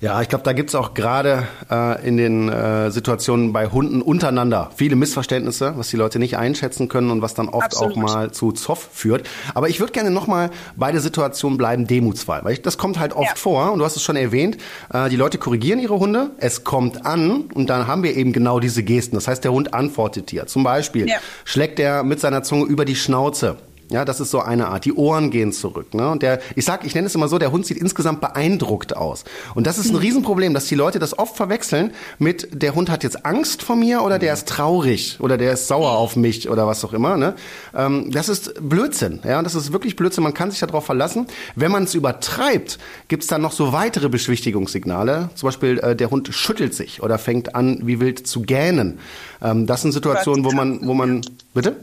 Ja, 0.00 0.22
ich 0.22 0.28
glaube, 0.28 0.44
da 0.44 0.52
gibt's 0.52 0.76
auch 0.76 0.94
gerade 0.94 1.48
äh, 1.68 2.06
in 2.06 2.16
den 2.16 2.48
äh, 2.48 2.92
Situationen 2.92 3.52
bei 3.52 3.66
Hunden 3.66 4.00
untereinander 4.00 4.70
viele 4.76 4.94
Missverständnisse, 4.94 5.74
was 5.76 5.88
die 5.88 5.96
Leute 5.96 6.20
nicht 6.20 6.36
einschätzen 6.36 6.88
können 6.88 7.10
und 7.10 7.20
was 7.20 7.34
dann 7.34 7.48
oft 7.48 7.64
Absolut. 7.64 7.92
auch 7.92 7.96
mal 7.96 8.30
zu 8.30 8.52
Zoff 8.52 8.90
führt. 8.92 9.28
Aber 9.54 9.68
ich 9.68 9.80
würde 9.80 9.92
gerne 9.92 10.12
nochmal 10.12 10.50
bei 10.76 10.92
der 10.92 11.00
Situation 11.00 11.56
bleiben, 11.56 11.88
demutsfrei, 11.88 12.44
weil 12.44 12.52
ich, 12.52 12.62
das 12.62 12.78
kommt 12.78 13.00
halt 13.00 13.12
oft 13.12 13.30
ja. 13.30 13.34
vor 13.34 13.72
und 13.72 13.80
du 13.80 13.84
hast 13.84 13.96
es 13.96 14.02
schon 14.04 14.14
erwähnt, 14.14 14.58
äh, 14.92 15.08
die 15.08 15.16
Leute 15.16 15.36
korrigieren 15.38 15.80
ihre 15.80 15.98
Hunde, 15.98 16.30
es 16.38 16.62
kommt 16.62 17.04
an 17.04 17.50
und 17.54 17.68
dann 17.68 17.88
haben 17.88 18.04
wir 18.04 18.16
eben 18.16 18.32
genau 18.32 18.60
diese 18.60 18.84
Gesten. 18.84 19.16
Das 19.16 19.26
heißt, 19.26 19.42
der 19.42 19.52
Hund 19.52 19.74
antwortet 19.74 20.30
dir. 20.30 20.46
Zum 20.46 20.62
Beispiel 20.62 21.08
ja. 21.08 21.16
schlägt 21.44 21.80
er 21.80 22.04
mit 22.04 22.20
seiner 22.20 22.44
Zunge 22.44 22.66
über 22.66 22.84
die 22.84 22.94
Schnauze 22.94 23.56
ja, 23.90 24.04
das 24.04 24.20
ist 24.20 24.30
so 24.30 24.40
eine 24.40 24.68
Art. 24.68 24.84
Die 24.84 24.92
Ohren 24.92 25.30
gehen 25.30 25.52
zurück. 25.52 25.94
Ne? 25.94 26.10
Und 26.10 26.22
der, 26.22 26.40
ich 26.56 26.64
sag, 26.64 26.84
ich 26.84 26.94
nenne 26.94 27.06
es 27.06 27.14
immer 27.14 27.28
so, 27.28 27.38
der 27.38 27.52
Hund 27.52 27.64
sieht 27.64 27.78
insgesamt 27.78 28.20
beeindruckt 28.20 28.96
aus. 28.96 29.24
Und 29.54 29.66
das 29.66 29.78
ist 29.78 29.86
ein 29.86 29.94
mhm. 29.94 30.00
Riesenproblem, 30.00 30.52
dass 30.52 30.66
die 30.66 30.74
Leute 30.74 30.98
das 30.98 31.18
oft 31.18 31.36
verwechseln 31.36 31.92
mit, 32.18 32.62
der 32.62 32.74
Hund 32.74 32.90
hat 32.90 33.02
jetzt 33.02 33.24
Angst 33.24 33.62
vor 33.62 33.76
mir 33.76 34.02
oder 34.02 34.18
der 34.18 34.34
ist 34.34 34.46
traurig 34.48 35.18
oder 35.20 35.38
der 35.38 35.52
ist 35.52 35.68
sauer 35.68 35.92
auf 35.92 36.16
mich 36.16 36.50
oder 36.50 36.66
was 36.66 36.84
auch 36.84 36.92
immer. 36.92 37.16
Ne? 37.16 37.34
Ähm, 37.74 38.10
das 38.10 38.28
ist 38.28 38.54
Blödsinn. 38.60 39.20
Ja, 39.24 39.42
das 39.42 39.54
ist 39.54 39.72
wirklich 39.72 39.96
Blödsinn. 39.96 40.22
Man 40.22 40.34
kann 40.34 40.50
sich 40.50 40.60
darauf 40.60 40.84
verlassen. 40.84 41.26
Wenn 41.56 41.72
man 41.72 41.84
es 41.84 41.94
übertreibt, 41.94 42.78
gibt's 43.08 43.26
dann 43.26 43.40
noch 43.40 43.52
so 43.52 43.72
weitere 43.72 44.10
Beschwichtigungssignale. 44.10 45.30
Zum 45.34 45.46
Beispiel, 45.46 45.78
äh, 45.78 45.96
der 45.96 46.10
Hund 46.10 46.28
schüttelt 46.32 46.74
sich 46.74 47.02
oder 47.02 47.18
fängt 47.18 47.54
an, 47.54 47.80
wie 47.84 48.00
wild 48.00 48.26
zu 48.26 48.42
gähnen. 48.42 48.98
Ähm, 49.42 49.66
das 49.66 49.80
sind 49.82 49.92
Situationen, 49.92 50.44
wo 50.44 50.50
man, 50.50 50.86
wo 50.86 50.92
man, 50.92 51.22
bitte? 51.54 51.76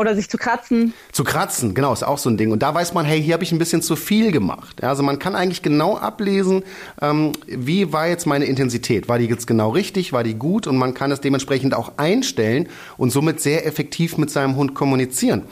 Oder 0.00 0.14
sich 0.14 0.30
zu 0.30 0.38
kratzen. 0.38 0.94
Zu 1.12 1.24
kratzen, 1.24 1.74
genau, 1.74 1.92
ist 1.92 2.04
auch 2.04 2.16
so 2.16 2.30
ein 2.30 2.38
Ding. 2.38 2.52
Und 2.52 2.62
da 2.62 2.74
weiß 2.74 2.94
man, 2.94 3.04
hey, 3.04 3.22
hier 3.22 3.34
habe 3.34 3.44
ich 3.44 3.52
ein 3.52 3.58
bisschen 3.58 3.82
zu 3.82 3.96
viel 3.96 4.32
gemacht. 4.32 4.78
Ja, 4.80 4.88
also 4.88 5.02
man 5.02 5.18
kann 5.18 5.36
eigentlich 5.36 5.60
genau 5.60 5.98
ablesen, 5.98 6.62
ähm, 7.02 7.32
wie 7.46 7.92
war 7.92 8.08
jetzt 8.08 8.24
meine 8.24 8.46
Intensität. 8.46 9.10
War 9.10 9.18
die 9.18 9.26
jetzt 9.26 9.46
genau 9.46 9.68
richtig? 9.68 10.14
War 10.14 10.24
die 10.24 10.32
gut? 10.32 10.66
Und 10.66 10.78
man 10.78 10.94
kann 10.94 11.12
es 11.12 11.20
dementsprechend 11.20 11.74
auch 11.74 11.98
einstellen 11.98 12.70
und 12.96 13.10
somit 13.10 13.42
sehr 13.42 13.66
effektiv 13.66 14.16
mit 14.16 14.30
seinem 14.30 14.56
Hund 14.56 14.74
kommunizieren. 14.74 15.42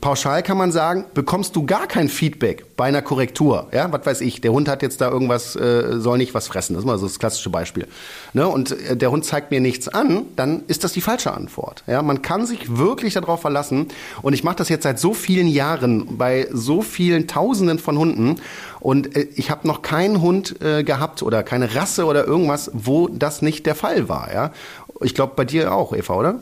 Pauschal 0.00 0.42
kann 0.42 0.56
man 0.56 0.72
sagen, 0.72 1.04
bekommst 1.12 1.54
du 1.54 1.66
gar 1.66 1.86
kein 1.86 2.08
Feedback 2.08 2.64
bei 2.78 2.84
einer 2.84 3.02
Korrektur. 3.02 3.66
Ja, 3.72 3.92
was 3.92 4.06
weiß 4.06 4.20
ich, 4.20 4.40
der 4.40 4.52
Hund 4.52 4.68
hat 4.68 4.82
jetzt 4.82 5.00
da 5.00 5.10
irgendwas, 5.10 5.56
äh, 5.56 5.98
soll 5.98 6.16
nicht 6.16 6.32
was 6.32 6.46
fressen. 6.46 6.74
Das 6.74 6.84
ist 6.84 6.86
mal 6.86 6.96
so 6.96 7.06
das 7.06 7.18
klassische 7.18 7.50
Beispiel. 7.50 7.88
Ne? 8.32 8.46
Und 8.46 8.70
äh, 8.70 8.96
der 8.96 9.10
Hund 9.10 9.24
zeigt 9.24 9.50
mir 9.50 9.60
nichts 9.60 9.88
an, 9.88 10.26
dann 10.36 10.62
ist 10.68 10.84
das 10.84 10.92
die 10.92 11.00
falsche 11.00 11.34
Antwort. 11.34 11.82
Ja, 11.88 12.02
man 12.02 12.22
kann 12.22 12.46
sich 12.46 12.78
wirklich 12.78 13.14
darauf 13.14 13.40
verlassen. 13.40 13.88
Und 14.22 14.32
ich 14.32 14.44
mache 14.44 14.56
das 14.56 14.68
jetzt 14.68 14.84
seit 14.84 15.00
so 15.00 15.12
vielen 15.12 15.48
Jahren 15.48 16.16
bei 16.16 16.48
so 16.52 16.80
vielen 16.80 17.26
Tausenden 17.26 17.80
von 17.80 17.98
Hunden. 17.98 18.36
Und 18.78 19.16
äh, 19.16 19.26
ich 19.34 19.50
habe 19.50 19.66
noch 19.66 19.82
keinen 19.82 20.22
Hund 20.22 20.62
äh, 20.62 20.84
gehabt 20.84 21.24
oder 21.24 21.42
keine 21.42 21.74
Rasse 21.74 22.04
oder 22.04 22.26
irgendwas, 22.26 22.70
wo 22.74 23.08
das 23.08 23.42
nicht 23.42 23.66
der 23.66 23.74
Fall 23.74 24.08
war. 24.08 24.32
Ja, 24.32 24.52
ich 25.00 25.16
glaube 25.16 25.32
bei 25.34 25.44
dir 25.44 25.74
auch, 25.74 25.92
Eva, 25.92 26.14
oder? 26.14 26.40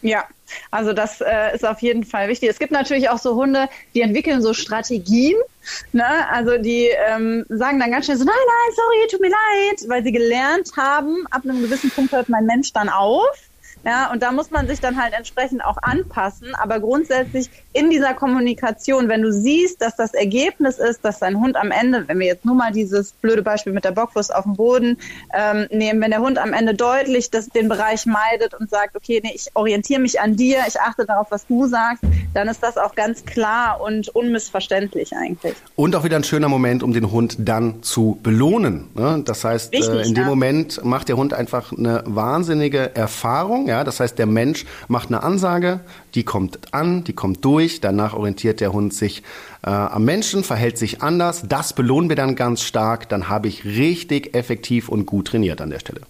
Ja, 0.00 0.24
also 0.70 0.92
das 0.92 1.20
äh, 1.20 1.54
ist 1.54 1.66
auf 1.66 1.82
jeden 1.82 2.04
Fall 2.04 2.28
wichtig. 2.28 2.48
Es 2.48 2.58
gibt 2.58 2.72
natürlich 2.72 3.10
auch 3.10 3.18
so 3.18 3.34
Hunde, 3.34 3.68
die 3.94 4.00
entwickeln 4.02 4.42
so 4.42 4.54
Strategien. 4.54 5.36
Ne? 5.92 6.28
Also 6.30 6.56
die 6.58 6.88
ähm, 7.08 7.44
sagen 7.48 7.80
dann 7.80 7.90
ganz 7.90 8.06
schnell 8.06 8.16
so, 8.16 8.24
nein, 8.24 8.34
nein, 8.34 8.74
sorry, 8.76 9.08
tut 9.10 9.20
mir 9.20 9.30
leid, 9.30 9.88
weil 9.88 10.04
sie 10.04 10.12
gelernt 10.12 10.70
haben, 10.76 11.26
ab 11.30 11.42
einem 11.44 11.60
gewissen 11.60 11.90
Punkt 11.90 12.12
hört 12.12 12.28
mein 12.28 12.46
Mensch 12.46 12.72
dann 12.72 12.88
auf. 12.88 13.47
Ja, 13.84 14.10
und 14.12 14.22
da 14.22 14.32
muss 14.32 14.50
man 14.50 14.66
sich 14.66 14.80
dann 14.80 15.00
halt 15.00 15.14
entsprechend 15.14 15.64
auch 15.64 15.78
anpassen. 15.82 16.54
Aber 16.54 16.80
grundsätzlich 16.80 17.50
in 17.72 17.90
dieser 17.90 18.14
Kommunikation, 18.14 19.08
wenn 19.08 19.22
du 19.22 19.32
siehst, 19.32 19.80
dass 19.80 19.96
das 19.96 20.14
Ergebnis 20.14 20.78
ist, 20.78 21.04
dass 21.04 21.20
dein 21.20 21.40
Hund 21.40 21.56
am 21.56 21.70
Ende, 21.70 22.06
wenn 22.06 22.18
wir 22.18 22.26
jetzt 22.26 22.44
nur 22.44 22.54
mal 22.54 22.72
dieses 22.72 23.12
blöde 23.12 23.42
Beispiel 23.42 23.72
mit 23.72 23.84
der 23.84 23.92
Bockwurst 23.92 24.34
auf 24.34 24.44
dem 24.44 24.54
Boden 24.54 24.98
ähm, 25.32 25.66
nehmen, 25.70 26.00
wenn 26.00 26.10
der 26.10 26.20
Hund 26.20 26.38
am 26.38 26.52
Ende 26.52 26.74
deutlich 26.74 27.30
das, 27.30 27.48
den 27.48 27.68
Bereich 27.68 28.06
meidet 28.06 28.54
und 28.54 28.70
sagt, 28.70 28.96
okay, 28.96 29.20
nee, 29.22 29.32
ich 29.34 29.48
orientiere 29.54 30.00
mich 30.00 30.20
an 30.20 30.36
dir, 30.36 30.58
ich 30.66 30.80
achte 30.80 31.06
darauf, 31.06 31.30
was 31.30 31.46
du 31.46 31.66
sagst, 31.66 32.02
dann 32.34 32.48
ist 32.48 32.62
das 32.62 32.76
auch 32.76 32.94
ganz 32.94 33.24
klar 33.24 33.80
und 33.80 34.08
unmissverständlich 34.08 35.12
eigentlich. 35.14 35.54
Und 35.76 35.94
auch 35.94 36.04
wieder 36.04 36.16
ein 36.16 36.24
schöner 36.24 36.48
Moment, 36.48 36.82
um 36.82 36.92
den 36.92 37.10
Hund 37.10 37.36
dann 37.38 37.82
zu 37.82 38.18
belohnen. 38.22 38.88
Ne? 38.94 39.22
Das 39.24 39.44
heißt, 39.44 39.72
Richtig, 39.72 39.88
äh, 39.88 40.08
in 40.08 40.14
dem 40.14 40.24
ja. 40.24 40.28
Moment 40.28 40.84
macht 40.84 41.08
der 41.08 41.16
Hund 41.16 41.32
einfach 41.32 41.72
eine 41.72 42.02
wahnsinnige 42.06 42.94
Erfahrung. 42.94 43.67
Ja? 43.68 43.84
Das 43.84 44.00
heißt, 44.00 44.18
der 44.18 44.26
Mensch 44.26 44.64
macht 44.88 45.08
eine 45.08 45.22
Ansage, 45.22 45.80
die 46.14 46.24
kommt 46.24 46.74
an, 46.74 47.04
die 47.04 47.12
kommt 47.12 47.44
durch, 47.44 47.80
danach 47.80 48.14
orientiert 48.14 48.60
der 48.60 48.72
Hund 48.72 48.92
sich 48.92 49.22
äh, 49.62 49.70
am 49.70 50.04
Menschen, 50.04 50.44
verhält 50.44 50.78
sich 50.78 51.02
anders, 51.02 51.44
das 51.48 51.72
belohnen 51.72 52.08
wir 52.08 52.16
dann 52.16 52.34
ganz 52.34 52.62
stark, 52.62 53.08
dann 53.08 53.28
habe 53.28 53.48
ich 53.48 53.64
richtig 53.64 54.34
effektiv 54.34 54.88
und 54.88 55.06
gut 55.06 55.28
trainiert 55.28 55.60
an 55.60 55.70
der 55.70 55.78
Stelle. 55.78 56.00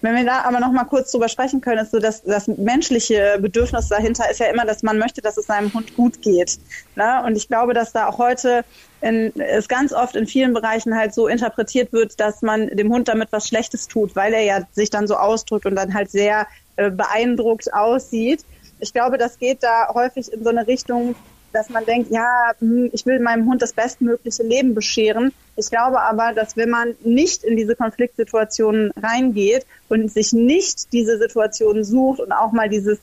Wenn 0.00 0.16
wir 0.16 0.24
da 0.24 0.42
aber 0.42 0.60
noch 0.60 0.72
mal 0.72 0.84
kurz 0.84 1.12
drüber 1.12 1.28
sprechen 1.28 1.60
können, 1.60 1.78
ist 1.78 1.92
so, 1.92 1.98
dass 1.98 2.22
das 2.22 2.48
menschliche 2.48 3.38
Bedürfnis 3.40 3.88
dahinter 3.88 4.30
ist 4.30 4.40
ja 4.40 4.46
immer, 4.46 4.64
dass 4.64 4.82
man 4.82 4.98
möchte, 4.98 5.22
dass 5.22 5.36
es 5.36 5.46
seinem 5.46 5.72
Hund 5.72 5.94
gut 5.96 6.20
geht. 6.22 6.58
Ne? 6.96 7.22
Und 7.24 7.36
ich 7.36 7.48
glaube, 7.48 7.74
dass 7.74 7.92
da 7.92 8.08
auch 8.08 8.18
heute 8.18 8.64
in, 9.00 9.32
es 9.40 9.68
ganz 9.68 9.92
oft 9.92 10.16
in 10.16 10.26
vielen 10.26 10.52
Bereichen 10.52 10.96
halt 10.96 11.14
so 11.14 11.28
interpretiert 11.28 11.92
wird, 11.92 12.18
dass 12.18 12.42
man 12.42 12.68
dem 12.68 12.92
Hund 12.92 13.08
damit 13.08 13.28
was 13.30 13.46
Schlechtes 13.48 13.86
tut, 13.86 14.16
weil 14.16 14.32
er 14.32 14.42
ja 14.42 14.66
sich 14.72 14.90
dann 14.90 15.06
so 15.06 15.16
ausdrückt 15.16 15.66
und 15.66 15.76
dann 15.76 15.94
halt 15.94 16.10
sehr 16.10 16.46
äh, 16.78 16.90
beeindruckt 16.90 17.72
aussieht 17.72 18.44
ich 18.80 18.92
glaube, 18.92 19.18
das 19.18 19.38
geht 19.38 19.62
da 19.62 19.92
häufig 19.92 20.32
in 20.32 20.44
so 20.44 20.50
eine 20.50 20.66
Richtung, 20.66 21.14
dass 21.52 21.70
man 21.70 21.84
denkt, 21.84 22.10
ja, 22.10 22.52
hm, 22.58 22.90
ich 22.92 23.06
will 23.06 23.20
meinem 23.20 23.46
Hund 23.46 23.62
das 23.62 23.72
bestmögliche 23.72 24.42
Leben 24.42 24.74
bescheren. 24.74 25.32
Ich 25.56 25.70
glaube 25.70 26.00
aber, 26.00 26.32
dass 26.34 26.56
wenn 26.56 26.70
man 26.70 26.94
nicht 27.02 27.42
in 27.42 27.56
diese 27.56 27.74
Konfliktsituationen 27.74 28.92
reingeht 28.96 29.66
und 29.88 30.12
sich 30.12 30.32
nicht 30.32 30.92
diese 30.92 31.18
Situationen 31.18 31.84
sucht 31.84 32.20
und 32.20 32.32
auch 32.32 32.52
mal 32.52 32.68
dieses 32.68 32.98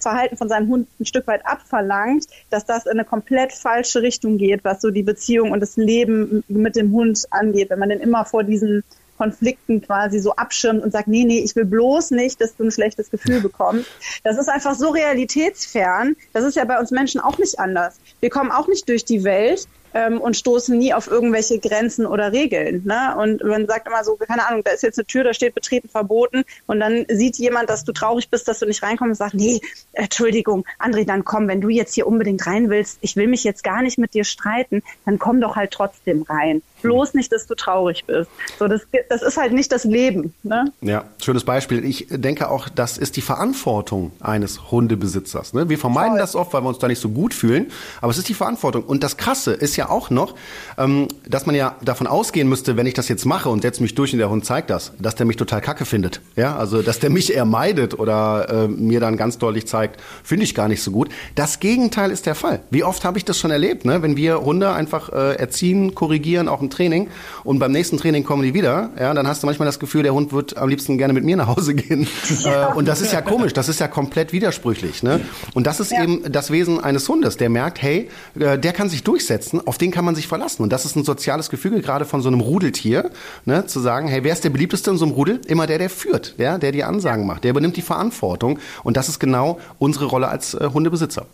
Verhalten 0.00 0.36
von 0.36 0.50
seinem 0.50 0.68
Hund 0.68 0.88
ein 1.00 1.06
Stück 1.06 1.26
weit 1.26 1.46
abverlangt, 1.46 2.26
dass 2.50 2.66
das 2.66 2.84
in 2.84 2.92
eine 2.92 3.04
komplett 3.04 3.52
falsche 3.52 4.02
Richtung 4.02 4.36
geht, 4.36 4.62
was 4.62 4.82
so 4.82 4.90
die 4.90 5.02
Beziehung 5.02 5.52
und 5.52 5.60
das 5.60 5.76
Leben 5.76 6.44
mit 6.48 6.76
dem 6.76 6.92
Hund 6.92 7.24
angeht. 7.30 7.70
Wenn 7.70 7.78
man 7.78 7.88
denn 7.88 8.00
immer 8.00 8.26
vor 8.26 8.44
diesen 8.44 8.84
Konflikten 9.16 9.80
quasi 9.82 10.18
so 10.18 10.34
abschirmt 10.34 10.82
und 10.82 10.92
sagt, 10.92 11.08
nee, 11.08 11.24
nee, 11.24 11.40
ich 11.40 11.54
will 11.56 11.64
bloß 11.64 12.10
nicht, 12.10 12.40
dass 12.40 12.56
du 12.56 12.64
ein 12.64 12.70
schlechtes 12.70 13.10
Gefühl 13.10 13.40
bekommst. 13.40 13.88
Das 14.22 14.38
ist 14.38 14.48
einfach 14.48 14.74
so 14.74 14.90
realitätsfern. 14.90 16.16
Das 16.32 16.44
ist 16.44 16.56
ja 16.56 16.64
bei 16.64 16.78
uns 16.78 16.90
Menschen 16.90 17.20
auch 17.20 17.38
nicht 17.38 17.58
anders. 17.58 17.98
Wir 18.20 18.30
kommen 18.30 18.50
auch 18.50 18.68
nicht 18.68 18.88
durch 18.88 19.04
die 19.04 19.24
Welt 19.24 19.66
ähm, 19.94 20.20
und 20.20 20.36
stoßen 20.36 20.76
nie 20.76 20.92
auf 20.92 21.06
irgendwelche 21.06 21.58
Grenzen 21.58 22.04
oder 22.04 22.32
Regeln. 22.32 22.82
Ne? 22.84 23.16
Und 23.16 23.42
man 23.42 23.66
sagt 23.66 23.86
immer 23.86 24.04
so, 24.04 24.16
keine 24.16 24.46
Ahnung, 24.46 24.62
da 24.64 24.72
ist 24.72 24.82
jetzt 24.82 24.98
eine 24.98 25.06
Tür, 25.06 25.24
da 25.24 25.32
steht 25.32 25.54
betreten 25.54 25.88
verboten 25.88 26.44
und 26.66 26.80
dann 26.80 27.06
sieht 27.08 27.36
jemand, 27.36 27.70
dass 27.70 27.84
du 27.84 27.92
traurig 27.92 28.28
bist, 28.28 28.48
dass 28.48 28.58
du 28.58 28.66
nicht 28.66 28.82
reinkommst 28.82 29.10
und 29.10 29.16
sagt, 29.16 29.34
nee, 29.34 29.60
Entschuldigung, 29.92 30.66
André, 30.78 31.06
dann 31.06 31.24
komm, 31.24 31.48
wenn 31.48 31.60
du 31.60 31.68
jetzt 31.68 31.94
hier 31.94 32.06
unbedingt 32.06 32.46
rein 32.46 32.70
willst, 32.70 32.98
ich 33.00 33.16
will 33.16 33.28
mich 33.28 33.44
jetzt 33.44 33.64
gar 33.64 33.82
nicht 33.82 33.98
mit 33.98 34.14
dir 34.14 34.24
streiten, 34.24 34.82
dann 35.04 35.18
komm 35.18 35.40
doch 35.40 35.56
halt 35.56 35.70
trotzdem 35.70 36.22
rein 36.22 36.62
bloß 36.84 37.14
nicht, 37.14 37.32
dass 37.32 37.46
du 37.46 37.54
traurig 37.54 38.04
bist. 38.04 38.30
So, 38.58 38.68
das, 38.68 38.82
das 39.08 39.22
ist 39.22 39.36
halt 39.36 39.52
nicht 39.52 39.72
das 39.72 39.84
Leben. 39.84 40.34
Ne? 40.42 40.66
Ja, 40.82 41.06
schönes 41.20 41.44
Beispiel. 41.44 41.84
Ich 41.84 42.06
denke 42.10 42.50
auch, 42.50 42.68
das 42.68 42.98
ist 42.98 43.16
die 43.16 43.22
Verantwortung 43.22 44.12
eines 44.20 44.70
Hundebesitzers. 44.70 45.54
Ne? 45.54 45.68
Wir 45.68 45.78
vermeiden 45.78 46.12
Voll. 46.12 46.18
das 46.18 46.36
oft, 46.36 46.52
weil 46.52 46.62
wir 46.62 46.68
uns 46.68 46.78
da 46.78 46.86
nicht 46.86 47.00
so 47.00 47.08
gut 47.08 47.34
fühlen, 47.34 47.72
aber 48.00 48.10
es 48.10 48.18
ist 48.18 48.28
die 48.28 48.34
Verantwortung. 48.34 48.84
Und 48.84 49.02
das 49.02 49.16
Krasse 49.16 49.54
ist 49.54 49.76
ja 49.76 49.83
ja 49.84 49.90
auch 49.90 50.10
noch, 50.10 50.34
ähm, 50.78 51.08
dass 51.28 51.46
man 51.46 51.54
ja 51.54 51.76
davon 51.82 52.06
ausgehen 52.06 52.48
müsste, 52.48 52.76
wenn 52.76 52.86
ich 52.86 52.94
das 52.94 53.08
jetzt 53.08 53.24
mache 53.24 53.48
und 53.48 53.62
setze 53.62 53.82
mich 53.82 53.94
durch 53.94 54.12
und 54.12 54.18
der 54.18 54.30
Hund 54.30 54.44
zeigt 54.44 54.70
das, 54.70 54.92
dass 54.98 55.14
der 55.14 55.26
mich 55.26 55.36
total 55.36 55.60
kacke 55.60 55.84
findet. 55.84 56.20
Ja, 56.36 56.56
also 56.56 56.82
dass 56.82 56.98
der 56.98 57.10
mich 57.10 57.34
eher 57.34 57.44
meidet 57.44 57.98
oder 57.98 58.48
äh, 58.48 58.68
mir 58.68 59.00
dann 59.00 59.16
ganz 59.16 59.38
deutlich 59.38 59.66
zeigt, 59.66 60.00
finde 60.22 60.44
ich 60.44 60.54
gar 60.54 60.68
nicht 60.68 60.82
so 60.82 60.90
gut. 60.90 61.08
Das 61.34 61.60
Gegenteil 61.60 62.10
ist 62.10 62.26
der 62.26 62.34
Fall. 62.34 62.60
Wie 62.70 62.84
oft 62.84 63.04
habe 63.04 63.18
ich 63.18 63.24
das 63.24 63.38
schon 63.38 63.50
erlebt, 63.50 63.84
ne? 63.84 64.02
wenn 64.02 64.16
wir 64.16 64.40
Hunde 64.40 64.72
einfach 64.72 65.10
äh, 65.10 65.34
erziehen, 65.36 65.94
korrigieren, 65.94 66.48
auch 66.48 66.60
im 66.60 66.70
Training 66.70 67.08
und 67.44 67.58
beim 67.58 67.72
nächsten 67.72 67.98
Training 67.98 68.24
kommen 68.24 68.42
die 68.42 68.54
wieder, 68.54 68.90
ja, 68.98 69.12
dann 69.14 69.26
hast 69.26 69.42
du 69.42 69.46
manchmal 69.46 69.66
das 69.66 69.78
Gefühl, 69.78 70.02
der 70.02 70.14
Hund 70.14 70.32
wird 70.32 70.56
am 70.56 70.68
liebsten 70.68 70.98
gerne 70.98 71.12
mit 71.12 71.24
mir 71.24 71.36
nach 71.36 71.48
Hause 71.48 71.74
gehen. 71.74 72.06
Ja. 72.42 72.70
Äh, 72.70 72.74
und 72.74 72.86
das 72.88 73.00
ist 73.00 73.12
ja 73.12 73.20
komisch, 73.20 73.52
das 73.52 73.68
ist 73.68 73.80
ja 73.80 73.88
komplett 73.88 74.32
widersprüchlich. 74.32 75.02
Ne? 75.02 75.20
Und 75.54 75.66
das 75.66 75.80
ist 75.80 75.92
ja. 75.92 76.02
eben 76.02 76.20
das 76.30 76.50
Wesen 76.50 76.82
eines 76.82 77.08
Hundes, 77.08 77.36
der 77.36 77.50
merkt, 77.50 77.82
hey, 77.82 78.08
äh, 78.38 78.58
der 78.58 78.72
kann 78.72 78.88
sich 78.88 79.04
durchsetzen, 79.04 79.60
auf 79.74 79.78
den 79.78 79.90
kann 79.90 80.04
man 80.04 80.14
sich 80.14 80.28
verlassen. 80.28 80.62
Und 80.62 80.72
das 80.72 80.84
ist 80.84 80.94
ein 80.94 81.02
soziales 81.02 81.50
Gefüge, 81.50 81.80
gerade 81.80 82.04
von 82.04 82.22
so 82.22 82.28
einem 82.28 82.40
Rudeltier, 82.40 83.10
ne? 83.44 83.66
zu 83.66 83.80
sagen, 83.80 84.06
hey, 84.06 84.22
wer 84.22 84.32
ist 84.32 84.44
der 84.44 84.50
beliebteste 84.50 84.92
in 84.92 84.98
so 84.98 85.04
einem 85.04 85.14
Rudel? 85.14 85.40
Immer 85.48 85.66
der, 85.66 85.78
der 85.78 85.90
führt, 85.90 86.36
ja, 86.38 86.58
der 86.58 86.70
die 86.70 86.84
Ansagen 86.84 87.26
macht, 87.26 87.42
der 87.42 87.50
übernimmt 87.50 87.76
die 87.76 87.82
Verantwortung. 87.82 88.60
Und 88.84 88.96
das 88.96 89.08
ist 89.08 89.18
genau 89.18 89.58
unsere 89.80 90.04
Rolle 90.04 90.28
als 90.28 90.54
äh, 90.54 90.70
Hundebesitzer. 90.72 91.26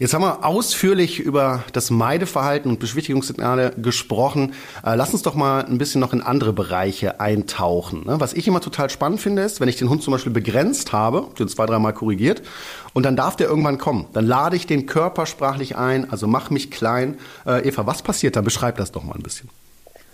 Jetzt 0.00 0.14
haben 0.14 0.22
wir 0.22 0.46
ausführlich 0.46 1.20
über 1.20 1.62
das 1.74 1.90
Meideverhalten 1.90 2.70
und 2.70 2.80
Beschwichtigungssignale 2.80 3.72
gesprochen. 3.76 4.54
Äh, 4.82 4.94
lass 4.94 5.12
uns 5.12 5.20
doch 5.20 5.34
mal 5.34 5.66
ein 5.66 5.76
bisschen 5.76 6.00
noch 6.00 6.14
in 6.14 6.22
andere 6.22 6.54
Bereiche 6.54 7.20
eintauchen. 7.20 8.06
Ne? 8.06 8.18
Was 8.18 8.32
ich 8.32 8.48
immer 8.48 8.62
total 8.62 8.88
spannend 8.88 9.20
finde, 9.20 9.42
ist, 9.42 9.60
wenn 9.60 9.68
ich 9.68 9.76
den 9.76 9.90
Hund 9.90 10.02
zum 10.02 10.12
Beispiel 10.12 10.32
begrenzt 10.32 10.94
habe, 10.94 11.28
den 11.38 11.48
zwei, 11.48 11.66
dreimal 11.66 11.92
korrigiert, 11.92 12.40
und 12.94 13.02
dann 13.04 13.14
darf 13.14 13.36
der 13.36 13.48
irgendwann 13.48 13.76
kommen. 13.76 14.06
Dann 14.14 14.26
lade 14.26 14.56
ich 14.56 14.66
den 14.66 14.86
körpersprachlich 14.86 15.76
ein, 15.76 16.10
also 16.10 16.26
mach 16.26 16.48
mich 16.48 16.70
klein. 16.70 17.18
Äh, 17.44 17.68
Eva, 17.68 17.86
was 17.86 18.00
passiert 18.00 18.36
da? 18.36 18.40
Beschreib 18.40 18.78
das 18.78 18.92
doch 18.92 19.04
mal 19.04 19.16
ein 19.16 19.22
bisschen. 19.22 19.50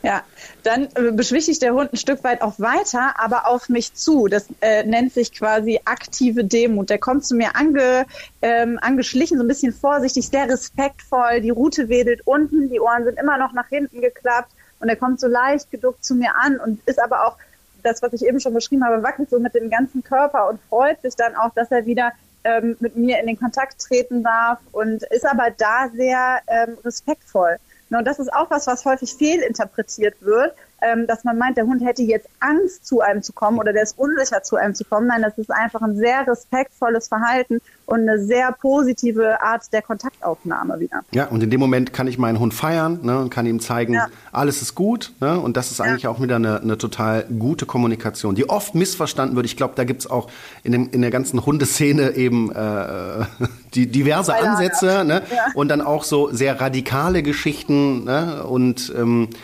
Ja, 0.06 0.22
dann 0.62 0.84
äh, 0.94 1.10
beschwichtigt 1.10 1.62
der 1.62 1.74
Hund 1.74 1.92
ein 1.92 1.96
Stück 1.96 2.22
weit 2.22 2.40
auch 2.40 2.60
weiter, 2.60 3.18
aber 3.18 3.48
auf 3.48 3.68
mich 3.68 3.92
zu. 3.94 4.28
Das 4.28 4.46
äh, 4.60 4.84
nennt 4.84 5.12
sich 5.12 5.32
quasi 5.32 5.80
aktive 5.84 6.44
Demut. 6.44 6.90
Der 6.90 6.98
kommt 6.98 7.26
zu 7.26 7.34
mir 7.34 7.56
ange, 7.56 8.06
ähm, 8.40 8.78
angeschlichen, 8.80 9.36
so 9.36 9.42
ein 9.42 9.48
bisschen 9.48 9.72
vorsichtig, 9.72 10.28
sehr 10.28 10.48
respektvoll. 10.48 11.40
Die 11.40 11.50
Rute 11.50 11.88
wedelt 11.88 12.24
unten, 12.24 12.70
die 12.70 12.78
Ohren 12.78 13.02
sind 13.02 13.18
immer 13.18 13.36
noch 13.36 13.52
nach 13.52 13.66
hinten 13.68 14.00
geklappt 14.00 14.52
und 14.78 14.88
er 14.88 14.94
kommt 14.94 15.18
so 15.18 15.26
leicht 15.26 15.72
geduckt 15.72 16.04
zu 16.04 16.14
mir 16.14 16.36
an 16.36 16.60
und 16.60 16.78
ist 16.86 17.02
aber 17.02 17.26
auch 17.26 17.36
das, 17.82 18.00
was 18.00 18.12
ich 18.12 18.24
eben 18.24 18.38
schon 18.38 18.54
beschrieben 18.54 18.84
habe, 18.84 19.02
wackelt 19.02 19.28
so 19.28 19.40
mit 19.40 19.56
dem 19.56 19.70
ganzen 19.70 20.04
Körper 20.04 20.48
und 20.48 20.60
freut 20.68 21.02
sich 21.02 21.16
dann 21.16 21.34
auch, 21.34 21.52
dass 21.56 21.72
er 21.72 21.84
wieder 21.84 22.12
ähm, 22.44 22.76
mit 22.78 22.94
mir 22.94 23.18
in 23.18 23.26
den 23.26 23.40
Kontakt 23.40 23.80
treten 23.80 24.22
darf 24.22 24.60
und 24.70 25.02
ist 25.02 25.26
aber 25.26 25.50
da 25.50 25.88
sehr 25.92 26.38
ähm, 26.46 26.78
respektvoll. 26.84 27.56
Und 27.90 28.04
das 28.06 28.18
ist 28.18 28.32
auch 28.32 28.50
was, 28.50 28.66
was 28.66 28.84
häufig 28.84 29.14
fehlinterpretiert 29.14 30.20
wird, 30.20 30.54
ähm, 30.82 31.06
dass 31.06 31.24
man 31.24 31.38
meint, 31.38 31.56
der 31.56 31.66
Hund 31.66 31.84
hätte 31.84 32.02
jetzt 32.02 32.28
Angst, 32.40 32.86
zu 32.86 33.00
einem 33.00 33.22
zu 33.22 33.32
kommen 33.32 33.58
oder 33.58 33.72
der 33.72 33.82
ist 33.82 33.98
unsicher, 33.98 34.42
zu 34.42 34.56
einem 34.56 34.74
zu 34.74 34.84
kommen. 34.84 35.06
Nein, 35.06 35.22
das 35.22 35.38
ist 35.38 35.50
einfach 35.50 35.80
ein 35.82 35.96
sehr 35.96 36.26
respektvolles 36.26 37.08
Verhalten 37.08 37.60
und 37.86 38.00
eine 38.00 38.18
sehr 38.18 38.52
positive 38.52 39.40
Art 39.42 39.72
der 39.72 39.82
Kontaktaufnahme 39.82 40.80
wieder. 40.80 41.02
Ja, 41.12 41.26
und 41.26 41.42
in 41.42 41.50
dem 41.50 41.60
Moment 41.60 41.92
kann 41.92 42.06
ich 42.08 42.18
meinen 42.18 42.38
Hund 42.38 42.52
feiern 42.52 43.00
ne, 43.02 43.18
und 43.18 43.30
kann 43.30 43.46
ihm 43.46 43.60
zeigen, 43.60 43.94
ja. 43.94 44.08
alles 44.32 44.60
ist 44.60 44.74
gut. 44.74 45.12
Ne, 45.20 45.38
und 45.38 45.56
das 45.56 45.70
ist 45.70 45.80
eigentlich 45.80 46.02
ja. 46.02 46.10
auch 46.10 46.20
wieder 46.20 46.36
eine, 46.36 46.60
eine 46.60 46.76
total 46.76 47.24
gute 47.24 47.64
Kommunikation, 47.64 48.34
die 48.34 48.48
oft 48.48 48.74
missverstanden 48.74 49.36
wird. 49.36 49.46
Ich 49.46 49.56
glaube, 49.56 49.74
da 49.76 49.84
gibt's 49.84 50.06
auch 50.06 50.28
in, 50.62 50.72
dem, 50.72 50.90
in 50.90 51.00
der 51.00 51.10
ganzen 51.10 51.46
Hundeszene 51.46 52.16
eben 52.16 52.52
äh, 52.52 53.24
die 53.74 53.86
diverse 53.86 54.34
Ansätze 54.34 55.04
ne, 55.04 55.22
ja. 55.30 55.46
und 55.54 55.68
dann 55.68 55.80
auch 55.80 56.04
so 56.04 56.30
sehr 56.32 56.60
radikale 56.60 57.22
Geschichten. 57.22 58.04
Ne, 58.04 58.44
und 58.44 58.92
ähm, 58.96 59.28
äh, 59.30 59.36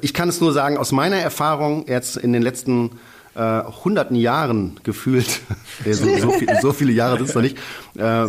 ich 0.00 0.14
kann 0.14 0.28
es 0.28 0.40
nur 0.40 0.52
sagen, 0.52 0.76
aus 0.76 0.92
meiner 0.92 1.16
Erfahrung 1.16 1.86
jetzt 1.88 2.16
in 2.16 2.32
den 2.32 2.42
letzten 2.42 2.90
äh, 3.34 3.62
hunderten 3.84 4.16
Jahren 4.16 4.78
gefühlt, 4.82 5.40
so, 5.84 6.06
so, 6.18 6.30
viel, 6.32 6.48
so, 6.60 6.72
viele 6.72 6.92
Jahre 6.92 7.16
sind 7.16 7.28
es 7.28 7.34
noch 7.34 7.42
nicht, 7.42 7.58
äh, 7.96 8.26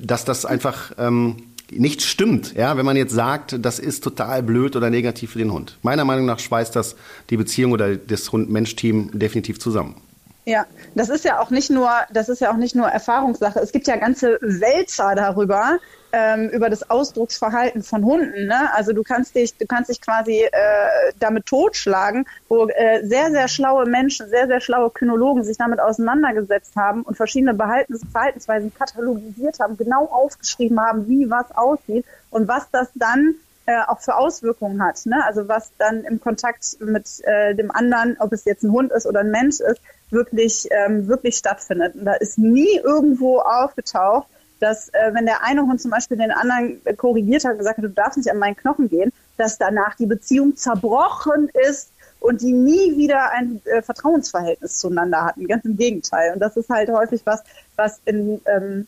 dass 0.00 0.24
das 0.24 0.44
einfach 0.44 0.92
ähm, 0.98 1.36
nicht 1.70 2.02
stimmt, 2.02 2.54
ja, 2.54 2.76
wenn 2.76 2.84
man 2.84 2.96
jetzt 2.96 3.14
sagt, 3.14 3.56
das 3.64 3.78
ist 3.78 4.04
total 4.04 4.42
blöd 4.42 4.76
oder 4.76 4.90
negativ 4.90 5.32
für 5.32 5.38
den 5.38 5.52
Hund. 5.52 5.78
Meiner 5.82 6.04
Meinung 6.04 6.26
nach 6.26 6.38
schweißt 6.38 6.76
das 6.76 6.96
die 7.30 7.36
Beziehung 7.36 7.72
oder 7.72 7.96
das 7.96 8.30
Hund-Mensch-Team 8.30 9.18
definitiv 9.18 9.58
zusammen. 9.58 9.94
Ja, 10.44 10.66
das 10.96 11.08
ist 11.08 11.24
ja 11.24 11.40
auch 11.40 11.50
nicht 11.50 11.70
nur, 11.70 11.88
das 12.12 12.28
ist 12.28 12.40
ja 12.40 12.50
auch 12.50 12.56
nicht 12.56 12.74
nur 12.74 12.88
Erfahrungssache. 12.88 13.60
Es 13.60 13.70
gibt 13.70 13.86
ja 13.86 13.96
ganze 13.96 14.38
Wälzer 14.40 15.14
darüber, 15.14 15.78
ähm, 16.12 16.48
über 16.50 16.68
das 16.68 16.90
Ausdrucksverhalten 16.90 17.82
von 17.82 18.04
Hunden. 18.04 18.46
Ne? 18.46 18.74
Also 18.74 18.92
du 18.92 19.02
kannst 19.04 19.36
dich, 19.36 19.56
du 19.56 19.66
kannst 19.66 19.88
dich 19.88 20.00
quasi 20.00 20.42
äh, 20.42 20.50
damit 21.20 21.46
totschlagen, 21.46 22.26
wo 22.48 22.66
äh, 22.66 23.06
sehr, 23.06 23.30
sehr 23.30 23.46
schlaue 23.46 23.86
Menschen, 23.86 24.28
sehr, 24.28 24.48
sehr 24.48 24.60
schlaue 24.60 24.90
Kynologen 24.90 25.44
sich 25.44 25.56
damit 25.56 25.80
auseinandergesetzt 25.80 26.74
haben 26.76 27.02
und 27.02 27.16
verschiedene 27.16 27.54
Verhaltens 27.54 28.02
Verhaltensweisen 28.10 28.74
katalogisiert 28.74 29.60
haben, 29.60 29.76
genau 29.76 30.06
aufgeschrieben 30.06 30.80
haben, 30.80 31.08
wie 31.08 31.30
was 31.30 31.56
aussieht 31.56 32.04
und 32.30 32.48
was 32.48 32.68
das 32.70 32.88
dann 32.94 33.36
äh, 33.66 33.80
auch 33.86 34.00
für 34.00 34.16
Auswirkungen 34.16 34.82
hat. 34.82 35.06
Ne? 35.06 35.24
Also 35.24 35.48
was 35.48 35.72
dann 35.78 36.04
im 36.04 36.20
Kontakt 36.20 36.76
mit 36.80 37.06
äh, 37.24 37.54
dem 37.54 37.70
anderen, 37.70 38.16
ob 38.18 38.32
es 38.32 38.44
jetzt 38.44 38.64
ein 38.64 38.72
Hund 38.72 38.92
ist 38.92 39.06
oder 39.06 39.20
ein 39.20 39.30
Mensch 39.30 39.60
ist, 39.60 39.80
wirklich, 40.12 40.68
ähm, 40.70 41.08
wirklich 41.08 41.36
stattfindet. 41.36 41.94
Und 41.94 42.04
da 42.04 42.14
ist 42.14 42.38
nie 42.38 42.78
irgendwo 42.82 43.38
aufgetaucht, 43.38 44.28
dass 44.60 44.88
äh, 44.90 45.12
wenn 45.12 45.26
der 45.26 45.42
eine 45.42 45.62
Hund 45.62 45.80
zum 45.80 45.90
Beispiel 45.90 46.16
den 46.16 46.30
anderen 46.30 46.80
korrigiert 46.96 47.44
hat 47.44 47.52
und 47.52 47.58
gesagt 47.58 47.78
hat, 47.78 47.84
du 47.84 47.90
darfst 47.90 48.16
nicht 48.16 48.30
an 48.30 48.38
meinen 48.38 48.56
Knochen 48.56 48.88
gehen, 48.88 49.12
dass 49.36 49.58
danach 49.58 49.96
die 49.96 50.06
Beziehung 50.06 50.56
zerbrochen 50.56 51.50
ist 51.68 51.90
und 52.20 52.40
die 52.40 52.52
nie 52.52 52.96
wieder 52.96 53.32
ein 53.32 53.60
äh, 53.64 53.82
Vertrauensverhältnis 53.82 54.78
zueinander 54.78 55.24
hatten. 55.24 55.48
Ganz 55.48 55.64
im 55.64 55.76
Gegenteil. 55.76 56.32
Und 56.32 56.38
das 56.38 56.56
ist 56.56 56.68
halt 56.70 56.88
häufig 56.90 57.22
was, 57.24 57.42
was 57.76 58.00
in, 58.04 58.40
ähm, 58.46 58.86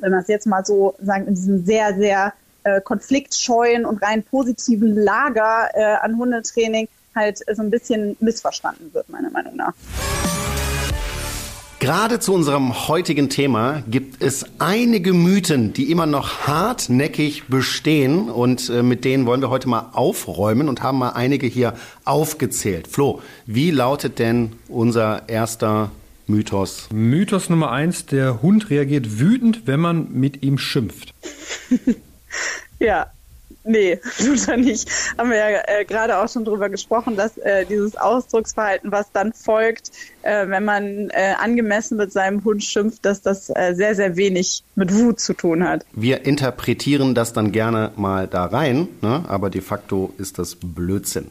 wenn 0.00 0.10
man 0.10 0.20
es 0.20 0.28
jetzt 0.28 0.46
mal 0.46 0.64
so 0.64 0.94
sagen, 1.00 1.28
in 1.28 1.34
diesem 1.34 1.64
sehr, 1.64 1.94
sehr 1.94 2.32
äh, 2.64 2.80
konfliktscheuen 2.80 3.86
und 3.86 4.02
rein 4.02 4.24
positiven 4.24 4.96
Lager 4.96 5.68
äh, 5.74 5.84
an 5.84 6.18
Hundetraining 6.18 6.88
halt 7.16 7.38
so 7.38 7.62
ein 7.62 7.70
bisschen 7.70 8.16
missverstanden 8.20 8.94
wird, 8.94 9.08
meiner 9.08 9.30
Meinung 9.30 9.56
nach. 9.56 9.72
Gerade 11.78 12.20
zu 12.20 12.32
unserem 12.32 12.88
heutigen 12.88 13.28
Thema 13.28 13.82
gibt 13.88 14.22
es 14.22 14.46
einige 14.58 15.12
Mythen, 15.12 15.74
die 15.74 15.90
immer 15.90 16.06
noch 16.06 16.46
hartnäckig 16.46 17.48
bestehen 17.48 18.30
und 18.30 18.70
äh, 18.70 18.82
mit 18.82 19.04
denen 19.04 19.26
wollen 19.26 19.42
wir 19.42 19.50
heute 19.50 19.68
mal 19.68 19.90
aufräumen 19.92 20.70
und 20.70 20.82
haben 20.82 20.98
mal 20.98 21.10
einige 21.10 21.46
hier 21.46 21.74
aufgezählt. 22.06 22.88
Flo, 22.88 23.20
wie 23.44 23.70
lautet 23.70 24.18
denn 24.18 24.52
unser 24.68 25.28
erster 25.28 25.90
Mythos? 26.26 26.88
Mythos 26.92 27.50
Nummer 27.50 27.70
eins, 27.72 28.06
der 28.06 28.40
Hund 28.40 28.70
reagiert 28.70 29.20
wütend, 29.20 29.66
wenn 29.66 29.78
man 29.78 30.10
mit 30.12 30.42
ihm 30.42 30.56
schimpft. 30.56 31.12
ja, 32.78 33.12
Nee, 33.66 33.98
tut 34.18 34.48
er 34.48 34.56
nicht. 34.56 34.88
Haben 35.18 35.30
wir 35.30 35.36
ja 35.36 35.60
äh, 35.66 35.84
gerade 35.84 36.18
auch 36.18 36.28
schon 36.28 36.44
drüber 36.44 36.68
gesprochen, 36.68 37.16
dass 37.16 37.36
äh, 37.38 37.66
dieses 37.66 37.96
Ausdrucksverhalten, 37.96 38.92
was 38.92 39.10
dann 39.12 39.32
folgt, 39.32 39.90
äh, 40.22 40.48
wenn 40.48 40.64
man 40.64 41.10
äh, 41.10 41.34
angemessen 41.38 41.96
mit 41.96 42.12
seinem 42.12 42.44
Hund 42.44 42.62
schimpft, 42.62 43.04
dass 43.04 43.22
das 43.22 43.50
äh, 43.50 43.74
sehr, 43.74 43.96
sehr 43.96 44.16
wenig 44.16 44.62
mit 44.76 44.94
Wut 44.94 45.18
zu 45.18 45.34
tun 45.34 45.68
hat. 45.68 45.84
Wir 45.92 46.24
interpretieren 46.24 47.14
das 47.14 47.32
dann 47.32 47.50
gerne 47.50 47.90
mal 47.96 48.28
da 48.28 48.44
rein, 48.44 48.88
ne? 49.02 49.24
aber 49.26 49.50
de 49.50 49.60
facto 49.62 50.12
ist 50.16 50.38
das 50.38 50.56
Blödsinn. 50.56 51.26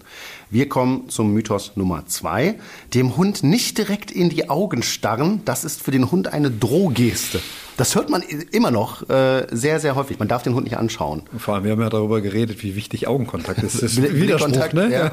Wir 0.49 0.67
kommen 0.67 1.09
zum 1.09 1.33
Mythos 1.33 1.71
Nummer 1.75 2.05
zwei. 2.07 2.55
Dem 2.93 3.15
Hund 3.15 3.43
nicht 3.43 3.77
direkt 3.77 4.11
in 4.11 4.29
die 4.29 4.49
Augen 4.49 4.83
starren, 4.83 5.41
das 5.45 5.63
ist 5.63 5.81
für 5.81 5.91
den 5.91 6.11
Hund 6.11 6.33
eine 6.33 6.51
Drohgeste. 6.51 7.39
Das 7.77 7.95
hört 7.95 8.09
man 8.09 8.21
immer 8.21 8.71
noch 8.71 9.09
äh, 9.09 9.47
sehr, 9.51 9.79
sehr 9.79 9.95
häufig. 9.95 10.17
Man 10.17 10.27
darf 10.27 10.43
den 10.43 10.55
Hund 10.55 10.63
nicht 10.63 10.77
anschauen. 10.77 11.23
Vor 11.37 11.55
allem, 11.55 11.65
wir 11.65 11.71
haben 11.71 11.81
ja 11.81 11.89
darüber 11.89 12.21
geredet, 12.21 12.63
wie 12.63 12.75
wichtig 12.75 13.07
Augenkontakt 13.07 13.61
ist. 13.63 13.75
Das 13.75 13.97
ist 13.97 14.01
Widerspruch, 14.13 14.73
ne? 14.73 14.89
Ja, 14.91 15.11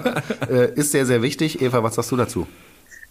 äh, 0.49 0.73
ist 0.75 0.93
sehr, 0.93 1.07
sehr 1.07 1.23
wichtig. 1.23 1.61
Eva, 1.61 1.83
was 1.83 1.97
sagst 1.97 2.13
du 2.13 2.17
dazu? 2.17 2.47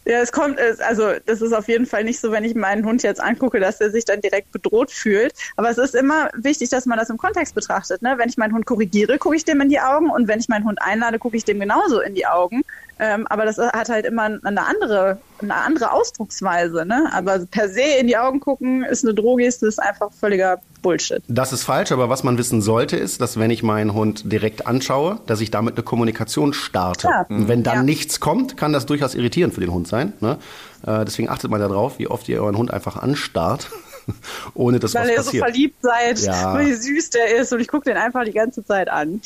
Ja, 0.04 0.18
es 0.20 0.32
kommt, 0.32 0.58
also 0.80 1.12
das 1.26 1.42
ist 1.42 1.52
auf 1.52 1.68
jeden 1.68 1.86
Fall 1.86 2.02
nicht 2.02 2.18
so, 2.18 2.32
wenn 2.32 2.42
ich 2.42 2.56
meinen 2.56 2.84
Hund 2.84 3.04
jetzt 3.04 3.20
angucke, 3.20 3.60
dass 3.60 3.80
er 3.80 3.90
sich 3.90 4.04
dann 4.04 4.20
direkt 4.20 4.50
bedroht 4.50 4.90
fühlt. 4.90 5.32
Aber 5.56 5.70
es 5.70 5.78
ist 5.78 5.94
immer 5.94 6.28
wichtig, 6.34 6.70
dass 6.70 6.86
man 6.86 6.98
das 6.98 7.08
im 7.08 7.18
Kontext 7.18 7.54
betrachtet. 7.54 8.02
Ne? 8.02 8.14
Wenn 8.16 8.28
ich 8.28 8.36
meinen 8.36 8.52
Hund 8.52 8.66
korrigiere, 8.66 9.18
gucke 9.18 9.36
ich 9.36 9.44
dem 9.44 9.60
in 9.60 9.68
die 9.68 9.78
Augen 9.78 10.10
und 10.10 10.26
wenn 10.26 10.40
ich 10.40 10.48
meinen 10.48 10.64
Hund 10.64 10.82
einlade, 10.82 11.20
gucke 11.20 11.36
ich 11.36 11.44
dem 11.44 11.60
genauso 11.60 12.00
in 12.00 12.14
die 12.14 12.26
Augen. 12.26 12.62
Ähm, 13.02 13.26
aber 13.28 13.44
das 13.44 13.58
hat 13.58 13.88
halt 13.88 14.06
immer 14.06 14.22
eine 14.44 14.64
andere, 14.64 15.18
eine 15.40 15.56
andere 15.56 15.90
Ausdrucksweise. 15.90 16.86
Ne? 16.86 17.10
Aber 17.12 17.40
per 17.40 17.68
se 17.68 17.82
in 17.98 18.06
die 18.06 18.16
Augen 18.16 18.38
gucken 18.38 18.84
ist 18.84 19.04
eine 19.04 19.12
Drohgeste, 19.12 19.66
ist 19.66 19.82
einfach 19.82 20.12
völliger 20.12 20.60
Bullshit. 20.82 21.20
Das 21.26 21.52
ist 21.52 21.64
falsch, 21.64 21.90
aber 21.90 22.08
was 22.10 22.22
man 22.22 22.38
wissen 22.38 22.62
sollte, 22.62 22.96
ist, 22.96 23.20
dass 23.20 23.40
wenn 23.40 23.50
ich 23.50 23.64
meinen 23.64 23.92
Hund 23.92 24.30
direkt 24.30 24.68
anschaue, 24.68 25.18
dass 25.26 25.40
ich 25.40 25.50
damit 25.50 25.74
eine 25.74 25.82
Kommunikation 25.82 26.52
starte. 26.52 27.08
Ja. 27.08 27.26
Und 27.28 27.48
wenn 27.48 27.64
dann 27.64 27.74
ja. 27.74 27.82
nichts 27.82 28.20
kommt, 28.20 28.56
kann 28.56 28.72
das 28.72 28.86
durchaus 28.86 29.16
irritierend 29.16 29.52
für 29.52 29.60
den 29.60 29.72
Hund 29.72 29.88
sein. 29.88 30.12
Ne? 30.20 30.38
Äh, 30.86 31.04
deswegen 31.04 31.28
achtet 31.28 31.50
mal 31.50 31.58
darauf, 31.58 31.98
wie 31.98 32.06
oft 32.06 32.28
ihr 32.28 32.40
euren 32.40 32.56
Hund 32.56 32.72
einfach 32.72 32.94
anstarrt. 32.96 33.68
ohne 34.54 34.78
dass 34.78 34.94
Weil 34.94 35.08
was 35.08 35.26
passiert. 35.26 35.44
Weil 35.44 35.56
ihr 35.56 35.56
so 35.56 35.78
verliebt 35.78 35.82
seid, 35.82 36.18
ja. 36.20 36.58
wie 36.60 36.72
süß 36.72 37.10
der 37.10 37.36
ist 37.36 37.52
und 37.52 37.58
ich 37.58 37.66
gucke 37.66 37.84
den 37.84 37.96
einfach 37.96 38.24
die 38.24 38.32
ganze 38.32 38.64
Zeit 38.64 38.88
an. 38.88 39.20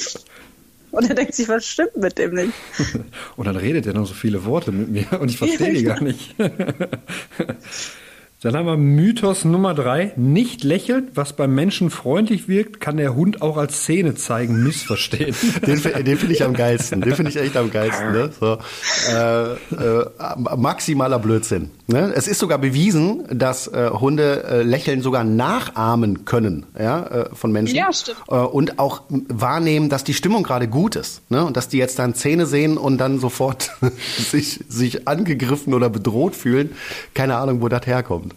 Und 0.97 1.11
er 1.11 1.15
denkt 1.15 1.35
sich, 1.35 1.47
was 1.47 1.67
stimmt 1.67 1.95
mit 1.99 2.17
dem 2.17 2.33
nicht? 2.33 2.55
und 3.37 3.47
dann 3.47 3.57
redet 3.57 3.87
er 3.87 3.93
noch 3.93 4.07
so 4.07 4.15
viele 4.15 4.47
Worte 4.47 4.73
mit 4.73 4.89
mir 4.89 5.21
und 5.21 5.31
ich 5.31 5.37
verstehe 5.37 5.75
die 5.75 5.83
gar 5.83 6.03
nicht. 6.03 6.35
Dann 8.47 8.57
haben 8.57 8.67
wir 8.67 8.77
Mythos 8.77 9.45
Nummer 9.45 9.75
drei. 9.75 10.13
Nicht 10.15 10.63
lächeln, 10.63 11.09
was 11.13 11.33
beim 11.33 11.53
Menschen 11.53 11.91
freundlich 11.91 12.47
wirkt, 12.47 12.79
kann 12.79 12.97
der 12.97 13.17
Hund 13.17 13.43
auch 13.43 13.57
als 13.57 13.79
Szene 13.79 14.15
zeigen 14.15 14.63
missverstehen. 14.63 15.35
Den, 15.67 15.83
den 15.83 16.17
finde 16.17 16.33
ich 16.33 16.45
am 16.45 16.55
geilsten. 16.55 17.01
Den 17.01 17.17
finde 17.17 17.33
ich 17.33 17.39
echt 17.39 17.57
am 17.57 17.73
geilsten. 17.73 18.13
Ne? 18.13 18.31
So, 18.39 18.59
äh, 19.13 19.53
äh, 19.55 20.57
maximaler 20.57 21.19
Blödsinn. 21.19 21.71
Ne? 21.89 22.13
Es 22.15 22.29
ist 22.29 22.39
sogar 22.39 22.59
bewiesen, 22.59 23.25
dass 23.37 23.67
äh, 23.67 23.91
Hunde 23.91 24.45
äh, 24.45 24.63
Lächeln 24.63 25.03
sogar 25.03 25.25
nachahmen 25.25 26.25
können 26.25 26.67
ja, 26.79 27.03
äh, 27.05 27.35
von 27.35 27.51
Menschen. 27.51 27.75
Ja, 27.75 27.93
stimmt. 27.93 28.19
Äh, 28.29 28.37
und 28.37 28.79
auch 28.79 29.03
wahrnehmen, 29.09 29.89
dass 29.89 30.05
die 30.05 30.15
Stimmung 30.15 30.45
gerade 30.45 30.69
gut 30.69 30.95
ist. 30.95 31.29
Ne? 31.33 31.45
Und 31.45 31.57
dass 31.57 31.67
die 31.67 31.79
jetzt 31.79 31.99
dann 31.99 32.15
Zähne 32.15 32.47
sehen 32.47 32.79
und 32.79 32.99
dann 32.99 33.19
sofort 33.19 33.73
sich, 34.19 34.61
sich 34.69 35.09
angegriffen 35.09 35.75
oder 35.75 35.91
bedroht 35.91 36.37
fühlen. 36.37 36.71
Keine 37.13 37.39
Ahnung, 37.39 37.61
wo 37.61 37.69
das 37.69 37.85
herkommt. 37.87 38.36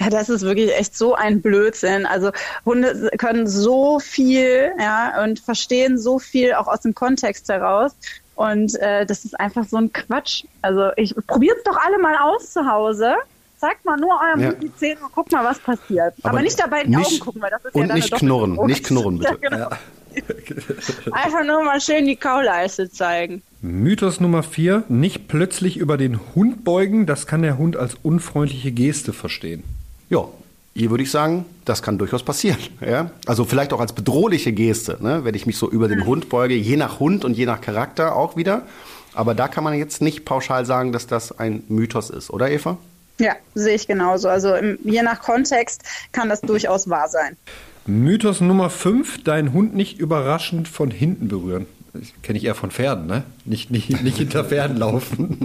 Ja, 0.00 0.10
das 0.10 0.28
ist 0.28 0.42
wirklich 0.42 0.74
echt 0.76 0.96
so 0.96 1.14
ein 1.14 1.40
Blödsinn. 1.42 2.06
Also 2.06 2.30
Hunde 2.64 3.10
können 3.18 3.46
so 3.46 3.98
viel, 3.98 4.70
ja, 4.78 5.22
und 5.24 5.40
verstehen 5.40 5.98
so 5.98 6.18
viel 6.18 6.54
auch 6.54 6.66
aus 6.68 6.80
dem 6.80 6.94
Kontext 6.94 7.48
heraus. 7.48 7.92
Und 8.34 8.74
äh, 8.80 9.06
das 9.06 9.24
ist 9.24 9.38
einfach 9.40 9.64
so 9.64 9.78
ein 9.78 9.92
Quatsch. 9.92 10.44
Also 10.62 10.90
ich 10.96 11.14
probiert 11.26 11.56
es 11.58 11.64
doch 11.64 11.76
alle 11.78 11.98
mal 11.98 12.16
aus 12.22 12.52
zu 12.52 12.66
Hause. 12.70 13.14
Zeigt 13.58 13.86
mal 13.86 13.96
nur 13.96 14.20
eurem 14.20 14.40
Ja. 14.40 14.48
Hund 14.50 14.62
die 14.62 14.76
Zähne 14.76 15.00
und 15.02 15.12
guckt 15.14 15.32
mal, 15.32 15.42
was 15.42 15.58
passiert. 15.58 16.12
Aber, 16.22 16.28
Aber 16.34 16.42
nicht 16.42 16.60
dabei 16.60 16.82
in 16.82 16.90
die 16.90 16.96
nicht- 16.98 17.06
Augen 17.12 17.20
gucken, 17.20 17.40
weil 17.42 17.50
das 17.50 17.64
ist 17.64 17.74
und 17.74 17.80
ja 17.82 17.86
dann 17.88 17.96
nicht 17.96 18.12
knurren, 18.14 18.54
nicht 18.66 18.84
knurren, 18.84 19.18
bitte. 19.20 19.38
Ja, 19.42 19.48
genau. 19.50 19.68
Einfach 21.12 21.44
nur 21.44 21.62
mal 21.64 21.80
schön 21.80 22.06
die 22.06 22.16
Kauleiste 22.16 22.90
zeigen. 22.90 23.42
Mythos 23.66 24.20
Nummer 24.20 24.44
vier. 24.44 24.84
Nicht 24.88 25.26
plötzlich 25.26 25.76
über 25.76 25.96
den 25.96 26.20
Hund 26.34 26.62
beugen, 26.62 27.04
das 27.04 27.26
kann 27.26 27.42
der 27.42 27.58
Hund 27.58 27.76
als 27.76 27.96
unfreundliche 28.00 28.70
Geste 28.70 29.12
verstehen. 29.12 29.64
Ja, 30.08 30.28
hier 30.74 30.90
würde 30.90 31.02
ich 31.02 31.10
sagen, 31.10 31.44
das 31.64 31.82
kann 31.82 31.98
durchaus 31.98 32.22
passieren. 32.22 32.58
Ja? 32.80 33.10
Also 33.26 33.44
vielleicht 33.44 33.72
auch 33.72 33.80
als 33.80 33.92
bedrohliche 33.92 34.52
Geste, 34.52 34.98
ne? 35.00 35.24
wenn 35.24 35.34
ich 35.34 35.46
mich 35.46 35.58
so 35.58 35.68
über 35.68 35.88
den 35.88 36.06
Hund 36.06 36.28
beuge, 36.28 36.54
je 36.54 36.76
nach 36.76 37.00
Hund 37.00 37.24
und 37.24 37.36
je 37.36 37.46
nach 37.46 37.60
Charakter 37.60 38.14
auch 38.14 38.36
wieder. 38.36 38.62
Aber 39.14 39.34
da 39.34 39.48
kann 39.48 39.64
man 39.64 39.74
jetzt 39.74 40.00
nicht 40.00 40.24
pauschal 40.24 40.64
sagen, 40.64 40.92
dass 40.92 41.06
das 41.06 41.36
ein 41.36 41.64
Mythos 41.68 42.10
ist, 42.10 42.30
oder 42.30 42.50
Eva? 42.50 42.78
Ja, 43.18 43.34
sehe 43.54 43.74
ich 43.74 43.88
genauso. 43.88 44.28
Also 44.28 44.54
im, 44.54 44.78
je 44.84 45.02
nach 45.02 45.20
Kontext 45.20 45.82
kann 46.12 46.28
das 46.28 46.42
durchaus 46.42 46.88
wahr 46.88 47.08
sein. 47.08 47.36
Mythos 47.86 48.40
Nummer 48.40 48.68
5, 48.68 49.24
deinen 49.24 49.52
Hund 49.52 49.74
nicht 49.74 49.98
überraschend 49.98 50.68
von 50.68 50.90
hinten 50.90 51.28
berühren. 51.28 51.66
Kenne 52.22 52.38
ich 52.38 52.44
eher 52.44 52.54
von 52.54 52.70
Pferden, 52.70 53.06
ne? 53.06 53.24
Nicht, 53.44 53.70
nicht, 53.70 53.90
nicht 54.02 54.18
hinter 54.18 54.44
Pferden 54.44 54.76
laufen. 54.76 55.38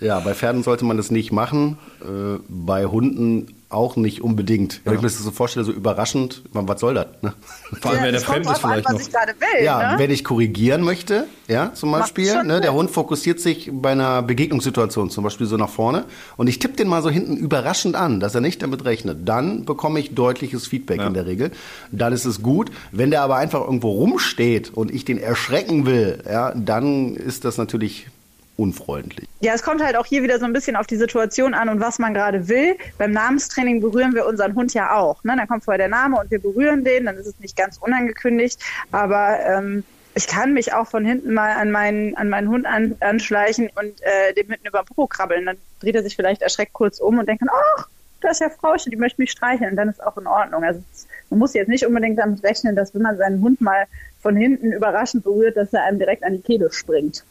Ja, 0.00 0.20
bei 0.20 0.34
Pferden 0.34 0.62
sollte 0.62 0.84
man 0.84 0.96
das 0.96 1.10
nicht 1.10 1.32
machen, 1.32 1.78
äh, 2.02 2.38
bei 2.48 2.86
Hunden 2.86 3.46
auch 3.74 3.96
nicht 3.96 4.22
unbedingt. 4.22 4.80
Wenn 4.84 4.94
ich 4.94 5.00
mir 5.00 5.08
das 5.08 5.18
so 5.18 5.30
vorstelle, 5.30 5.64
so 5.64 5.72
überraschend, 5.72 6.42
was 6.52 6.80
soll 6.80 6.94
das? 6.94 7.06
Ne? 7.22 7.34
Vor 7.80 7.90
allem, 7.90 8.02
wenn 8.02 8.12
der 8.12 8.20
fremd 8.20 8.46
ist 8.46 8.52
an, 8.52 8.70
vielleicht 8.70 8.86
was 8.86 9.12
noch. 9.12 9.26
will. 9.26 9.64
Ja, 9.64 9.92
ne? 9.92 9.98
wenn 9.98 10.10
ich 10.10 10.24
korrigieren 10.24 10.82
möchte, 10.82 11.26
ja, 11.48 11.72
zum 11.74 11.92
Beispiel, 11.92 12.42
ne, 12.44 12.60
der. 12.60 12.74
Hund 12.74 12.90
fokussiert 12.90 13.38
sich 13.38 13.70
bei 13.72 13.92
einer 13.92 14.20
Begegnungssituation 14.22 15.08
zum 15.08 15.22
Beispiel 15.22 15.46
so 15.46 15.56
nach 15.56 15.68
vorne 15.68 16.06
und 16.36 16.48
ich 16.48 16.58
tippe 16.58 16.74
den 16.74 16.88
mal 16.88 17.02
so 17.02 17.10
hinten 17.10 17.36
überraschend 17.36 17.94
an, 17.94 18.18
dass 18.18 18.34
er 18.34 18.40
nicht 18.40 18.62
damit 18.62 18.84
rechnet. 18.84 19.28
Dann 19.28 19.64
bekomme 19.64 20.00
ich 20.00 20.14
deutliches 20.14 20.66
Feedback 20.66 21.00
in 21.00 21.14
der 21.14 21.26
Regel. 21.26 21.52
Dann 21.92 22.12
ist 22.12 22.24
es 22.24 22.42
gut. 22.42 22.72
Wenn 22.90 23.12
der 23.12 23.22
aber 23.22 23.36
einfach 23.36 23.60
irgendwo 23.60 23.92
rumsteht 23.92 24.72
und 24.74 24.92
ich 24.92 25.04
den 25.04 25.18
erschrecken 25.18 25.86
will, 25.86 26.22
ja, 26.28 26.52
dann 26.54 27.14
ist 27.14 27.44
das 27.44 27.58
natürlich 27.58 28.08
unfreundlich. 28.56 29.28
Ja, 29.40 29.54
es 29.54 29.62
kommt 29.62 29.82
halt 29.82 29.96
auch 29.96 30.06
hier 30.06 30.22
wieder 30.22 30.38
so 30.38 30.44
ein 30.44 30.52
bisschen 30.52 30.76
auf 30.76 30.86
die 30.86 30.96
Situation 30.96 31.54
an 31.54 31.68
und 31.68 31.80
was 31.80 31.98
man 31.98 32.14
gerade 32.14 32.48
will. 32.48 32.76
Beim 32.98 33.12
Namenstraining 33.12 33.80
berühren 33.80 34.14
wir 34.14 34.26
unseren 34.26 34.54
Hund 34.54 34.74
ja 34.74 34.96
auch. 34.96 35.22
Ne? 35.24 35.34
Dann 35.36 35.48
kommt 35.48 35.64
vorher 35.64 35.78
der 35.78 35.88
Name 35.88 36.18
und 36.18 36.30
wir 36.30 36.40
berühren 36.40 36.84
den, 36.84 37.06
dann 37.06 37.16
ist 37.16 37.26
es 37.26 37.38
nicht 37.40 37.56
ganz 37.56 37.78
unangekündigt. 37.78 38.60
Aber 38.92 39.38
ähm, 39.40 39.84
ich 40.14 40.26
kann 40.28 40.52
mich 40.52 40.72
auch 40.72 40.86
von 40.86 41.04
hinten 41.04 41.34
mal 41.34 41.52
an 41.52 41.70
meinen, 41.70 42.16
an 42.16 42.28
meinen 42.28 42.48
Hund 42.48 42.66
an, 42.66 42.96
anschleichen 43.00 43.70
und 43.74 44.00
äh, 44.02 44.32
dem 44.34 44.48
hinten 44.48 44.66
über 44.66 44.82
den 44.82 44.86
Popo 44.86 45.06
krabbeln. 45.06 45.46
Dann 45.46 45.56
dreht 45.80 45.96
er 45.96 46.02
sich 46.02 46.14
vielleicht 46.14 46.42
erschreckt 46.42 46.72
kurz 46.72 47.00
um 47.00 47.18
und 47.18 47.28
denkt 47.28 47.42
ach, 47.48 47.88
da 48.20 48.30
ist 48.30 48.40
ja 48.40 48.48
Frauchen, 48.48 48.90
die 48.90 48.96
möchte 48.96 49.20
mich 49.20 49.32
streicheln. 49.32 49.76
Dann 49.76 49.88
ist 49.88 50.02
auch 50.02 50.16
in 50.16 50.26
Ordnung. 50.26 50.64
Also 50.64 50.80
man 51.30 51.40
muss 51.40 51.54
jetzt 51.54 51.68
nicht 51.68 51.84
unbedingt 51.84 52.18
damit 52.18 52.42
rechnen, 52.44 52.76
dass 52.76 52.94
wenn 52.94 53.02
man 53.02 53.16
seinen 53.16 53.42
Hund 53.42 53.60
mal 53.60 53.86
von 54.20 54.36
hinten 54.36 54.72
überraschend 54.72 55.24
berührt, 55.24 55.56
dass 55.56 55.72
er 55.72 55.84
einem 55.84 55.98
direkt 55.98 56.22
an 56.22 56.32
die 56.32 56.40
Kehle 56.40 56.72
springt. 56.72 57.24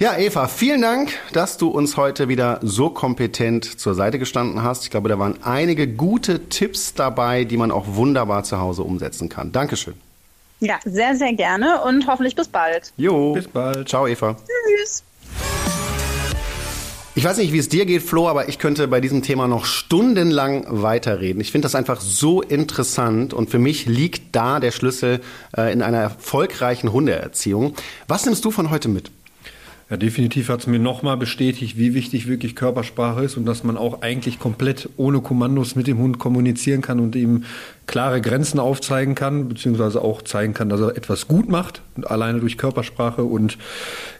Ja, 0.00 0.16
Eva, 0.16 0.46
vielen 0.46 0.80
Dank, 0.80 1.10
dass 1.32 1.56
du 1.56 1.66
uns 1.70 1.96
heute 1.96 2.28
wieder 2.28 2.60
so 2.62 2.88
kompetent 2.88 3.80
zur 3.80 3.96
Seite 3.96 4.20
gestanden 4.20 4.62
hast. 4.62 4.84
Ich 4.84 4.90
glaube, 4.90 5.08
da 5.08 5.18
waren 5.18 5.42
einige 5.42 5.88
gute 5.88 6.48
Tipps 6.48 6.94
dabei, 6.94 7.42
die 7.42 7.56
man 7.56 7.72
auch 7.72 7.84
wunderbar 7.88 8.44
zu 8.44 8.60
Hause 8.60 8.84
umsetzen 8.84 9.28
kann. 9.28 9.50
Dankeschön. 9.50 9.94
Ja, 10.60 10.78
sehr, 10.84 11.16
sehr 11.16 11.32
gerne 11.32 11.82
und 11.82 12.06
hoffentlich 12.06 12.36
bis 12.36 12.46
bald. 12.46 12.92
Jo. 12.96 13.32
Bis 13.32 13.48
bald. 13.48 13.88
Ciao, 13.88 14.06
Eva. 14.06 14.36
Tschüss. 14.36 15.02
Ich 17.16 17.24
weiß 17.24 17.38
nicht, 17.38 17.52
wie 17.52 17.58
es 17.58 17.68
dir 17.68 17.84
geht, 17.84 18.02
Flo, 18.04 18.28
aber 18.28 18.48
ich 18.48 18.60
könnte 18.60 18.86
bei 18.86 19.00
diesem 19.00 19.22
Thema 19.24 19.48
noch 19.48 19.64
stundenlang 19.64 20.64
weiterreden. 20.68 21.40
Ich 21.40 21.50
finde 21.50 21.66
das 21.66 21.74
einfach 21.74 22.00
so 22.00 22.40
interessant 22.40 23.34
und 23.34 23.50
für 23.50 23.58
mich 23.58 23.86
liegt 23.86 24.36
da 24.36 24.60
der 24.60 24.70
Schlüssel 24.70 25.20
äh, 25.56 25.72
in 25.72 25.82
einer 25.82 25.98
erfolgreichen 25.98 26.92
Hundeerziehung. 26.92 27.74
Was 28.06 28.26
nimmst 28.26 28.44
du 28.44 28.52
von 28.52 28.70
heute 28.70 28.88
mit? 28.88 29.10
Ja, 29.90 29.96
definitiv 29.96 30.50
hat 30.50 30.60
es 30.60 30.66
mir 30.66 30.78
nochmal 30.78 31.16
bestätigt, 31.16 31.78
wie 31.78 31.94
wichtig 31.94 32.26
wirklich 32.26 32.54
Körpersprache 32.54 33.24
ist 33.24 33.38
und 33.38 33.46
dass 33.46 33.64
man 33.64 33.78
auch 33.78 34.02
eigentlich 34.02 34.38
komplett 34.38 34.90
ohne 34.98 35.22
Kommandos 35.22 35.76
mit 35.76 35.86
dem 35.86 35.98
Hund 35.98 36.18
kommunizieren 36.18 36.82
kann 36.82 37.00
und 37.00 37.16
ihm 37.16 37.44
klare 37.88 38.20
Grenzen 38.20 38.60
aufzeigen 38.60 39.16
kann, 39.16 39.48
beziehungsweise 39.48 40.02
auch 40.02 40.22
zeigen 40.22 40.54
kann, 40.54 40.68
dass 40.68 40.80
er 40.80 40.96
etwas 40.96 41.26
gut 41.26 41.48
macht, 41.48 41.80
alleine 42.04 42.38
durch 42.38 42.58
Körpersprache 42.58 43.24
und 43.24 43.56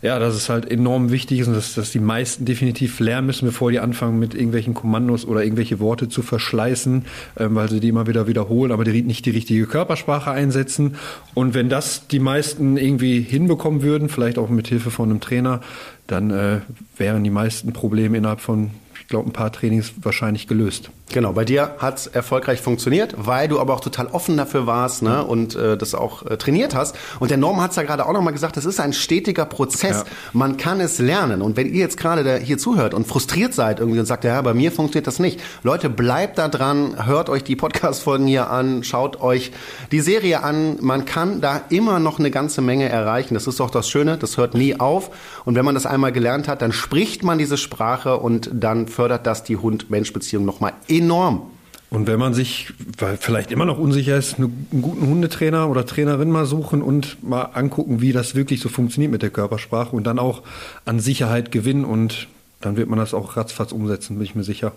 ja, 0.01 0.19
dass 0.19 0.35
es 0.35 0.49
halt 0.49 0.69
enorm 0.69 1.11
wichtig 1.11 1.41
ist 1.41 1.49
und 1.49 1.55
dass, 1.55 1.75
dass 1.75 1.93
die 1.93 2.01
meisten 2.01 2.47
definitiv 2.47 2.99
lernen 2.99 3.27
müssen, 3.27 3.45
bevor 3.45 3.71
die 3.71 3.79
anfangen 3.79 4.19
mit 4.19 4.35
irgendwelchen 4.35 4.73
Kommandos 4.73 5.27
oder 5.27 5.45
irgendwelche 5.45 5.79
Worte 5.81 6.09
zu 6.09 6.23
verschleißen, 6.23 7.05
ähm, 7.39 7.55
weil 7.55 7.69
sie 7.69 7.79
die 7.79 7.89
immer 7.89 8.07
wieder 8.07 8.27
wiederholen, 8.27 8.73
aber 8.73 8.85
die 8.85 9.03
nicht 9.03 9.27
die 9.27 9.31
richtige 9.31 9.67
Körpersprache 9.67 10.31
einsetzen. 10.31 10.97
Und 11.35 11.53
wenn 11.53 11.69
das 11.69 12.09
die 12.09 12.21
meisten 12.21 12.79
irgendwie 12.79 13.21
hinbekommen 13.21 13.83
würden, 13.83 14.09
vielleicht 14.09 14.39
auch 14.39 14.49
mit 14.49 14.67
Hilfe 14.69 14.91
von 14.91 15.11
einem 15.11 15.21
Trainer, 15.21 15.61
dann 16.07 16.31
äh, 16.31 16.61
wären 16.97 17.23
die 17.23 17.31
meisten 17.31 17.75
Probleme 17.75 18.17
innerhalb 18.17 18.41
von, 18.41 18.71
ich 19.09 19.11
glaube, 19.11 19.31
ein 19.31 19.33
paar 19.33 19.51
Trainings 19.51 19.95
wahrscheinlich 20.03 20.47
gelöst. 20.47 20.91
Genau, 21.11 21.33
bei 21.33 21.47
dir 21.47 21.77
hat's 21.79 22.07
erfolgreich 22.07 22.61
funktioniert, 22.61 23.15
weil 23.17 23.49
du 23.49 23.59
aber 23.59 23.73
auch 23.73 23.81
total 23.81 24.09
offen 24.09 24.37
dafür 24.37 24.67
warst 24.67 25.01
ne, 25.01 25.25
und 25.25 25.57
äh, 25.57 25.79
das 25.79 25.95
auch 25.95 26.27
äh, 26.27 26.37
trainiert 26.37 26.75
hast. 26.75 26.95
Und 27.19 27.31
der 27.31 27.39
Norm 27.39 27.63
hat's 27.63 27.77
ja 27.77 27.85
gerade 27.85 28.05
auch 28.05 28.13
nochmal 28.13 28.35
gesagt, 28.35 28.59
das 28.59 28.67
ist 28.67 28.79
ein 28.81 28.93
stetiger 28.93 29.47
Prozess. 29.47 30.01
Ja. 30.01 30.05
Man 30.35 30.59
kann 30.59 30.81
es 30.81 30.99
lernen. 30.99 31.41
Und 31.41 31.57
wenn 31.57 31.69
ihr 31.73 31.81
jetzt 31.81 31.97
gerade 31.97 32.37
hier 32.37 32.59
zuhört 32.59 32.93
und 32.93 33.07
frustriert 33.07 33.55
seid 33.55 33.81
irgendwie 33.81 33.99
und 33.99 34.05
sagt, 34.05 34.25
ja, 34.25 34.43
bei 34.43 34.53
mir 34.53 34.71
funktioniert 34.71 35.07
das 35.07 35.19
nicht. 35.19 35.41
Leute, 35.63 35.89
bleibt 35.89 36.37
da 36.37 36.49
dran, 36.49 37.07
hört 37.07 37.31
euch 37.31 37.43
die 37.43 37.57
Podcast-Folgen 37.57 38.27
hier 38.27 38.51
an, 38.51 38.85
schaut 38.85 39.23
euch 39.23 39.53
die 39.91 40.01
Serie 40.01 40.43
an. 40.43 40.77
Man 40.83 41.07
kann 41.07 41.41
da 41.41 41.63
immer 41.71 41.99
noch 41.99 42.19
eine 42.19 42.31
ganze 42.31 42.61
Menge 42.61 42.91
erreichen. 42.91 43.33
Das 43.33 43.47
ist 43.47 43.61
doch 43.61 43.71
das 43.71 43.89
Schöne, 43.89 44.19
das 44.19 44.37
hört 44.37 44.53
nie 44.53 44.79
auf. 44.79 45.11
Und 45.47 45.55
wenn 45.55 45.65
man 45.65 45.75
das 45.75 45.87
einmal 45.87 46.13
gelernt 46.13 46.49
hat, 46.49 46.61
dann 46.61 46.73
spricht 46.73 47.25
man 47.25 47.39
diese 47.39 47.57
Sprache 47.57 48.19
und 48.19 48.51
dann 48.53 48.87
fördert 48.99 49.29
das 49.29 49.45
die 49.45 49.57
Hund-Mensch-Beziehung 49.57 50.45
nochmal 50.45 50.73
enorm. 50.89 51.53
Und 51.89 52.09
wenn 52.09 52.19
man 52.19 52.35
sich 52.35 52.73
weil 52.99 53.17
vielleicht 53.17 53.53
immer 53.53 53.65
noch 53.65 53.79
unsicher 53.79 54.17
ist, 54.17 54.39
einen 54.39 54.67
guten 54.83 55.07
Hundetrainer 55.07 55.71
oder 55.71 55.87
Trainerin 55.87 56.33
mal 56.33 56.47
suchen 56.47 56.83
und 56.83 57.23
mal 57.23 57.43
angucken, 57.43 58.01
wie 58.01 58.13
das 58.13 58.35
wirklich 58.35 58.59
so 58.59 58.69
funktioniert 58.69 59.13
mit 59.13 59.23
der 59.23 59.31
Körpersprache 59.31 59.95
und 59.95 60.05
dann 60.05 60.19
auch 60.19 60.43
an 60.85 60.99
Sicherheit 60.99 61.53
gewinnen 61.53 61.85
und 61.85 62.27
dann 62.61 62.77
wird 62.77 62.89
man 62.89 62.99
das 62.99 63.15
auch 63.15 63.37
ratzfatz 63.37 63.71
umsetzen, 63.71 64.17
bin 64.17 64.25
ich 64.25 64.35
mir 64.35 64.43
sicher. 64.43 64.73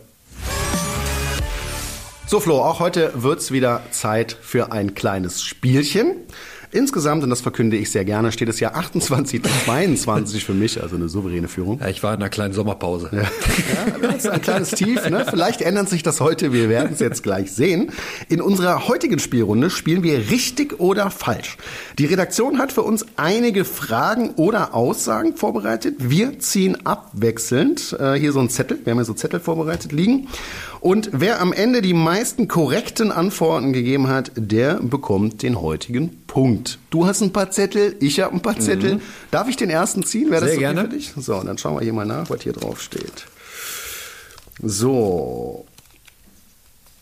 So 2.31 2.39
Flo, 2.39 2.61
auch 2.61 2.79
heute 2.79 3.11
wird's 3.13 3.51
wieder 3.51 3.81
Zeit 3.91 4.37
für 4.39 4.71
ein 4.71 4.93
kleines 4.93 5.43
Spielchen. 5.43 6.15
Insgesamt, 6.71 7.25
und 7.25 7.29
das 7.29 7.41
verkünde 7.41 7.75
ich 7.75 7.91
sehr 7.91 8.05
gerne, 8.05 8.31
steht 8.31 8.47
es 8.47 8.61
ja 8.61 8.73
28 8.73 9.43
zu 9.43 9.49
22 9.65 10.45
für 10.45 10.53
mich, 10.53 10.81
also 10.81 10.95
eine 10.95 11.09
souveräne 11.09 11.49
Führung. 11.49 11.81
Ja, 11.81 11.89
ich 11.89 12.01
war 12.01 12.13
in 12.13 12.21
einer 12.21 12.29
kleinen 12.29 12.53
Sommerpause. 12.53 13.09
Ja, 13.11 13.23
das 14.01 14.15
ist 14.15 14.29
ein 14.29 14.41
kleines 14.41 14.71
Tief. 14.71 15.09
Ne? 15.09 15.25
Vielleicht 15.29 15.61
ändert 15.61 15.89
sich 15.89 16.03
das 16.03 16.21
heute. 16.21 16.53
Wir 16.53 16.69
werden 16.69 16.91
es 16.93 17.01
jetzt 17.01 17.23
gleich 17.23 17.51
sehen. 17.51 17.91
In 18.29 18.39
unserer 18.39 18.87
heutigen 18.87 19.19
Spielrunde 19.19 19.69
spielen 19.69 20.01
wir 20.01 20.29
richtig 20.29 20.79
oder 20.79 21.11
falsch. 21.11 21.57
Die 21.99 22.05
Redaktion 22.05 22.59
hat 22.59 22.71
für 22.71 22.83
uns 22.83 23.05
einige 23.17 23.65
Fragen 23.65 24.29
oder 24.37 24.73
Aussagen 24.73 25.35
vorbereitet. 25.35 25.95
Wir 25.97 26.39
ziehen 26.39 26.85
abwechselnd 26.85 27.97
äh, 27.99 28.13
hier 28.13 28.31
so 28.31 28.39
einen 28.39 28.49
Zettel. 28.49 28.79
Wir 28.85 28.91
haben 28.91 28.99
ja 28.99 29.03
so 29.03 29.13
Zettel 29.13 29.41
vorbereitet 29.41 29.91
liegen. 29.91 30.29
Und 30.81 31.11
wer 31.13 31.39
am 31.41 31.53
Ende 31.53 31.83
die 31.83 31.93
meisten 31.93 32.47
korrekten 32.47 33.11
Antworten 33.11 33.71
gegeben 33.71 34.07
hat, 34.07 34.31
der 34.35 34.79
bekommt 34.81 35.43
den 35.43 35.61
heutigen 35.61 36.23
Punkt. 36.25 36.79
Du 36.89 37.05
hast 37.05 37.21
ein 37.21 37.31
paar 37.31 37.51
Zettel, 37.51 37.95
ich 37.99 38.19
habe 38.19 38.33
ein 38.33 38.41
paar 38.41 38.59
Zettel. 38.59 38.99
Darf 39.29 39.47
ich 39.47 39.55
den 39.55 39.69
ersten 39.69 40.03
ziehen? 40.03 40.31
Wäre 40.31 40.41
das 40.41 40.49
Sehr 40.49 40.57
okay 40.57 40.73
gerne. 40.73 40.81
für 40.81 40.95
dich? 40.95 41.13
So, 41.15 41.35
und 41.35 41.45
dann 41.45 41.59
schauen 41.59 41.75
wir 41.75 41.83
hier 41.83 41.93
mal 41.93 42.07
nach, 42.07 42.31
was 42.31 42.41
hier 42.41 42.53
drauf 42.53 42.81
steht. 42.81 43.27
So. 44.59 45.65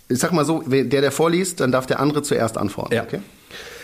Ich 0.10 0.20
sag 0.20 0.34
mal 0.34 0.44
so, 0.44 0.62
der, 0.68 0.84
der 0.84 1.12
vorliest, 1.12 1.62
dann 1.62 1.72
darf 1.72 1.86
der 1.86 2.02
andere 2.02 2.22
zuerst 2.22 2.58
antworten. 2.58 2.94
Ja. 2.94 3.04
Okay? 3.04 3.22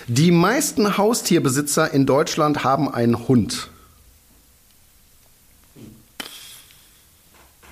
Die 0.07 0.31
meisten 0.31 0.97
Haustierbesitzer 0.97 1.93
in 1.93 2.05
Deutschland 2.05 2.65
haben 2.65 2.93
einen 2.93 3.29
Hund. 3.29 3.69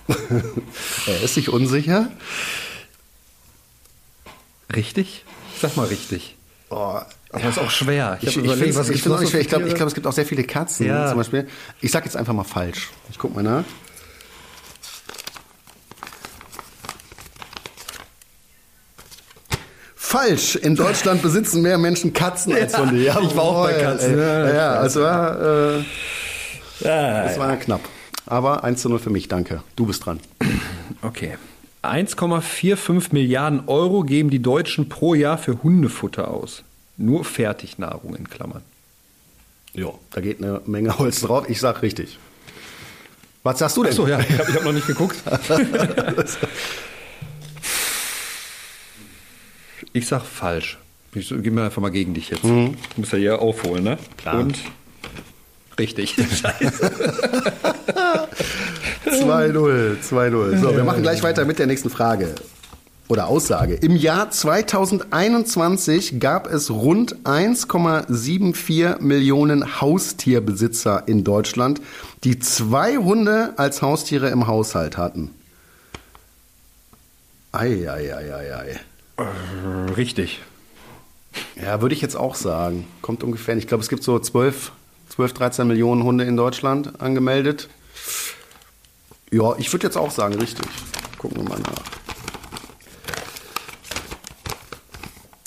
er 1.07 1.21
ist 1.23 1.35
sich 1.35 1.49
unsicher. 1.49 2.07
Richtig? 4.75 5.23
Sag 5.61 5.77
mal 5.77 5.85
richtig. 5.87 6.35
Oh, 6.69 6.75
Aber 6.75 7.05
das 7.31 7.57
ist 7.57 7.59
auch 7.59 7.69
schwer. 7.71 8.17
Ich, 8.21 8.35
ich, 8.35 8.51
find's- 8.51 8.75
was 8.77 8.89
ich, 8.89 9.03
so 9.03 9.17
schwer. 9.27 9.41
ich 9.41 9.47
glaube, 9.47 9.67
ich 9.67 9.75
glaub, 9.75 9.87
es 9.87 9.93
gibt 9.93 10.07
auch 10.07 10.13
sehr 10.13 10.25
viele 10.25 10.43
Katzen 10.43 10.87
Ja. 10.87 11.07
zum 11.09 11.17
Beispiel. 11.17 11.47
Ich 11.81 11.91
sag 11.91 12.05
jetzt 12.05 12.17
einfach 12.17 12.33
mal 12.33 12.43
falsch. 12.43 12.89
Ich 13.11 13.17
guck 13.19 13.35
mal 13.35 13.43
nach. 13.43 13.63
Falsch. 19.95 20.55
In 20.55 20.75
Deutschland 20.75 21.21
besitzen 21.21 21.61
mehr 21.61 21.77
Menschen 21.77 22.13
Katzen 22.13 22.53
als 22.53 22.77
Hunde. 22.77 22.97
ich 23.03 23.13
war 23.35 23.43
auch 23.43 23.63
bei 23.65 23.73
Katzen. 23.73 24.17
Ja, 24.17 24.47
Ja, 24.47 24.53
ja, 24.53 24.85
es 24.85 24.95
war, 24.95 25.41
äh, 25.41 25.83
es 26.81 27.39
war 27.39 27.55
knapp. 27.57 27.81
Aber 28.25 28.63
1 28.63 28.81
zu 28.81 28.89
0 28.89 28.99
für 28.99 29.09
mich, 29.09 29.27
danke. 29.27 29.63
Du 29.75 29.85
bist 29.85 30.05
dran. 30.05 30.19
Okay. 31.01 31.37
1,45 31.83 33.09
Milliarden 33.11 33.67
Euro 33.67 34.03
geben 34.03 34.29
die 34.29 34.39
Deutschen 34.41 34.87
pro 34.87 35.13
Jahr 35.15 35.37
für 35.37 35.61
Hundefutter 35.63 36.29
aus. 36.29 36.63
Nur 36.95 37.25
Fertignahrung 37.25 38.15
in 38.15 38.29
Klammern. 38.29 38.61
Ja, 39.73 39.89
da 40.11 40.21
geht 40.21 40.37
eine 40.41 40.61
Menge 40.65 40.97
Holz 40.97 41.21
drauf. 41.21 41.49
Ich 41.49 41.59
sag 41.59 41.81
richtig. 41.81 42.17
Was 43.41 43.59
sagst 43.59 43.75
du 43.75 43.83
denn? 43.83 43.91
Achso, 43.91 44.07
ja, 44.07 44.19
ich 44.21 44.39
habe 44.39 44.53
hab 44.53 44.63
noch 44.63 44.71
nicht 44.71 44.87
geguckt. 44.87 45.17
ich 49.93 50.07
sag 50.07 50.21
falsch. 50.23 50.77
Ich 51.13 51.27
so- 51.27 51.37
geh 51.37 51.49
mal 51.49 51.65
einfach 51.65 51.81
mal 51.81 51.89
gegen 51.89 52.13
dich 52.13 52.29
jetzt. 52.29 52.43
Du 52.43 52.73
musst 52.95 53.11
ja 53.11 53.17
hier 53.17 53.41
aufholen, 53.41 53.83
ne? 53.83 53.97
Klar. 54.17 54.39
Und 54.39 54.57
richtig. 55.77 56.15
Scheiße. 56.41 56.91
2-0, 59.23 59.97
2-0. 60.01 60.57
So, 60.57 60.75
wir 60.75 60.83
machen 60.83 61.01
gleich 61.01 61.23
weiter 61.23 61.45
mit 61.45 61.59
der 61.59 61.67
nächsten 61.67 61.89
Frage 61.89 62.35
oder 63.07 63.27
Aussage. 63.27 63.75
Im 63.75 63.95
Jahr 63.95 64.31
2021 64.31 66.19
gab 66.19 66.47
es 66.47 66.71
rund 66.71 67.17
1,74 67.25 69.01
Millionen 69.01 69.81
Haustierbesitzer 69.81 71.03
in 71.05 71.23
Deutschland, 71.23 71.81
die 72.23 72.39
zwei 72.39 72.97
Hunde 72.97 73.53
als 73.57 73.81
Haustiere 73.81 74.29
im 74.29 74.47
Haushalt 74.47 74.97
hatten. 74.97 75.31
Ei, 77.51 77.87
ei, 77.87 78.15
ei, 78.15 78.33
ei, 78.33 78.55
ei. 78.55 78.79
richtig. 79.95 80.41
Ja, 81.55 81.81
würde 81.81 81.93
ich 81.93 82.01
jetzt 82.01 82.15
auch 82.15 82.35
sagen. 82.35 82.87
Kommt 83.01 83.23
ungefähr. 83.23 83.55
Ich 83.57 83.67
glaube, 83.67 83.83
es 83.83 83.89
gibt 83.89 84.03
so 84.03 84.17
12, 84.17 84.71
12, 85.09 85.33
13 85.33 85.67
Millionen 85.67 86.03
Hunde 86.03 86.23
in 86.23 86.35
Deutschland 86.35 86.99
angemeldet. 86.99 87.69
Ja, 89.33 89.55
ich 89.57 89.71
würde 89.73 89.87
jetzt 89.87 89.97
auch 89.97 90.11
sagen, 90.11 90.35
richtig. 90.35 90.65
Gucken 91.17 91.37
wir 91.37 91.49
mal 91.49 91.59
nach. 91.59 91.83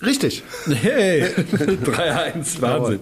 Richtig. 0.07 0.43
Hey, 0.67 1.23
3-1, 1.25 2.61
Wahnsinn. 2.61 3.01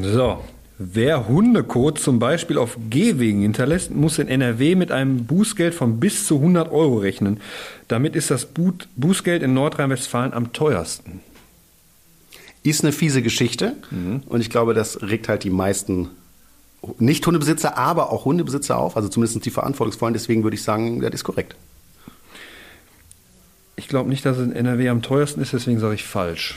So, 0.00 0.44
wer 0.78 1.26
Hundekot 1.26 1.98
zum 1.98 2.18
Beispiel 2.18 2.58
auf 2.58 2.76
Gehwegen 2.90 3.40
hinterlässt, 3.42 3.90
muss 3.90 4.18
in 4.18 4.28
NRW 4.28 4.74
mit 4.74 4.92
einem 4.92 5.24
Bußgeld 5.24 5.74
von 5.74 5.98
bis 5.98 6.26
zu 6.26 6.36
100 6.36 6.70
Euro 6.70 6.98
rechnen. 6.98 7.40
Damit 7.88 8.14
ist 8.14 8.30
das 8.30 8.44
Bu- 8.46 8.72
Bußgeld 8.96 9.42
in 9.42 9.54
Nordrhein-Westfalen 9.54 10.32
am 10.32 10.52
teuersten. 10.52 11.20
Ist 12.62 12.82
eine 12.84 12.92
fiese 12.92 13.22
Geschichte. 13.22 13.74
Und 14.28 14.40
ich 14.40 14.50
glaube, 14.50 14.74
das 14.74 15.00
regt 15.02 15.28
halt 15.28 15.44
die 15.44 15.50
meisten 15.50 16.10
nicht 16.98 17.26
Hundebesitzer, 17.26 17.76
aber 17.76 18.10
auch 18.12 18.24
Hundebesitzer 18.24 18.78
auf. 18.78 18.96
Also 18.96 19.08
zumindest 19.08 19.44
die 19.44 19.50
Verantwortungsvollen. 19.50 20.14
Deswegen 20.14 20.42
würde 20.42 20.56
ich 20.56 20.62
sagen, 20.62 21.00
das 21.00 21.12
ist 21.14 21.24
korrekt. 21.24 21.56
Ich 23.76 23.88
glaube 23.88 24.08
nicht, 24.08 24.24
dass 24.24 24.38
es 24.38 24.46
in 24.46 24.52
NRW 24.52 24.88
am 24.88 25.02
teuersten 25.02 25.40
ist, 25.40 25.52
deswegen 25.52 25.78
sage 25.78 25.94
ich 25.94 26.04
falsch. 26.04 26.56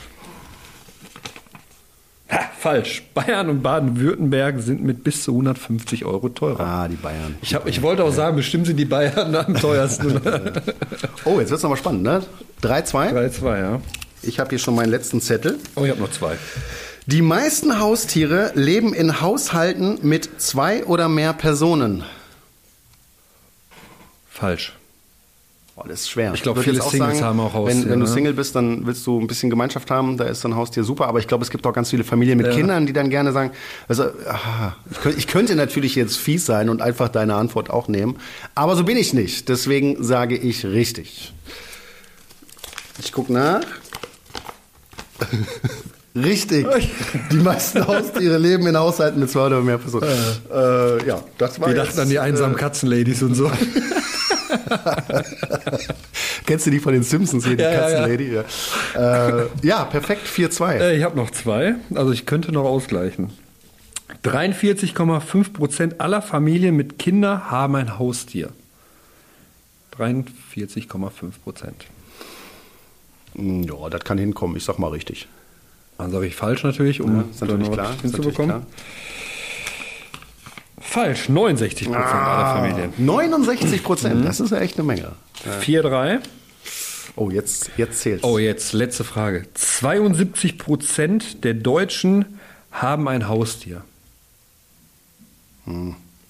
Ha, 2.30 2.40
falsch. 2.58 3.02
Bayern 3.12 3.50
und 3.50 3.62
Baden-Württemberg 3.62 4.60
sind 4.60 4.82
mit 4.82 5.04
bis 5.04 5.24
zu 5.24 5.32
150 5.32 6.06
Euro 6.06 6.30
teurer. 6.30 6.60
Ah, 6.60 6.88
die 6.88 6.96
Bayern. 6.96 7.36
Ich, 7.42 7.54
hab, 7.54 7.66
ich 7.66 7.82
wollte 7.82 8.04
auch 8.04 8.12
sagen, 8.12 8.36
bestimmt 8.36 8.66
sind 8.66 8.78
die 8.78 8.84
Bayern 8.86 9.34
am 9.34 9.54
teuersten. 9.54 10.20
Oh, 11.26 11.38
jetzt 11.38 11.50
wird 11.50 11.58
es 11.58 11.62
nochmal 11.62 11.78
spannend, 11.78 12.02
ne? 12.02 12.22
3-2. 12.62 13.12
3-2, 13.12 13.58
ja. 13.58 13.80
Ich 14.22 14.40
habe 14.40 14.50
hier 14.50 14.58
schon 14.58 14.74
meinen 14.74 14.90
letzten 14.90 15.20
Zettel. 15.20 15.58
Oh, 15.76 15.84
ich 15.84 15.90
habe 15.90 16.00
noch 16.00 16.10
zwei. 16.10 16.36
Die 17.10 17.22
meisten 17.22 17.80
Haustiere 17.80 18.52
leben 18.54 18.94
in 18.94 19.20
Haushalten 19.20 19.98
mit 20.02 20.40
zwei 20.40 20.84
oder 20.84 21.08
mehr 21.08 21.32
Personen. 21.32 22.04
Falsch. 24.28 24.76
Oh, 25.74 25.82
das 25.88 26.02
ist 26.02 26.10
schwer. 26.10 26.32
Ich 26.34 26.42
glaub, 26.42 26.54
würde 26.54 26.70
viele 26.70 26.82
Singles 26.82 27.20
haben 27.20 27.40
auch 27.40 27.52
Haustiere, 27.52 27.82
Wenn, 27.84 27.90
wenn 27.90 27.98
du 27.98 28.06
ne? 28.06 28.12
Single 28.12 28.32
bist, 28.32 28.54
dann 28.54 28.86
willst 28.86 29.04
du 29.08 29.18
ein 29.18 29.26
bisschen 29.26 29.50
Gemeinschaft 29.50 29.90
haben, 29.90 30.18
da 30.18 30.26
ist 30.26 30.42
so 30.42 30.46
ein 30.46 30.54
Haustier 30.54 30.84
super. 30.84 31.08
Aber 31.08 31.18
ich 31.18 31.26
glaube, 31.26 31.42
es 31.42 31.50
gibt 31.50 31.66
auch 31.66 31.72
ganz 31.72 31.90
viele 31.90 32.04
Familien 32.04 32.38
mit 32.38 32.46
Ja. 32.46 32.52
Kindern, 32.52 32.86
die 32.86 32.92
dann 32.92 33.10
gerne 33.10 33.32
sagen, 33.32 33.50
also, 33.88 34.04
ah, 34.28 34.76
ich, 34.88 35.00
könnte, 35.00 35.18
ich 35.18 35.26
könnte 35.26 35.56
natürlich 35.56 35.96
jetzt 35.96 36.16
fies 36.16 36.46
sein 36.46 36.68
und 36.68 36.80
einfach 36.80 37.08
deine 37.08 37.34
Antwort 37.34 37.70
auch 37.70 37.88
nehmen. 37.88 38.18
Aber 38.54 38.76
so 38.76 38.84
bin 38.84 38.96
ich 38.96 39.14
nicht. 39.14 39.48
Deswegen 39.48 40.04
sage 40.04 40.36
ich 40.36 40.64
richtig. 40.64 41.32
Ich 43.00 43.10
gucke 43.10 43.32
nach. 43.32 43.62
Richtig. 46.14 46.66
Die 47.30 47.36
meisten 47.36 47.86
Haustiere 47.86 48.36
leben 48.38 48.66
in 48.66 48.76
Haushalten 48.76 49.20
mit 49.20 49.30
zwei 49.30 49.46
oder 49.46 49.60
mehr 49.60 49.78
Personen. 49.78 50.08
Äh, 50.52 51.06
ja, 51.06 51.22
das 51.38 51.60
war 51.60 51.68
Wir 51.68 51.76
jetzt, 51.76 51.88
dachten 51.90 52.00
an 52.00 52.08
die 52.08 52.18
einsamen 52.18 52.56
Katzenladies 52.56 53.22
und 53.22 53.34
so. 53.34 53.50
Kennst 56.46 56.66
du 56.66 56.70
die 56.70 56.80
von 56.80 56.92
den 56.92 57.02
Simpsons 57.04 57.46
hier, 57.46 57.56
die 57.56 57.62
Ja, 57.62 57.70
ja, 57.72 57.76
ja. 57.90 57.98
Katzenlady? 58.00 58.34
Ja, 58.34 58.44
äh, 59.38 59.46
ja 59.62 59.84
perfekt, 59.84 60.26
4-2. 60.26 60.72
Äh, 60.80 60.96
ich 60.96 61.04
habe 61.04 61.16
noch 61.16 61.30
zwei, 61.30 61.76
also 61.94 62.10
ich 62.12 62.26
könnte 62.26 62.50
noch 62.52 62.64
ausgleichen. 62.64 63.30
43,5 64.24 65.52
Prozent 65.52 66.00
aller 66.00 66.20
Familien 66.22 66.74
mit 66.76 66.98
Kindern 66.98 67.50
haben 67.50 67.76
ein 67.76 67.98
Haustier. 67.98 68.50
43,5 69.96 71.10
Prozent. 71.44 71.84
Hm, 73.36 73.62
Ja, 73.62 73.88
das 73.88 74.02
kann 74.02 74.18
hinkommen, 74.18 74.56
ich 74.56 74.64
sag 74.64 74.78
mal 74.80 74.88
richtig. 74.88 75.28
Dann 76.00 76.10
sage 76.10 76.26
ich 76.26 76.34
falsch 76.36 76.62
natürlich, 76.64 77.00
um 77.00 77.16
Ja, 77.16 77.24
ist 77.30 77.40
natürlich 77.40 77.70
klar. 77.70 77.86
Ist 77.90 77.96
natürlich 77.96 78.12
hinzubekommen. 78.14 78.50
klar. 78.50 78.66
Falsch, 80.80 81.28
69 81.28 81.86
Prozent 81.88 82.04
aller 82.06 82.54
Familien. 82.56 82.92
69 82.98 83.80
Mhm. 83.80 83.84
Prozent, 83.84 84.24
das 84.24 84.40
ist 84.40 84.50
ja 84.50 84.58
echt 84.58 84.76
eine 84.76 84.84
Menge. 84.84 85.12
4-3. 85.60 86.18
Oh, 87.16 87.30
jetzt, 87.30 87.70
jetzt 87.76 88.00
zählt's. 88.00 88.24
Oh, 88.24 88.38
jetzt 88.38 88.72
letzte 88.72 89.04
Frage. 89.04 89.46
72 89.54 90.58
Prozent 90.58 91.44
der 91.44 91.54
Deutschen 91.54 92.38
haben 92.72 93.08
ein 93.08 93.28
Haustier. 93.28 93.82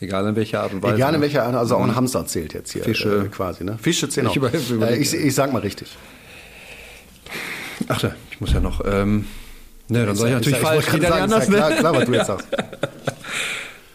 Egal 0.01 0.27
in 0.29 0.37
welcher 0.37 0.63
Art 0.63 0.73
und 0.73 0.83
Weise. 0.83 0.93
Hm. 0.95 0.99
Egal 0.99 1.15
in 1.15 1.21
ne? 1.21 1.27
welcher 1.27 1.45
Art, 1.45 1.55
also 1.55 1.77
auch 1.77 1.85
ein 1.85 1.95
Hamster 1.95 2.27
zählt 2.27 2.53
jetzt 2.55 2.73
hier. 2.73 2.83
Fische. 2.85 3.25
Äh, 3.27 3.29
quasi, 3.29 3.65
ne? 3.65 3.79
Fische 3.81 4.09
zählen 4.09 4.27
Ich 4.27 4.33
auch. 4.33 4.37
über- 4.37 4.53
überlege. 4.53 5.01
ich, 5.03 5.15
ich 5.15 5.35
sag 5.35 5.53
mal 5.53 5.61
richtig. 5.61 5.89
Ach, 7.89 8.03
ich 8.31 8.41
muss 8.41 8.53
ja 8.53 8.61
noch. 8.61 8.83
Ähm, 8.85 9.27
ne, 9.91 10.07
dann 10.07 10.17
sage 10.17 10.31
ich 10.31 10.35
natürlich 10.37 10.59
sag- 10.61 10.69
falsch. 10.69 10.93
nicht 10.93 11.03
sagen, 11.09 11.23
anders, 11.23 11.49
ja 11.49 11.55
klar, 11.55 11.71
klar, 11.73 11.95
was 11.95 12.05
du 12.07 12.13
jetzt 12.13 12.27
sagst. 12.29 12.47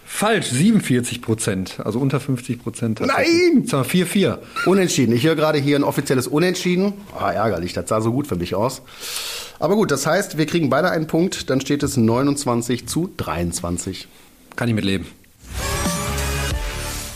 Falsch, 0.05 0.45
47 0.47 1.21
Prozent. 1.21 1.75
Also 1.83 1.99
unter 1.99 2.21
50 2.21 2.63
Prozent. 2.63 3.01
Nein! 3.01 3.61
Jetzt 3.61 3.73
haben 3.73 3.85
wir 3.91 4.07
4-4. 4.07 4.37
Unentschieden. 4.65 5.13
Ich 5.13 5.25
höre 5.25 5.35
gerade 5.35 5.57
hier 5.59 5.75
ein 5.77 5.83
offizielles 5.83 6.27
Unentschieden. 6.27 6.93
Ah, 7.19 7.31
ärgerlich, 7.31 7.73
das 7.73 7.89
sah 7.89 7.99
so 7.99 8.13
gut 8.13 8.25
für 8.27 8.37
mich 8.37 8.55
aus. 8.55 8.81
Aber 9.59 9.75
gut, 9.75 9.91
das 9.91 10.05
heißt, 10.07 10.37
wir 10.37 10.45
kriegen 10.45 10.69
beide 10.69 10.89
einen 10.89 11.07
Punkt, 11.07 11.49
dann 11.49 11.59
steht 11.59 11.83
es 11.83 11.97
29 11.97 12.87
zu 12.87 13.09
23. 13.17 14.07
Kann 14.55 14.69
ich 14.69 14.73
mitleben. 14.75 15.05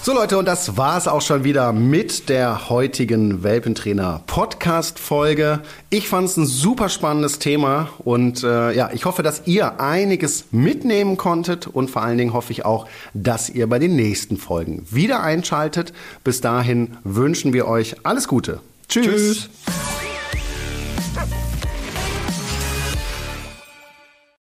So 0.01 0.13
Leute, 0.13 0.37
und 0.37 0.45
das 0.45 0.77
war's 0.77 1.09
auch 1.09 1.21
schon 1.21 1.43
wieder 1.43 1.73
mit 1.73 2.29
der 2.29 2.69
heutigen 2.69 3.43
Welpentrainer 3.43 4.21
Podcast 4.27 4.97
Folge. 4.97 5.59
Ich 5.89 6.07
fand 6.07 6.29
es 6.29 6.37
ein 6.37 6.45
super 6.45 6.87
spannendes 6.87 7.37
Thema 7.37 7.89
und 7.99 8.41
äh, 8.43 8.71
ja, 8.71 8.91
ich 8.93 9.03
hoffe, 9.03 9.23
dass 9.23 9.45
ihr 9.45 9.81
einiges 9.81 10.45
mitnehmen 10.51 11.17
konntet 11.17 11.67
und 11.67 11.91
vor 11.91 12.01
allen 12.01 12.17
Dingen 12.17 12.31
hoffe 12.31 12.53
ich 12.53 12.63
auch, 12.63 12.87
dass 13.13 13.49
ihr 13.49 13.67
bei 13.67 13.77
den 13.77 13.97
nächsten 13.97 14.37
Folgen 14.37 14.85
wieder 14.89 15.21
einschaltet. 15.21 15.91
Bis 16.23 16.39
dahin 16.39 16.97
wünschen 17.03 17.51
wir 17.51 17.67
euch 17.67 17.97
alles 18.03 18.29
Gute. 18.29 18.61
Tschüss. 18.87 19.05
Tschüss. 19.05 19.49